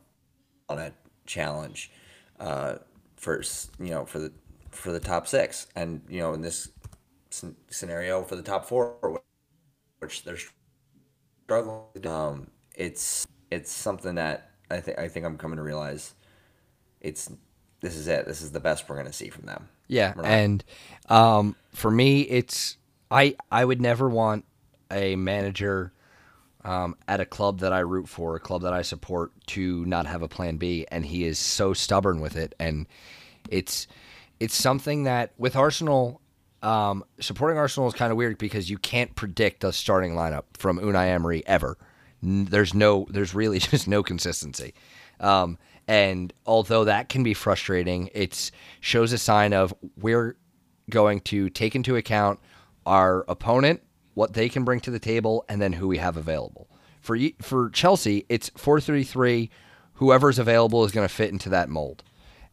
on 0.69 0.79
a 0.79 0.93
challenge 1.27 1.91
uh, 2.41 2.77
for 3.17 3.43
you 3.81 3.91
know 3.91 4.05
for 4.05 4.19
the 4.19 4.33
for 4.73 4.91
the 4.93 5.01
top 5.01 5.27
six. 5.27 5.67
And 5.77 6.03
you 6.09 6.21
know 6.21 6.33
in 6.35 6.43
this 6.43 6.71
scenario 7.71 8.23
for 8.23 8.37
the 8.37 8.43
top 8.43 8.67
four 8.67 9.23
which 10.01 10.23
they're 10.23 10.37
struggling 11.47 12.07
um 12.07 12.47
it's 12.75 13.27
it's 13.51 13.73
something 13.73 14.17
that 14.17 14.51
I 14.71 14.81
think 14.81 14.99
I 14.99 15.09
think 15.09 15.27
I'm 15.27 15.39
coming 15.39 15.57
to 15.57 15.63
realize 15.63 16.15
it's 17.01 17.31
this 17.81 17.97
is 17.97 18.09
it. 18.09 18.27
This 18.27 18.41
is 18.41 18.53
the 18.53 18.61
best 18.61 18.89
we're 18.89 18.97
gonna 18.97 19.13
see 19.13 19.29
from 19.29 19.47
them. 19.47 19.69
Yeah, 19.89 20.15
and 20.25 20.65
um, 21.09 21.57
for 21.75 21.91
me, 21.91 22.23
it's 22.23 22.79
I 23.11 23.37
I 23.51 23.65
would 23.65 23.81
never 23.81 24.09
want 24.09 24.47
a 24.91 25.17
manager 25.17 25.93
um, 26.65 26.97
at 27.09 27.21
a 27.21 27.27
club 27.27 27.61
that 27.61 27.73
I 27.73 27.81
root 27.81 28.09
for, 28.09 28.37
a 28.37 28.41
club 28.41 28.63
that 28.63 28.73
I 28.73 28.83
support, 28.83 29.33
to 29.49 29.85
not 29.85 30.07
have 30.07 30.23
a 30.23 30.29
plan 30.29 30.57
B, 30.57 30.87
and 30.91 31.05
he 31.05 31.25
is 31.25 31.39
so 31.39 31.75
stubborn 31.75 32.21
with 32.21 32.37
it, 32.37 32.55
and 32.59 32.87
it's 33.51 33.87
it's 34.43 34.57
something 34.57 35.05
that 35.05 35.33
with 35.39 35.55
Arsenal. 35.55 36.21
Um, 36.63 37.05
supporting 37.19 37.59
Arsenal 37.59 37.89
is 37.89 37.95
kind 37.95 38.13
of 38.13 38.17
weird 38.17 38.39
because 38.39 38.71
you 38.71 38.79
can't 38.79 39.15
predict 39.17 39.65
a 39.65 39.73
starting 39.73 40.15
lineup 40.15 40.45
from 40.55 40.79
Unai 40.79 41.09
Emery 41.09 41.45
ever. 41.47 41.77
There's 42.23 42.73
no, 42.73 43.07
there's 43.11 43.35
really 43.35 43.59
just 43.71 43.89
no 43.89 44.03
consistency. 44.03 44.75
Um, 45.19 45.59
and 45.89 46.33
although 46.47 46.85
that 46.85 47.09
can 47.09 47.23
be 47.23 47.35
frustrating, 47.35 48.11
it 48.15 48.51
shows 48.81 49.13
a 49.13 49.19
sign 49.19 49.53
of 49.53 49.75
we're 49.97 50.37
going 50.91 51.21
to 51.23 51.51
take 51.51 51.75
into 51.75 51.97
account 51.97 52.39
our 52.87 53.25
opponent, 53.29 53.83
what 54.15 54.33
they 54.35 54.49
can 54.49 54.65
bring 54.65 54.81
to 54.81 54.91
the 54.91 55.01
table, 55.01 55.45
and 55.49 55.61
then 55.61 55.73
who 55.73 55.89
we 55.89 55.99
have 55.99 56.17
available. 56.17 56.69
For 57.01 57.17
for 57.41 57.71
Chelsea, 57.71 58.25
it's 58.29 58.51
4-3-3. 58.51 59.51
Whoever's 59.95 60.39
available 60.39 60.85
is 60.85 60.93
going 60.93 61.07
to 61.07 61.15
fit 61.15 61.31
into 61.31 61.49
that 61.51 61.69
mold. 61.69 62.05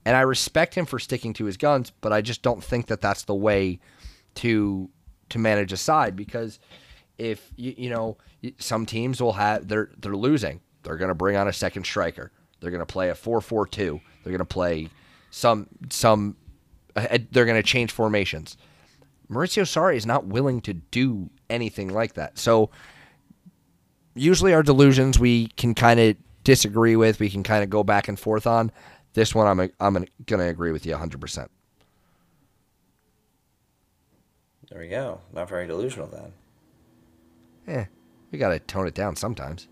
And 0.10 0.18
I 0.18 0.22
respect 0.22 0.74
him 0.74 0.88
for 0.88 0.98
sticking 0.98 1.34
to 1.34 1.46
his 1.46 1.56
guns, 1.56 1.92
but 2.02 2.12
I 2.12 2.22
just 2.22 2.42
don't 2.42 2.64
think 2.64 2.88
that 2.88 3.00
that's 3.00 3.26
the 3.26 3.36
way 3.36 3.80
to 4.36 4.90
to 5.30 5.38
manage 5.38 5.72
a 5.72 5.78
side 5.78 6.16
because 6.16 6.58
if 7.20 7.52
you 7.56 7.76
you 7.78 7.90
know 7.92 8.18
some 8.58 8.88
teams 8.88 9.22
will 9.22 9.34
have 9.34 9.68
they're 9.68 9.92
they're 10.00 10.16
losing. 10.16 10.62
They're 10.82 10.98
going 10.98 11.10
to 11.10 11.14
bring 11.14 11.36
on 11.36 11.48
a 11.48 11.54
second 11.54 11.86
striker. 11.86 12.32
They're 12.60 12.72
going 12.72 12.80
to 12.80 12.88
play 12.88 13.10
a 13.10 13.14
4-4-2. 13.14 14.02
They're 14.24 14.32
going 14.32 14.40
to 14.40 14.46
play 14.46 14.90
some 15.30 15.68
some 15.92 16.38
they're 16.96 17.46
going 17.46 17.62
to 17.62 17.62
change 17.62 17.92
formations. 17.92 18.58
Maurizio 19.30 19.62
Sarri 19.62 19.96
is 19.96 20.08
not 20.08 20.26
willing 20.26 20.60
to 20.62 20.74
do 20.74 21.30
anything 21.52 21.90
like 21.90 22.16
that. 22.16 22.40
So 22.40 22.72
usually 24.16 24.56
our 24.56 24.64
delusions 24.64 25.20
we 25.20 25.50
can 25.50 25.76
kind 25.76 26.00
of 26.00 26.16
disagree 26.44 26.96
with, 26.96 27.20
we 27.20 27.30
can 27.30 27.44
kind 27.44 27.64
of 27.64 27.70
go 27.70 27.84
back 27.84 28.08
and 28.08 28.20
forth 28.20 28.48
on. 28.48 28.72
This 29.14 29.34
one 29.34 29.48
I'm 29.48 29.60
a, 29.60 29.70
I'm 29.80 29.94
going 29.94 30.40
to 30.40 30.48
agree 30.48 30.72
with 30.72 30.86
you 30.86 30.96
100%. 30.96 31.48
There 34.70 34.80
we 34.80 34.88
go. 34.88 35.22
Not 35.34 35.50
very 35.50 35.66
delusional 35.66 36.08
then. 36.08 36.34
Eh, 37.68 37.86
we 38.32 38.38
got 38.38 38.50
to 38.50 38.60
tone 38.60 38.88
it 38.88 38.94
down 38.94 39.16
sometimes. 39.16 39.68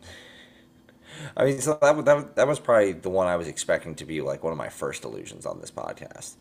I 1.36 1.44
mean, 1.44 1.60
so 1.60 1.78
that, 1.80 2.04
that 2.04 2.36
that 2.36 2.48
was 2.48 2.58
probably 2.58 2.92
the 2.92 3.10
one 3.10 3.26
I 3.26 3.36
was 3.36 3.48
expecting 3.48 3.94
to 3.96 4.04
be 4.04 4.20
like 4.20 4.42
one 4.42 4.52
of 4.52 4.58
my 4.58 4.68
first 4.68 5.04
illusions 5.04 5.46
on 5.46 5.60
this 5.60 5.70
podcast, 5.70 6.36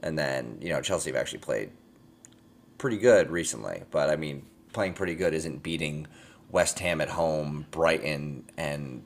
and 0.00 0.18
then 0.18 0.58
you 0.60 0.68
know 0.68 0.80
Chelsea 0.80 1.10
have 1.10 1.16
actually 1.20 1.38
played 1.38 1.70
pretty 2.78 2.98
good 2.98 3.30
recently, 3.30 3.84
but 3.90 4.10
I 4.10 4.16
mean 4.16 4.44
playing 4.72 4.94
pretty 4.94 5.14
good 5.14 5.32
isn't 5.34 5.62
beating 5.62 6.06
West 6.50 6.78
Ham 6.80 7.00
at 7.00 7.08
home, 7.08 7.66
Brighton, 7.70 8.44
and 8.56 9.02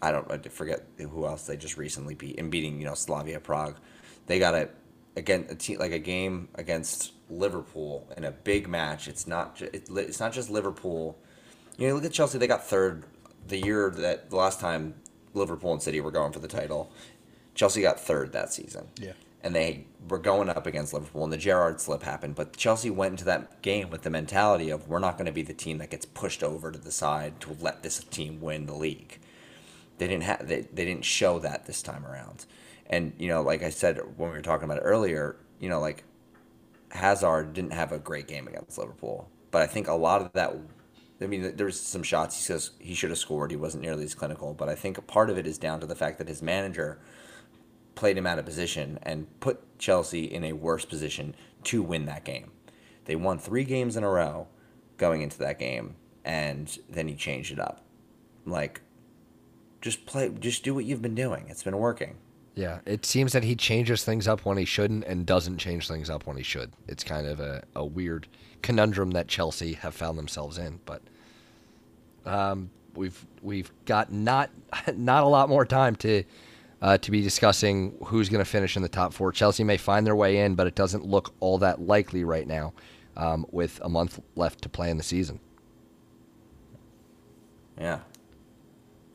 I 0.00 0.12
don't 0.12 0.30
I 0.30 0.38
forget 0.38 0.86
who 0.98 1.26
else 1.26 1.46
they 1.46 1.56
just 1.56 1.76
recently 1.76 2.14
beat 2.14 2.38
and 2.38 2.50
beating 2.50 2.78
you 2.78 2.86
know 2.86 2.94
Slavia 2.94 3.40
Prague. 3.40 3.76
They 4.26 4.38
got 4.38 4.54
it 4.54 4.74
again 5.16 5.46
a 5.48 5.54
team 5.54 5.78
like 5.78 5.92
a 5.92 5.98
game 5.98 6.48
against 6.54 7.12
Liverpool 7.30 8.06
in 8.16 8.24
a 8.24 8.30
big 8.30 8.68
match. 8.68 9.08
It's 9.08 9.26
not 9.26 9.60
it's 9.60 10.20
not 10.20 10.32
just 10.32 10.50
Liverpool. 10.50 11.18
You 11.76 11.88
know, 11.88 11.94
look 11.94 12.04
at 12.04 12.12
Chelsea. 12.12 12.38
They 12.38 12.46
got 12.46 12.64
third 12.64 13.04
the 13.46 13.58
year 13.58 13.90
that 13.90 14.30
the 14.30 14.36
last 14.36 14.60
time 14.60 14.94
Liverpool 15.34 15.72
and 15.72 15.82
City 15.82 16.00
were 16.00 16.10
going 16.10 16.32
for 16.32 16.38
the 16.38 16.48
title, 16.48 16.90
Chelsea 17.54 17.82
got 17.82 18.00
third 18.00 18.32
that 18.32 18.52
season. 18.52 18.88
Yeah. 19.00 19.12
And 19.42 19.54
they 19.54 19.86
were 20.08 20.18
going 20.18 20.48
up 20.48 20.66
against 20.66 20.92
Liverpool, 20.92 21.22
and 21.22 21.32
the 21.32 21.36
Gerrard 21.36 21.80
slip 21.80 22.02
happened. 22.02 22.34
But 22.34 22.56
Chelsea 22.56 22.90
went 22.90 23.12
into 23.12 23.24
that 23.26 23.62
game 23.62 23.88
with 23.88 24.02
the 24.02 24.10
mentality 24.10 24.70
of 24.70 24.88
we're 24.88 24.98
not 24.98 25.16
going 25.16 25.26
to 25.26 25.32
be 25.32 25.42
the 25.42 25.54
team 25.54 25.78
that 25.78 25.90
gets 25.90 26.04
pushed 26.04 26.42
over 26.42 26.72
to 26.72 26.78
the 26.78 26.90
side 26.90 27.40
to 27.40 27.56
let 27.60 27.84
this 27.84 28.02
team 28.02 28.40
win 28.40 28.66
the 28.66 28.74
league. 28.74 29.20
They 29.98 30.06
didn't 30.08 30.24
have 30.24 30.46
they, 30.46 30.62
they 30.62 30.84
didn't 30.84 31.04
show 31.04 31.38
that 31.40 31.66
this 31.66 31.82
time 31.82 32.06
around. 32.06 32.46
And 32.86 33.12
you 33.18 33.28
know, 33.28 33.42
like 33.42 33.62
I 33.62 33.70
said 33.70 33.98
when 34.16 34.30
we 34.30 34.36
were 34.36 34.42
talking 34.42 34.64
about 34.64 34.78
it 34.78 34.84
earlier, 34.84 35.36
you 35.60 35.68
know, 35.68 35.80
like 35.80 36.04
Hazard 36.90 37.52
didn't 37.52 37.72
have 37.72 37.92
a 37.92 37.98
great 37.98 38.26
game 38.26 38.48
against 38.48 38.78
Liverpool, 38.78 39.28
but 39.50 39.62
I 39.62 39.66
think 39.66 39.88
a 39.88 39.94
lot 39.94 40.22
of 40.22 40.32
that 40.32 40.54
I 41.20 41.26
mean, 41.26 41.56
there's 41.56 41.80
some 41.80 42.02
shots 42.02 42.36
he 42.36 42.42
says 42.42 42.70
he 42.78 42.94
should 42.94 43.10
have 43.10 43.18
scored. 43.18 43.50
He 43.50 43.56
wasn't 43.56 43.82
nearly 43.82 44.04
as 44.04 44.14
clinical, 44.14 44.54
but 44.54 44.68
I 44.68 44.74
think 44.76 44.98
a 44.98 45.02
part 45.02 45.30
of 45.30 45.38
it 45.38 45.46
is 45.46 45.58
down 45.58 45.80
to 45.80 45.86
the 45.86 45.96
fact 45.96 46.18
that 46.18 46.28
his 46.28 46.42
manager 46.42 47.00
played 47.96 48.16
him 48.16 48.26
out 48.26 48.38
of 48.38 48.44
position 48.44 48.98
and 49.02 49.26
put 49.40 49.78
Chelsea 49.78 50.24
in 50.24 50.44
a 50.44 50.52
worse 50.52 50.84
position 50.84 51.34
to 51.64 51.82
win 51.82 52.04
that 52.04 52.24
game. 52.24 52.52
They 53.06 53.16
won 53.16 53.38
three 53.38 53.64
games 53.64 53.96
in 53.96 54.04
a 54.04 54.08
row 54.08 54.46
going 54.96 55.22
into 55.22 55.38
that 55.38 55.58
game, 55.58 55.96
and 56.24 56.78
then 56.88 57.08
he 57.08 57.16
changed 57.16 57.50
it 57.50 57.58
up. 57.58 57.84
Like, 58.46 58.82
just 59.80 60.06
play, 60.06 60.28
just 60.40 60.64
do 60.64 60.74
what 60.74 60.84
you've 60.84 61.02
been 61.02 61.14
doing. 61.14 61.46
It's 61.48 61.62
been 61.62 61.78
working. 61.78 62.16
Yeah, 62.54 62.80
it 62.84 63.06
seems 63.06 63.32
that 63.34 63.44
he 63.44 63.54
changes 63.54 64.04
things 64.04 64.26
up 64.26 64.44
when 64.44 64.58
he 64.58 64.64
shouldn't 64.64 65.04
and 65.04 65.24
doesn't 65.24 65.58
change 65.58 65.86
things 65.86 66.10
up 66.10 66.26
when 66.26 66.36
he 66.36 66.42
should. 66.42 66.72
It's 66.88 67.04
kind 67.04 67.26
of 67.26 67.38
a, 67.38 67.62
a 67.76 67.84
weird 67.84 68.26
conundrum 68.62 69.12
that 69.12 69.28
Chelsea 69.28 69.74
have 69.74 69.94
found 69.94 70.18
themselves 70.18 70.58
in. 70.58 70.80
But 70.84 71.02
um, 72.26 72.70
we've 72.94 73.24
we've 73.42 73.70
got 73.84 74.12
not 74.12 74.50
not 74.96 75.22
a 75.22 75.28
lot 75.28 75.48
more 75.48 75.64
time 75.64 75.94
to 75.96 76.24
uh, 76.82 76.98
to 76.98 77.10
be 77.10 77.22
discussing 77.22 77.94
who's 78.06 78.28
going 78.28 78.44
to 78.44 78.50
finish 78.50 78.76
in 78.76 78.82
the 78.82 78.88
top 78.88 79.12
four. 79.12 79.32
Chelsea 79.32 79.64
may 79.64 79.76
find 79.76 80.06
their 80.06 80.16
way 80.16 80.38
in, 80.38 80.54
but 80.54 80.66
it 80.66 80.74
doesn't 80.74 81.06
look 81.06 81.32
all 81.40 81.58
that 81.58 81.80
likely 81.80 82.24
right 82.24 82.46
now, 82.46 82.72
um, 83.16 83.46
with 83.50 83.80
a 83.82 83.88
month 83.88 84.20
left 84.36 84.62
to 84.62 84.68
play 84.68 84.90
in 84.90 84.96
the 84.96 85.02
season. 85.02 85.40
Yeah. 87.80 88.00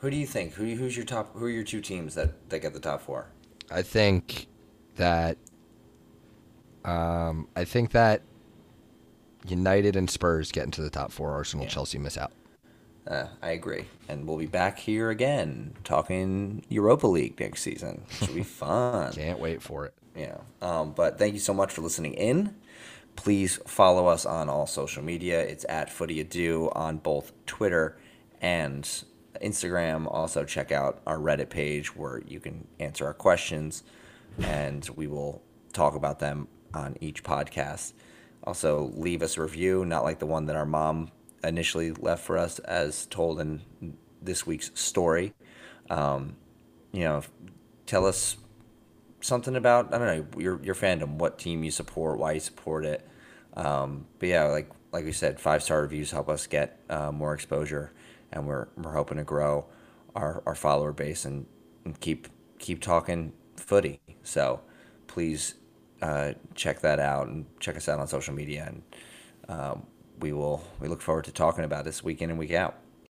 Who 0.03 0.09
do 0.09 0.17
you 0.17 0.27
think? 0.27 0.51
Who, 0.55 0.65
who's 0.65 0.97
your 0.97 1.05
top? 1.05 1.33
Who 1.33 1.45
are 1.45 1.49
your 1.49 1.63
two 1.63 1.79
teams 1.79 2.13
that, 2.15 2.49
that 2.49 2.59
get 2.59 2.73
the 2.73 2.79
top 2.81 3.01
four? 3.01 3.27
I 3.71 3.83
think 3.83 4.47
that 4.97 5.37
um, 6.83 7.47
I 7.55 7.63
think 7.63 7.91
that 7.91 8.21
United 9.47 9.95
and 9.95 10.09
Spurs 10.09 10.51
get 10.51 10.65
into 10.65 10.81
the 10.81 10.89
top 10.89 11.13
four. 11.13 11.31
Arsenal, 11.31 11.63
yeah. 11.63 11.71
Chelsea 11.71 11.99
miss 11.99 12.17
out. 12.17 12.33
Uh, 13.07 13.27
I 13.41 13.51
agree, 13.51 13.85
and 14.09 14.27
we'll 14.27 14.37
be 14.37 14.45
back 14.45 14.77
here 14.77 15.09
again 15.09 15.73
talking 15.85 16.65
Europa 16.67 17.07
League 17.07 17.39
next 17.39 17.61
season. 17.61 18.03
Should 18.09 18.35
be 18.35 18.43
fun. 18.43 19.13
Can't 19.13 19.39
wait 19.39 19.61
for 19.61 19.85
it. 19.85 19.93
Yeah. 20.17 20.39
Um, 20.61 20.91
but 20.91 21.17
thank 21.17 21.33
you 21.33 21.39
so 21.39 21.53
much 21.53 21.71
for 21.71 21.79
listening 21.81 22.15
in. 22.15 22.53
Please 23.15 23.57
follow 23.65 24.07
us 24.07 24.25
on 24.25 24.49
all 24.49 24.67
social 24.67 25.01
media. 25.01 25.39
It's 25.39 25.65
at 25.69 25.89
Footy 25.89 26.19
Ado 26.19 26.69
on 26.75 26.97
both 26.97 27.31
Twitter 27.45 27.97
and 28.41 29.05
Instagram. 29.43 30.07
Also, 30.09 30.43
check 30.43 30.71
out 30.71 31.01
our 31.05 31.17
Reddit 31.17 31.49
page 31.49 31.95
where 31.95 32.21
you 32.27 32.39
can 32.39 32.67
answer 32.79 33.05
our 33.05 33.13
questions, 33.13 33.83
and 34.39 34.87
we 34.95 35.07
will 35.07 35.41
talk 35.73 35.95
about 35.95 36.19
them 36.19 36.47
on 36.73 36.95
each 37.01 37.23
podcast. 37.23 37.93
Also, 38.43 38.91
leave 38.95 39.21
us 39.21 39.37
a 39.37 39.41
review, 39.41 39.85
not 39.85 40.03
like 40.03 40.19
the 40.19 40.25
one 40.25 40.45
that 40.47 40.55
our 40.55 40.65
mom 40.65 41.11
initially 41.43 41.91
left 41.91 42.23
for 42.23 42.37
us, 42.37 42.59
as 42.59 43.05
told 43.05 43.39
in 43.39 43.61
this 44.21 44.45
week's 44.45 44.71
story. 44.73 45.33
Um, 45.89 46.35
you 46.91 47.01
know, 47.01 47.21
tell 47.85 48.05
us 48.05 48.37
something 49.21 49.55
about 49.55 49.93
I 49.93 49.97
don't 49.97 50.07
know 50.07 50.39
your 50.39 50.63
your 50.63 50.75
fandom, 50.75 51.15
what 51.15 51.37
team 51.37 51.63
you 51.63 51.71
support, 51.71 52.19
why 52.19 52.33
you 52.33 52.39
support 52.39 52.85
it. 52.85 53.07
Um, 53.55 54.05
but 54.19 54.29
yeah, 54.29 54.45
like 54.45 54.69
like 54.91 55.05
we 55.05 55.11
said, 55.11 55.39
five 55.39 55.63
star 55.63 55.81
reviews 55.81 56.11
help 56.11 56.29
us 56.29 56.47
get 56.47 56.79
uh, 56.89 57.11
more 57.11 57.33
exposure, 57.33 57.91
and 58.33 58.45
we're 58.47 58.67
we're 58.75 58.93
hoping 58.93 59.17
to 59.17 59.23
grow 59.23 59.65
our, 60.15 60.43
our 60.45 60.55
follower 60.55 60.91
base 60.91 61.25
and, 61.25 61.45
and 61.85 61.99
keep 61.99 62.27
keep 62.59 62.81
talking 62.81 63.33
footy. 63.55 63.99
So 64.23 64.61
please 65.07 65.55
uh, 66.01 66.33
check 66.55 66.81
that 66.81 66.99
out 66.99 67.27
and 67.27 67.45
check 67.59 67.77
us 67.77 67.87
out 67.87 67.99
on 67.99 68.07
social 68.07 68.33
media. 68.33 68.65
And 68.67 68.83
um, 69.49 69.85
we 70.19 70.33
will 70.33 70.63
we 70.79 70.87
look 70.87 71.01
forward 71.01 71.25
to 71.25 71.31
talking 71.31 71.63
about 71.63 71.85
this 71.85 72.03
week 72.03 72.21
in 72.21 72.29
and 72.29 72.39
week 72.39 72.53
out. 72.53 72.75